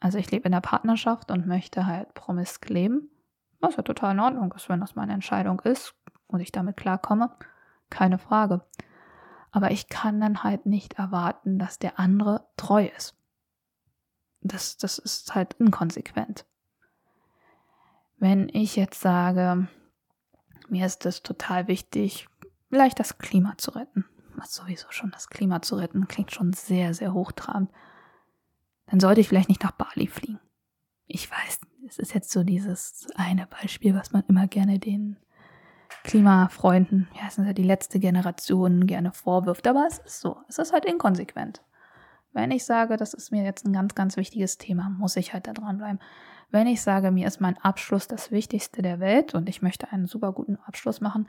Also 0.00 0.18
ich 0.18 0.28
lebe 0.32 0.46
in 0.46 0.52
der 0.52 0.60
Partnerschaft 0.60 1.30
und 1.30 1.46
möchte 1.46 1.86
halt 1.86 2.14
promisk 2.14 2.68
leben, 2.68 3.10
was 3.60 3.76
ja 3.76 3.84
total 3.84 4.14
in 4.14 4.20
Ordnung 4.20 4.52
ist, 4.54 4.68
wenn 4.68 4.80
das 4.80 4.96
meine 4.96 5.12
Entscheidung 5.12 5.60
ist 5.60 5.94
und 6.26 6.40
ich 6.40 6.50
damit 6.50 6.76
klarkomme, 6.76 7.30
keine 7.90 8.18
Frage. 8.18 8.66
Aber 9.52 9.70
ich 9.70 9.88
kann 9.88 10.20
dann 10.20 10.42
halt 10.42 10.66
nicht 10.66 10.94
erwarten, 10.94 11.60
dass 11.60 11.78
der 11.78 12.00
andere 12.00 12.48
treu 12.56 12.90
ist. 12.96 13.14
Das, 14.40 14.76
das 14.78 14.98
ist 14.98 15.32
halt 15.32 15.54
inkonsequent. 15.54 16.44
Wenn 18.16 18.48
ich 18.48 18.74
jetzt 18.74 19.00
sage, 19.00 19.68
mir 20.68 20.86
ist 20.86 21.06
es 21.06 21.22
total 21.22 21.68
wichtig, 21.68 22.28
vielleicht 22.68 22.98
das 23.00 23.18
Klima 23.18 23.54
zu 23.56 23.72
retten. 23.72 24.04
Was 24.36 24.54
sowieso 24.54 24.86
schon 24.90 25.10
das 25.10 25.28
Klima 25.28 25.62
zu 25.62 25.76
retten 25.76 26.06
klingt 26.06 26.32
schon 26.32 26.52
sehr, 26.52 26.94
sehr 26.94 27.12
hochtrabend. 27.12 27.70
Dann 28.86 29.00
sollte 29.00 29.20
ich 29.20 29.28
vielleicht 29.28 29.48
nicht 29.48 29.62
nach 29.62 29.72
Bali 29.72 30.06
fliegen. 30.06 30.40
Ich 31.06 31.30
weiß, 31.30 31.60
es 31.88 31.98
ist 31.98 32.14
jetzt 32.14 32.30
so 32.30 32.44
dieses 32.44 33.06
eine 33.16 33.46
Beispiel, 33.46 33.94
was 33.94 34.12
man 34.12 34.22
immer 34.28 34.46
gerne 34.46 34.78
den 34.78 35.16
Klimafreunden, 36.04 37.08
ja, 37.14 37.22
es 37.26 37.38
ist 37.38 37.46
ja 37.46 37.52
die 37.52 37.62
letzte 37.62 37.98
Generation, 37.98 38.86
gerne 38.86 39.12
vorwirft. 39.12 39.66
Aber 39.66 39.86
es 39.88 39.98
ist 39.98 40.20
so. 40.20 40.38
Es 40.48 40.58
ist 40.58 40.72
halt 40.72 40.84
inkonsequent. 40.84 41.62
Wenn 42.32 42.50
ich 42.50 42.64
sage, 42.64 42.96
das 42.96 43.14
ist 43.14 43.32
mir 43.32 43.42
jetzt 43.42 43.66
ein 43.66 43.72
ganz, 43.72 43.94
ganz 43.94 44.16
wichtiges 44.16 44.58
Thema, 44.58 44.90
muss 44.90 45.16
ich 45.16 45.32
halt 45.32 45.46
da 45.46 45.52
dranbleiben. 45.52 45.98
Wenn 46.50 46.66
ich 46.66 46.80
sage, 46.82 47.10
mir 47.10 47.26
ist 47.26 47.40
mein 47.40 47.58
Abschluss 47.58 48.08
das 48.08 48.30
Wichtigste 48.30 48.80
der 48.80 49.00
Welt 49.00 49.34
und 49.34 49.48
ich 49.48 49.60
möchte 49.60 49.92
einen 49.92 50.06
super 50.06 50.32
guten 50.32 50.56
Abschluss 50.56 51.00
machen, 51.00 51.28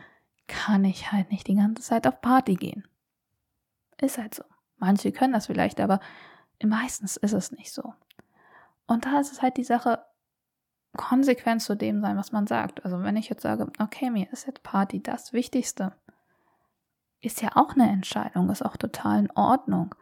kann 0.49 0.83
ich 0.83 1.11
halt 1.13 1.31
nicht 1.31 1.47
die 1.47 1.55
ganze 1.55 1.81
Zeit 1.81 2.05
auf 2.05 2.19
Party 2.19 2.55
gehen. 2.55 2.85
Ist 4.01 4.17
halt 4.17 4.35
so. 4.35 4.43
Manche 4.77 5.11
können 5.11 5.33
das 5.33 5.45
vielleicht, 5.45 5.79
aber 5.79 5.99
meistens 6.63 7.15
ist 7.15 7.33
es 7.33 7.51
nicht 7.51 7.71
so. 7.71 7.93
Und 8.87 9.05
da 9.05 9.19
ist 9.19 9.31
es 9.31 9.41
halt 9.41 9.57
die 9.57 9.63
Sache, 9.63 10.03
konsequent 10.97 11.61
zu 11.61 11.75
dem 11.75 12.01
sein, 12.01 12.17
was 12.17 12.31
man 12.31 12.47
sagt. 12.47 12.83
Also 12.83 13.01
wenn 13.03 13.15
ich 13.15 13.29
jetzt 13.29 13.43
sage, 13.43 13.71
okay, 13.79 14.09
mir 14.09 14.31
ist 14.31 14.47
jetzt 14.47 14.63
Party 14.63 15.01
das 15.01 15.31
Wichtigste, 15.31 15.93
ist 17.21 17.41
ja 17.41 17.51
auch 17.55 17.73
eine 17.73 17.89
Entscheidung, 17.89 18.49
ist 18.49 18.65
auch 18.65 18.77
total 18.77 19.19
in 19.19 19.31
Ordnung. 19.31 19.93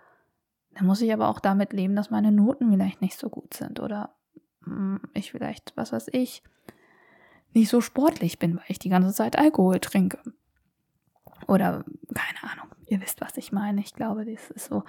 Dann 0.76 0.86
muss 0.86 1.02
ich 1.02 1.12
aber 1.12 1.28
auch 1.28 1.40
damit 1.40 1.74
leben, 1.74 1.96
dass 1.96 2.12
meine 2.12 2.32
Noten 2.32 2.72
vielleicht 2.72 3.02
nicht 3.02 3.18
so 3.18 3.30
gut 3.30 3.54
sind 3.54 3.80
oder 3.80 4.16
hm, 4.64 5.02
ich 5.14 5.32
vielleicht, 5.32 5.74
was 5.76 5.92
weiß 5.92 6.10
ich, 6.14 6.44
nicht 7.54 7.70
so 7.70 7.82
sportlich 7.82 8.40
bin, 8.40 8.58
weil 8.58 8.66
ich 8.68 8.80
die 8.80 8.90
ganze 8.90 9.14
Zeit 9.14 9.38
Alkohol 9.38 9.80
trinke. 9.80 10.20
Oder 11.48 11.84
keine 12.14 12.52
Ahnung, 12.52 12.68
ihr 12.88 13.02
wisst, 13.02 13.22
was 13.22 13.38
ich 13.38 13.52
meine. 13.52 13.82
Ich 13.82 13.94
glaube, 13.94 14.26
das 14.26 14.50
ist 14.50 14.70
so. 14.70 14.84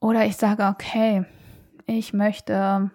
Oder 0.00 0.26
ich 0.26 0.36
sage, 0.36 0.66
okay, 0.66 1.24
ich 1.86 2.12
möchte 2.12 2.90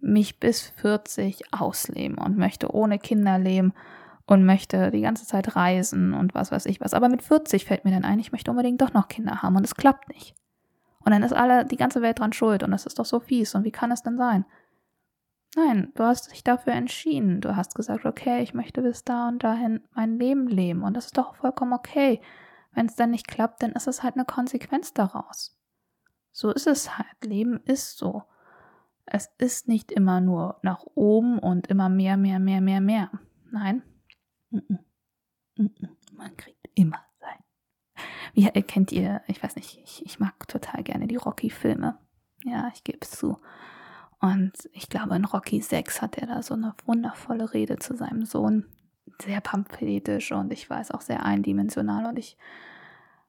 mich 0.00 0.38
bis 0.38 0.68
40 0.76 1.52
ausleben 1.52 2.18
und 2.18 2.36
möchte 2.36 2.74
ohne 2.74 2.98
Kinder 2.98 3.38
leben 3.38 3.72
und 4.26 4.44
möchte 4.44 4.90
die 4.90 5.00
ganze 5.00 5.26
Zeit 5.26 5.56
reisen 5.56 6.14
und 6.14 6.34
was 6.34 6.52
weiß 6.52 6.66
ich 6.66 6.80
was. 6.80 6.94
Aber 6.94 7.08
mit 7.08 7.22
40 7.22 7.64
fällt 7.64 7.84
mir 7.84 7.90
dann 7.90 8.04
ein, 8.04 8.18
ich 8.18 8.32
möchte 8.32 8.50
unbedingt 8.50 8.80
doch 8.80 8.92
noch 8.92 9.08
Kinder 9.08 9.42
haben 9.42 9.56
und 9.56 9.64
es 9.64 9.74
klappt 9.74 10.08
nicht. 10.08 10.34
Und 11.04 11.12
dann 11.12 11.22
ist 11.22 11.34
alle, 11.34 11.64
die 11.64 11.76
ganze 11.76 12.00
Welt 12.00 12.18
dran 12.18 12.32
schuld 12.32 12.62
und 12.62 12.70
das 12.70 12.86
ist 12.86 12.98
doch 12.98 13.04
so 13.04 13.20
fies 13.20 13.54
und 13.54 13.64
wie 13.64 13.70
kann 13.70 13.90
es 13.90 14.02
denn 14.02 14.16
sein? 14.16 14.44
Nein, 15.56 15.92
du 15.94 16.04
hast 16.04 16.32
dich 16.32 16.42
dafür 16.42 16.72
entschieden. 16.72 17.40
Du 17.40 17.54
hast 17.54 17.74
gesagt, 17.74 18.04
okay, 18.04 18.42
ich 18.42 18.54
möchte 18.54 18.82
bis 18.82 19.04
da 19.04 19.28
und 19.28 19.44
dahin 19.44 19.82
mein 19.94 20.18
Leben 20.18 20.48
leben 20.48 20.82
und 20.82 20.94
das 20.94 21.06
ist 21.06 21.18
doch 21.18 21.36
vollkommen 21.36 21.72
okay. 21.72 22.20
Wenn 22.72 22.86
es 22.86 22.96
dann 22.96 23.12
nicht 23.12 23.28
klappt, 23.28 23.62
dann 23.62 23.72
ist 23.72 23.86
es 23.86 24.02
halt 24.02 24.14
eine 24.16 24.24
Konsequenz 24.24 24.92
daraus. 24.92 25.56
So 26.32 26.50
ist 26.50 26.66
es 26.66 26.98
halt. 26.98 27.24
Leben 27.24 27.60
ist 27.64 27.96
so. 27.96 28.24
Es 29.06 29.30
ist 29.38 29.68
nicht 29.68 29.92
immer 29.92 30.20
nur 30.20 30.58
nach 30.62 30.84
oben 30.94 31.38
und 31.38 31.68
immer 31.68 31.88
mehr, 31.88 32.16
mehr, 32.16 32.40
mehr, 32.40 32.60
mehr, 32.60 32.80
mehr. 32.80 33.10
Nein. 33.52 33.82
Man 36.12 36.36
kriegt 36.36 36.68
immer 36.74 37.04
sein. 37.20 37.38
Wie 38.32 38.46
erkennt 38.46 38.90
ihr, 38.90 39.22
ich 39.28 39.40
weiß 39.40 39.54
nicht, 39.54 39.78
ich, 39.84 40.04
ich 40.04 40.18
mag 40.18 40.48
total 40.48 40.82
gerne 40.82 41.06
die 41.06 41.16
Rocky-Filme. 41.16 41.98
Ja, 42.44 42.72
ich 42.74 42.82
gebe 42.82 42.98
es 43.02 43.12
zu. 43.12 43.38
Und 44.24 44.70
ich 44.72 44.88
glaube, 44.88 45.16
in 45.16 45.26
Rocky 45.26 45.60
6 45.60 46.00
hat 46.00 46.16
er 46.16 46.26
da 46.26 46.42
so 46.42 46.54
eine 46.54 46.74
wundervolle 46.86 47.52
Rede 47.52 47.76
zu 47.76 47.94
seinem 47.94 48.24
Sohn. 48.24 48.64
Sehr 49.20 49.42
pamphiletisch 49.42 50.32
und 50.32 50.50
ich 50.50 50.70
weiß 50.70 50.92
auch 50.92 51.02
sehr 51.02 51.26
eindimensional 51.26 52.06
und 52.06 52.18
ich, 52.18 52.38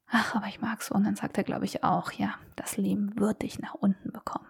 ach, 0.08 0.36
aber 0.36 0.48
ich 0.48 0.62
mag 0.62 0.82
so. 0.82 0.96
Und 0.96 1.04
dann 1.04 1.18
sagt 1.18 1.38
er, 1.38 1.44
glaube 1.44 1.66
ich, 1.66 1.84
auch, 1.84 2.14
ja, 2.14 2.36
das 2.56 2.78
Leben 2.78 3.20
wird 3.20 3.42
dich 3.42 3.60
nach 3.60 3.74
unten 3.74 4.14
bekommen. 4.14 4.48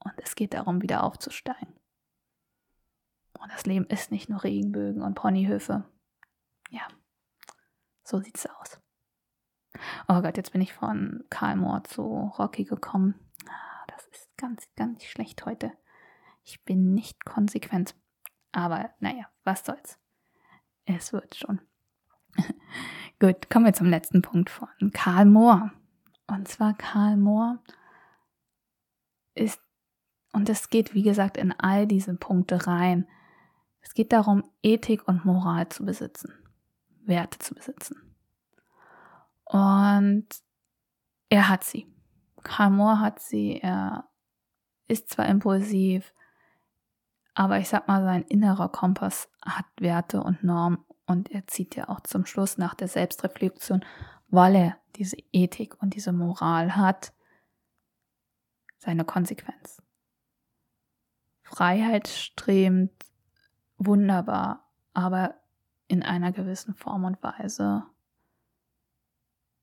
Und 0.00 0.14
es 0.16 0.34
geht 0.34 0.52
darum, 0.52 0.82
wieder 0.82 1.04
aufzusteigen. 1.04 1.72
Und 3.40 3.52
das 3.52 3.64
Leben 3.64 3.86
ist 3.86 4.10
nicht 4.10 4.28
nur 4.28 4.42
Regenbögen 4.42 5.00
und 5.00 5.14
Ponyhöfe. 5.14 5.84
Ja, 6.70 6.88
so 8.02 8.18
sieht's 8.18 8.46
aus. 8.46 8.80
Oh 10.08 10.22
Gott, 10.22 10.36
jetzt 10.36 10.50
bin 10.50 10.60
ich 10.60 10.72
von 10.72 11.22
Karl 11.30 11.54
Mohr 11.54 11.84
zu 11.84 12.02
Rocky 12.36 12.64
gekommen. 12.64 13.14
Ganz, 14.42 14.68
ganz 14.74 15.04
schlecht 15.04 15.46
heute. 15.46 15.70
Ich 16.42 16.64
bin 16.64 16.94
nicht 16.94 17.24
konsequent. 17.24 17.94
Aber 18.50 18.90
naja, 18.98 19.26
was 19.44 19.64
soll's. 19.64 20.00
Es 20.84 21.12
wird 21.12 21.36
schon. 21.36 21.60
Gut, 23.20 23.48
kommen 23.50 23.66
wir 23.66 23.72
zum 23.72 23.86
letzten 23.86 24.20
Punkt 24.20 24.50
von 24.50 24.68
Karl 24.92 25.26
Mohr. 25.26 25.70
Und 26.26 26.48
zwar 26.48 26.74
Karl 26.74 27.16
Mohr 27.16 27.62
ist 29.36 29.60
und 30.32 30.48
es 30.48 30.70
geht, 30.70 30.92
wie 30.92 31.04
gesagt, 31.04 31.36
in 31.36 31.52
all 31.52 31.86
diese 31.86 32.16
Punkte 32.16 32.66
rein. 32.66 33.06
Es 33.80 33.94
geht 33.94 34.12
darum, 34.12 34.42
Ethik 34.60 35.06
und 35.06 35.24
Moral 35.24 35.68
zu 35.68 35.84
besitzen, 35.84 36.32
Werte 37.04 37.38
zu 37.38 37.54
besitzen. 37.54 38.16
Und 39.44 40.26
er 41.28 41.48
hat 41.48 41.62
sie. 41.62 41.86
Karl 42.42 42.70
Moore 42.70 42.98
hat 42.98 43.20
sie. 43.20 43.60
Er 43.60 44.08
ist 44.92 45.10
zwar 45.10 45.26
impulsiv, 45.26 46.12
aber 47.34 47.58
ich 47.58 47.68
sag 47.68 47.88
mal, 47.88 48.04
sein 48.04 48.22
innerer 48.22 48.68
Kompass 48.68 49.28
hat 49.44 49.64
Werte 49.80 50.22
und 50.22 50.44
Normen 50.44 50.84
und 51.06 51.30
er 51.30 51.46
zieht 51.46 51.74
ja 51.74 51.88
auch 51.88 52.00
zum 52.00 52.26
Schluss 52.26 52.58
nach 52.58 52.74
der 52.74 52.88
Selbstreflexion, 52.88 53.84
weil 54.28 54.54
er 54.54 54.76
diese 54.96 55.16
Ethik 55.32 55.82
und 55.82 55.94
diese 55.94 56.12
Moral 56.12 56.76
hat, 56.76 57.12
seine 58.78 59.04
Konsequenz. 59.04 59.82
Freiheit 61.42 62.08
strebt, 62.08 63.06
wunderbar, 63.78 64.68
aber 64.92 65.34
in 65.88 66.02
einer 66.02 66.32
gewissen 66.32 66.74
Form 66.74 67.04
und 67.04 67.22
Weise, 67.22 67.84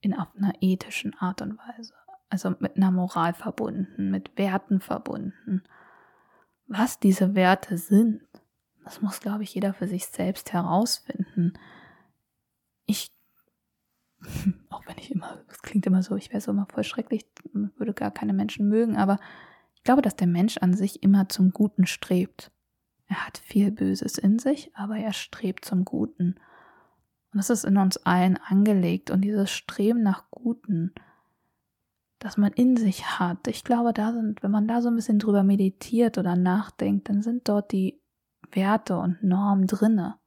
in 0.01 0.13
auf 0.13 0.33
einer 0.35 0.53
ethischen 0.61 1.15
Art 1.15 1.41
und 1.41 1.57
Weise, 1.57 1.93
also 2.29 2.55
mit 2.59 2.77
einer 2.77 2.91
Moral 2.91 3.33
verbunden, 3.33 4.11
mit 4.11 4.37
Werten 4.37 4.81
verbunden. 4.81 5.63
Was 6.67 6.99
diese 6.99 7.35
Werte 7.35 7.77
sind, 7.77 8.21
das 8.83 9.01
muss, 9.01 9.19
glaube 9.19 9.43
ich, 9.43 9.53
jeder 9.53 9.73
für 9.73 9.87
sich 9.87 10.07
selbst 10.07 10.53
herausfinden. 10.53 11.53
Ich, 12.85 13.11
auch 14.69 14.85
wenn 14.85 14.97
ich 14.97 15.11
immer, 15.11 15.43
das 15.47 15.61
klingt 15.61 15.85
immer 15.85 16.03
so, 16.03 16.15
ich 16.15 16.29
wäre 16.31 16.41
so 16.41 16.51
immer 16.51 16.67
voll 16.67 16.83
schrecklich, 16.83 17.25
würde 17.53 17.93
gar 17.93 18.11
keine 18.11 18.33
Menschen 18.33 18.67
mögen, 18.67 18.97
aber 18.97 19.19
ich 19.75 19.83
glaube, 19.83 20.01
dass 20.01 20.15
der 20.15 20.27
Mensch 20.27 20.57
an 20.57 20.73
sich 20.73 21.03
immer 21.03 21.29
zum 21.29 21.51
Guten 21.51 21.87
strebt. 21.87 22.51
Er 23.07 23.25
hat 23.25 23.39
viel 23.39 23.71
Böses 23.71 24.17
in 24.17 24.37
sich, 24.37 24.75
aber 24.75 24.97
er 24.97 25.13
strebt 25.13 25.65
zum 25.65 25.85
Guten. 25.85 26.35
Und 27.31 27.37
das 27.37 27.49
ist 27.49 27.63
in 27.63 27.77
uns 27.77 27.97
allen 27.97 28.37
angelegt. 28.37 29.09
Und 29.09 29.21
dieses 29.21 29.51
Streben 29.51 30.03
nach 30.03 30.29
Guten, 30.29 30.93
das 32.19 32.37
man 32.37 32.51
in 32.51 32.75
sich 32.75 33.05
hat, 33.05 33.47
ich 33.47 33.63
glaube, 33.63 33.93
da 33.93 34.11
sind, 34.11 34.43
wenn 34.43 34.51
man 34.51 34.67
da 34.67 34.81
so 34.81 34.89
ein 34.89 34.95
bisschen 34.95 35.19
drüber 35.19 35.43
meditiert 35.43 36.17
oder 36.17 36.35
nachdenkt, 36.35 37.09
dann 37.09 37.21
sind 37.21 37.47
dort 37.47 37.71
die 37.71 37.99
Werte 38.51 38.97
und 38.97 39.23
Normen 39.23 39.67
drinne, 39.67 40.19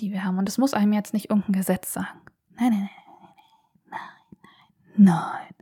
die 0.00 0.10
wir 0.10 0.24
haben. 0.24 0.38
Und 0.38 0.48
es 0.48 0.58
muss 0.58 0.74
einem 0.74 0.92
jetzt 0.92 1.14
nicht 1.14 1.30
irgendein 1.30 1.52
Gesetz 1.52 1.92
sagen. 1.92 2.20
Nein, 2.58 2.70
nein, 2.70 2.88
nein, 3.90 4.00
nein, 4.96 5.06
nein, 5.06 5.44
nein. 5.44 5.54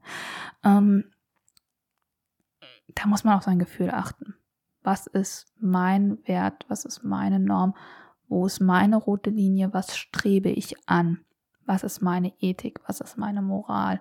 Ähm, 0.64 1.05
da 2.94 3.07
muss 3.07 3.24
man 3.24 3.36
auf 3.36 3.42
sein 3.42 3.59
Gefühl 3.59 3.90
achten. 3.90 4.34
Was 4.82 5.07
ist 5.07 5.53
mein 5.61 6.26
Wert? 6.26 6.64
Was 6.68 6.84
ist 6.84 7.05
meine 7.05 7.38
Norm? 7.38 7.74
Wo 8.28 8.47
ist 8.47 8.61
meine 8.61 8.97
rote 8.97 9.30
Linie? 9.30 9.74
Was 9.74 9.97
strebe 9.97 10.49
ich 10.49 10.74
an? 10.88 11.24
Was 11.66 11.82
ist 11.82 12.01
meine 12.01 12.32
Ethik? 12.40 12.80
Was 12.86 13.01
ist 13.01 13.18
meine 13.18 13.42
Moral? 13.42 14.01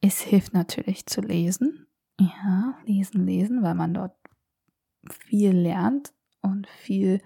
Es 0.00 0.20
hilft 0.20 0.54
natürlich 0.54 1.06
zu 1.06 1.20
lesen. 1.20 1.86
Ja, 2.20 2.78
lesen, 2.84 3.26
lesen, 3.26 3.62
weil 3.62 3.74
man 3.74 3.94
dort 3.94 4.16
viel 5.10 5.52
lernt 5.52 6.12
und 6.40 6.66
viel 6.68 7.20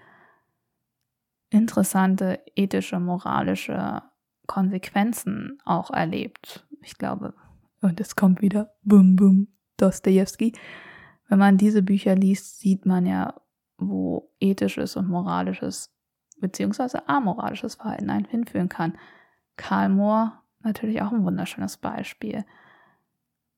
interessante 1.49 2.39
ethische, 2.55 2.99
moralische 2.99 4.01
Konsequenzen 4.47 5.59
auch 5.65 5.91
erlebt. 5.91 6.67
Ich 6.81 6.97
glaube, 6.97 7.33
und 7.81 7.99
es 7.99 8.15
kommt 8.15 8.41
wieder, 8.41 8.73
bum, 8.83 9.15
bum, 9.15 9.47
Dostoevsky. 9.77 10.53
Wenn 11.27 11.39
man 11.39 11.57
diese 11.57 11.81
Bücher 11.81 12.15
liest, 12.15 12.59
sieht 12.59 12.85
man 12.85 13.05
ja, 13.05 13.33
wo 13.77 14.31
ethisches 14.39 14.95
und 14.95 15.09
moralisches 15.09 15.93
beziehungsweise 16.39 17.07
amoralisches 17.07 17.75
Verhalten 17.75 18.09
einen 18.09 18.25
hinführen 18.25 18.69
kann. 18.69 18.97
Karl 19.55 19.89
Mohr 19.89 20.43
natürlich 20.59 21.01
auch 21.01 21.11
ein 21.11 21.23
wunderschönes 21.23 21.77
Beispiel. 21.77 22.45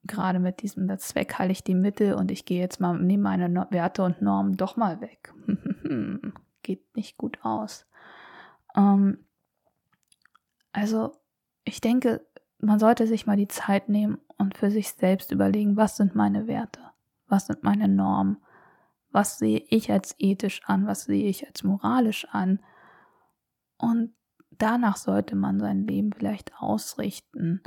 Gerade 0.08 0.40
mit 0.40 0.62
diesem, 0.62 0.88
der 0.88 1.00
Zweck 1.00 1.40
halte 1.40 1.52
ich 1.52 1.64
die 1.64 1.76
Mittel 1.76 2.14
und 2.14 2.32
ich 2.32 2.46
gehe 2.46 2.60
jetzt 2.60 2.80
mal, 2.80 2.98
nehme 3.00 3.24
meine 3.24 3.68
Werte 3.72 4.04
und 4.04 4.22
Normen 4.22 4.56
doch 4.56 4.78
mal 4.78 5.02
weg. 5.02 5.34
Geht 6.62 6.96
nicht 6.96 7.18
gut 7.18 7.40
aus. 7.44 7.88
Ähm, 8.76 9.26
also, 10.72 11.14
ich 11.64 11.82
denke, 11.82 12.26
man 12.60 12.80
sollte 12.80 13.08
sich 13.08 13.26
mal 13.26 13.38
die 13.38 13.48
Zeit 13.48 13.90
nehmen 13.90 14.20
und 14.38 14.58
für 14.58 14.70
sich 14.70 14.92
selbst 14.92 15.32
überlegen, 15.32 15.78
was 15.78 15.98
sind 15.98 16.16
meine 16.16 16.48
Werte, 16.48 16.82
was 17.28 17.48
sind 17.48 17.64
meine 17.64 17.88
Normen, 17.88 18.38
was 19.12 19.38
sehe 19.38 19.64
ich 19.70 19.92
als 19.92 20.16
ethisch 20.20 20.62
an, 20.66 20.88
was 20.88 21.06
sehe 21.06 21.28
ich 21.28 21.48
als 21.48 21.64
moralisch 21.64 22.28
an 22.32 22.60
Und 23.78 24.14
danach 24.52 24.98
sollte 24.98 25.36
man 25.36 25.60
sein 25.60 25.88
Leben 25.88 26.12
vielleicht 26.14 26.54
ausrichten. 26.60 27.62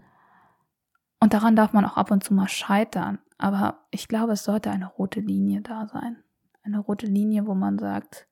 Und 1.20 1.34
daran 1.34 1.56
darf 1.56 1.72
man 1.72 1.84
auch 1.84 1.96
ab 1.96 2.10
und 2.10 2.22
zu 2.22 2.34
mal 2.34 2.48
scheitern. 2.48 3.18
Aber 3.38 3.86
ich 3.90 4.08
glaube, 4.08 4.32
es 4.32 4.44
sollte 4.44 4.70
eine 4.70 4.86
rote 4.86 5.20
Linie 5.20 5.60
da 5.62 5.86
sein. 5.86 6.22
Eine 6.62 6.78
rote 6.78 7.06
Linie, 7.06 7.46
wo 7.46 7.54
man 7.54 7.78
sagt, 7.78 8.26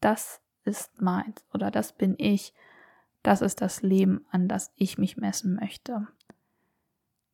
das 0.00 0.40
ist 0.64 1.00
meins 1.00 1.44
oder 1.52 1.70
das 1.70 1.92
bin 1.92 2.14
ich. 2.18 2.52
Das 3.22 3.42
ist 3.42 3.60
das 3.60 3.82
Leben, 3.82 4.24
an 4.30 4.48
das 4.48 4.72
ich 4.76 4.98
mich 4.98 5.16
messen 5.16 5.54
möchte. 5.54 6.06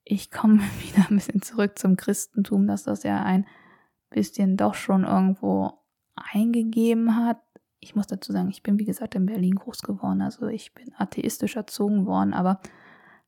Ich 0.05 0.31
komme 0.31 0.59
wieder 0.81 1.09
ein 1.09 1.17
bisschen 1.17 1.43
zurück 1.43 1.79
zum 1.79 1.97
Christentum, 1.97 2.67
dass 2.67 2.85
das 2.85 3.03
ja 3.03 3.23
ein 3.23 3.47
bisschen 4.11 4.57
doch 4.57 4.75
schon 4.75 5.05
irgendwo 5.05 5.79
eingegeben 6.15 7.17
hat. 7.17 7.41
Ich 7.81 7.97
muss 7.97 8.07
dazu 8.07 8.33
sagen, 8.33 8.51
ich 8.51 8.63
bin 8.63 8.79
wie 8.79 8.85
gesagt 8.85 9.15
in 9.15 9.27
Berlin 9.27 9.57
groß 9.57 9.83
geworden, 9.83 10.23
also 10.23 10.47
ich 10.47 10.73
bin 10.73 10.95
atheistisch 10.95 11.57
erzogen 11.57 12.07
worden, 12.07 12.33
aber 12.33 12.61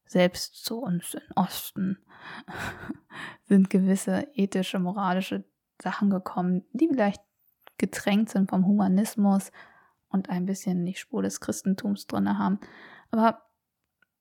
selbst 0.06 0.64
zu 0.64 0.80
uns 0.80 1.14
im 1.14 1.32
Osten 1.34 1.98
sind 3.44 3.70
gewisse 3.70 4.28
ethische, 4.34 4.78
moralische 4.78 5.44
Sachen 5.82 6.10
gekommen, 6.10 6.64
die 6.72 6.88
vielleicht 6.88 7.22
getränkt 7.78 8.30
sind 8.30 8.50
vom 8.50 8.66
Humanismus 8.66 9.50
und 10.08 10.30
ein 10.30 10.46
bisschen 10.46 10.86
die 10.86 10.94
Spur 10.94 11.22
des 11.22 11.40
Christentums 11.40 12.06
drin 12.06 12.38
haben. 12.38 12.60
Aber 13.10 13.42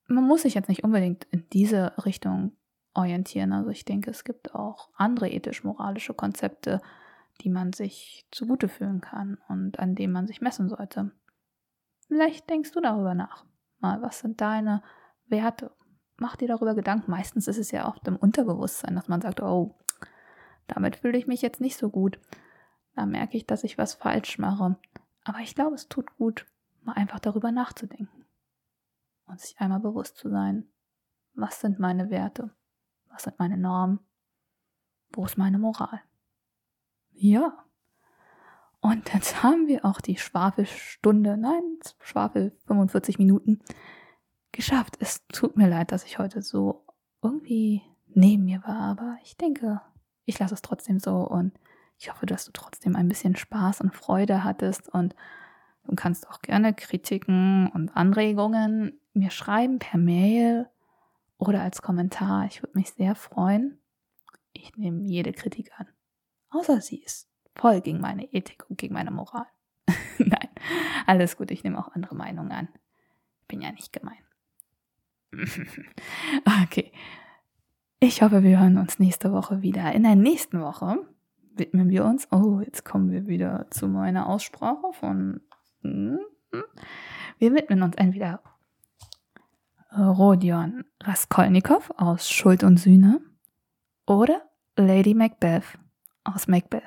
man 0.07 0.25
muss 0.25 0.41
sich 0.41 0.55
jetzt 0.55 0.69
nicht 0.69 0.83
unbedingt 0.83 1.25
in 1.25 1.47
diese 1.49 1.93
Richtung 2.05 2.57
orientieren. 2.93 3.53
Also 3.53 3.69
ich 3.69 3.85
denke, 3.85 4.11
es 4.11 4.23
gibt 4.23 4.55
auch 4.55 4.89
andere 4.95 5.29
ethisch-moralische 5.29 6.13
Konzepte, 6.13 6.81
die 7.41 7.49
man 7.49 7.73
sich 7.73 8.27
zugute 8.31 8.67
fühlen 8.67 9.01
kann 9.01 9.37
und 9.47 9.79
an 9.79 9.95
denen 9.95 10.13
man 10.13 10.27
sich 10.27 10.41
messen 10.41 10.69
sollte. 10.69 11.11
Vielleicht 12.07 12.49
denkst 12.49 12.71
du 12.71 12.81
darüber 12.81 13.15
nach. 13.15 13.45
Mal, 13.79 14.01
was 14.01 14.19
sind 14.19 14.41
deine 14.41 14.83
Werte? 15.27 15.71
Mach 16.17 16.35
dir 16.35 16.47
darüber 16.47 16.75
Gedanken. 16.75 17.11
Meistens 17.11 17.47
ist 17.47 17.57
es 17.57 17.71
ja 17.71 17.87
oft 17.87 18.07
im 18.07 18.15
Unterbewusstsein, 18.15 18.95
dass 18.95 19.07
man 19.07 19.21
sagt, 19.21 19.41
oh, 19.41 19.75
damit 20.67 20.97
fühle 20.97 21.17
ich 21.17 21.27
mich 21.27 21.41
jetzt 21.41 21.61
nicht 21.61 21.77
so 21.77 21.89
gut. 21.89 22.19
Da 22.95 23.05
merke 23.05 23.37
ich, 23.37 23.45
dass 23.45 23.63
ich 23.63 23.77
was 23.77 23.93
falsch 23.93 24.37
mache. 24.37 24.77
Aber 25.23 25.39
ich 25.39 25.55
glaube, 25.55 25.75
es 25.75 25.87
tut 25.87 26.15
gut, 26.17 26.45
mal 26.81 26.93
einfach 26.93 27.19
darüber 27.19 27.51
nachzudenken 27.51 28.25
und 29.25 29.39
sich 29.39 29.59
einmal 29.59 29.79
bewusst 29.79 30.17
zu 30.17 30.29
sein, 30.29 30.67
was 31.33 31.59
sind 31.59 31.79
meine 31.79 32.09
Werte, 32.09 32.51
was 33.09 33.23
sind 33.23 33.39
meine 33.39 33.57
Normen, 33.57 33.99
wo 35.11 35.25
ist 35.25 35.37
meine 35.37 35.57
Moral. 35.57 36.01
Ja. 37.11 37.65
Und 38.79 39.13
jetzt 39.13 39.41
haben 39.43 39.67
wir 39.67 39.85
auch 39.85 40.01
die 40.01 40.17
Schwafelstunde, 40.17 41.37
nein, 41.37 41.79
Schwafel 42.01 42.51
45 42.67 43.17
Minuten 43.17 43.61
geschafft. 44.53 44.95
Es 44.99 45.27
tut 45.27 45.57
mir 45.57 45.67
leid, 45.67 45.91
dass 45.91 46.05
ich 46.05 46.19
heute 46.19 46.41
so 46.41 46.85
irgendwie 47.21 47.81
neben 48.07 48.45
mir 48.45 48.63
war, 48.63 48.79
aber 48.79 49.17
ich 49.23 49.35
denke, 49.35 49.81
ich 50.25 50.39
lasse 50.39 50.53
es 50.53 50.61
trotzdem 50.61 50.99
so 50.99 51.17
und 51.17 51.53
ich 51.97 52.11
hoffe, 52.11 52.25
dass 52.25 52.45
du 52.45 52.51
trotzdem 52.51 52.95
ein 52.95 53.07
bisschen 53.07 53.35
Spaß 53.35 53.81
und 53.81 53.95
Freude 53.95 54.43
hattest 54.43 54.89
und 54.89 55.15
du 55.85 55.95
kannst 55.95 56.29
auch 56.29 56.41
gerne 56.41 56.73
Kritiken 56.73 57.67
und 57.69 57.95
Anregungen 57.95 58.99
mir 59.13 59.31
schreiben 59.31 59.79
per 59.79 59.99
Mail 59.99 60.69
oder 61.37 61.61
als 61.61 61.81
Kommentar. 61.81 62.45
Ich 62.45 62.61
würde 62.61 62.77
mich 62.77 62.91
sehr 62.91 63.15
freuen. 63.15 63.79
Ich 64.53 64.75
nehme 64.77 65.03
jede 65.03 65.33
Kritik 65.33 65.71
an. 65.77 65.87
Außer 66.49 66.81
sie 66.81 66.97
ist 66.97 67.29
voll 67.55 67.81
gegen 67.81 67.99
meine 67.99 68.31
Ethik 68.33 68.65
und 68.69 68.77
gegen 68.77 68.93
meine 68.93 69.11
Moral. 69.11 69.47
Nein, 70.17 70.49
alles 71.05 71.37
gut, 71.37 71.51
ich 71.51 71.63
nehme 71.63 71.77
auch 71.77 71.93
andere 71.93 72.15
Meinungen 72.15 72.51
an. 72.51 72.69
Bin 73.47 73.61
ja 73.61 73.71
nicht 73.71 73.91
gemein. 73.93 74.23
okay. 76.63 76.91
Ich 77.99 78.21
hoffe, 78.21 78.43
wir 78.43 78.59
hören 78.59 78.77
uns 78.77 78.99
nächste 78.99 79.31
Woche 79.31 79.61
wieder. 79.61 79.91
In 79.93 80.03
der 80.03 80.15
nächsten 80.15 80.59
Woche 80.59 80.97
widmen 81.55 81.89
wir 81.89 82.05
uns, 82.05 82.27
oh, 82.31 82.59
jetzt 82.59 82.83
kommen 82.83 83.11
wir 83.11 83.27
wieder 83.27 83.67
zu 83.69 83.87
meiner 83.87 84.27
Aussprache 84.27 84.91
von, 84.93 85.41
hm, 85.81 86.19
wir 87.39 87.53
widmen 87.53 87.81
uns 87.81 87.95
entweder 87.95 88.41
Rodion 89.95 90.85
Raskolnikow 91.01 91.91
aus 91.97 92.29
Schuld 92.29 92.63
und 92.63 92.77
Sühne 92.77 93.21
oder 94.07 94.41
Lady 94.75 95.13
Macbeth 95.13 95.77
aus 96.23 96.47
Macbeth. 96.47 96.83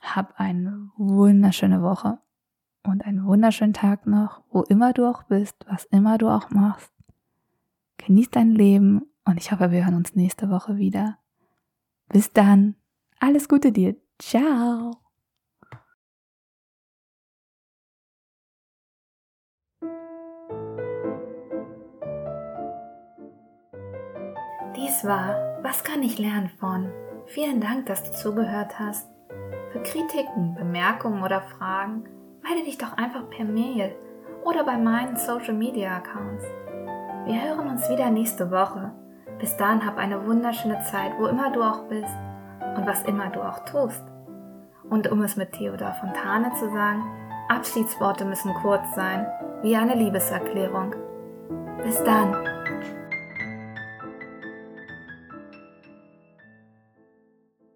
Hab 0.00 0.38
eine 0.40 0.90
wunderschöne 0.96 1.82
Woche 1.82 2.18
und 2.84 3.04
einen 3.04 3.24
wunderschönen 3.24 3.74
Tag 3.74 4.06
noch, 4.06 4.42
wo 4.50 4.62
immer 4.62 4.92
du 4.92 5.08
auch 5.08 5.24
bist, 5.24 5.54
was 5.68 5.84
immer 5.86 6.18
du 6.18 6.28
auch 6.28 6.50
machst. 6.50 6.92
Genieß 7.98 8.30
dein 8.30 8.50
Leben 8.50 9.02
und 9.24 9.38
ich 9.38 9.52
hoffe, 9.52 9.70
wir 9.70 9.84
hören 9.84 9.94
uns 9.94 10.14
nächste 10.14 10.50
Woche 10.50 10.76
wieder. 10.76 11.18
Bis 12.08 12.32
dann. 12.32 12.74
Alles 13.20 13.48
Gute 13.48 13.70
dir. 13.72 13.96
Ciao. 14.18 14.96
Dies 24.76 25.04
war 25.04 25.62
Was 25.62 25.84
kann 25.84 26.02
ich 26.02 26.18
lernen 26.18 26.48
von? 26.58 26.90
Vielen 27.26 27.60
Dank, 27.60 27.86
dass 27.86 28.02
du 28.02 28.12
zugehört 28.12 28.78
hast. 28.78 29.08
Für 29.70 29.82
Kritiken, 29.82 30.54
Bemerkungen 30.54 31.22
oder 31.22 31.40
Fragen 31.40 32.04
melde 32.42 32.64
dich 32.64 32.78
doch 32.78 32.96
einfach 32.96 33.28
per 33.30 33.44
Mail 33.44 33.94
oder 34.44 34.64
bei 34.64 34.76
meinen 34.76 35.16
Social 35.16 35.54
Media 35.54 35.96
Accounts. 35.96 36.44
Wir 37.26 37.40
hören 37.42 37.68
uns 37.68 37.88
wieder 37.88 38.10
nächste 38.10 38.50
Woche. 38.50 38.92
Bis 39.38 39.56
dahin 39.56 39.84
hab 39.86 39.96
eine 39.96 40.26
wunderschöne 40.26 40.80
Zeit, 40.82 41.12
wo 41.18 41.26
immer 41.26 41.50
du 41.52 41.62
auch 41.62 41.84
bist 41.84 42.14
und 42.76 42.86
was 42.86 43.02
immer 43.04 43.28
du 43.30 43.40
auch 43.40 43.64
tust. 43.64 44.02
Und 44.88 45.10
um 45.10 45.22
es 45.22 45.36
mit 45.36 45.52
Theodor 45.52 45.94
Fontane 45.94 46.52
zu 46.58 46.70
sagen, 46.70 47.04
Abschiedsworte 47.48 48.24
müssen 48.24 48.52
kurz 48.54 48.94
sein, 48.94 49.26
wie 49.62 49.76
eine 49.76 49.94
Liebeserklärung. 49.94 50.94
Bis 51.82 52.02
dann. 52.04 52.51